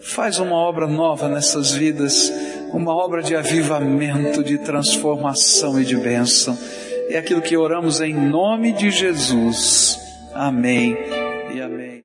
Faz 0.00 0.38
uma 0.38 0.56
obra 0.56 0.86
nova 0.86 1.28
nessas 1.28 1.72
vidas, 1.72 2.32
uma 2.72 2.92
obra 2.92 3.22
de 3.22 3.36
avivamento, 3.36 4.42
de 4.42 4.58
transformação 4.58 5.80
e 5.80 5.84
de 5.84 5.96
bênção. 5.96 6.58
É 7.08 7.18
aquilo 7.18 7.42
que 7.42 7.56
oramos 7.56 8.00
em 8.00 8.14
nome 8.14 8.72
de 8.72 8.90
Jesus. 8.90 9.98
Amém 10.34 10.96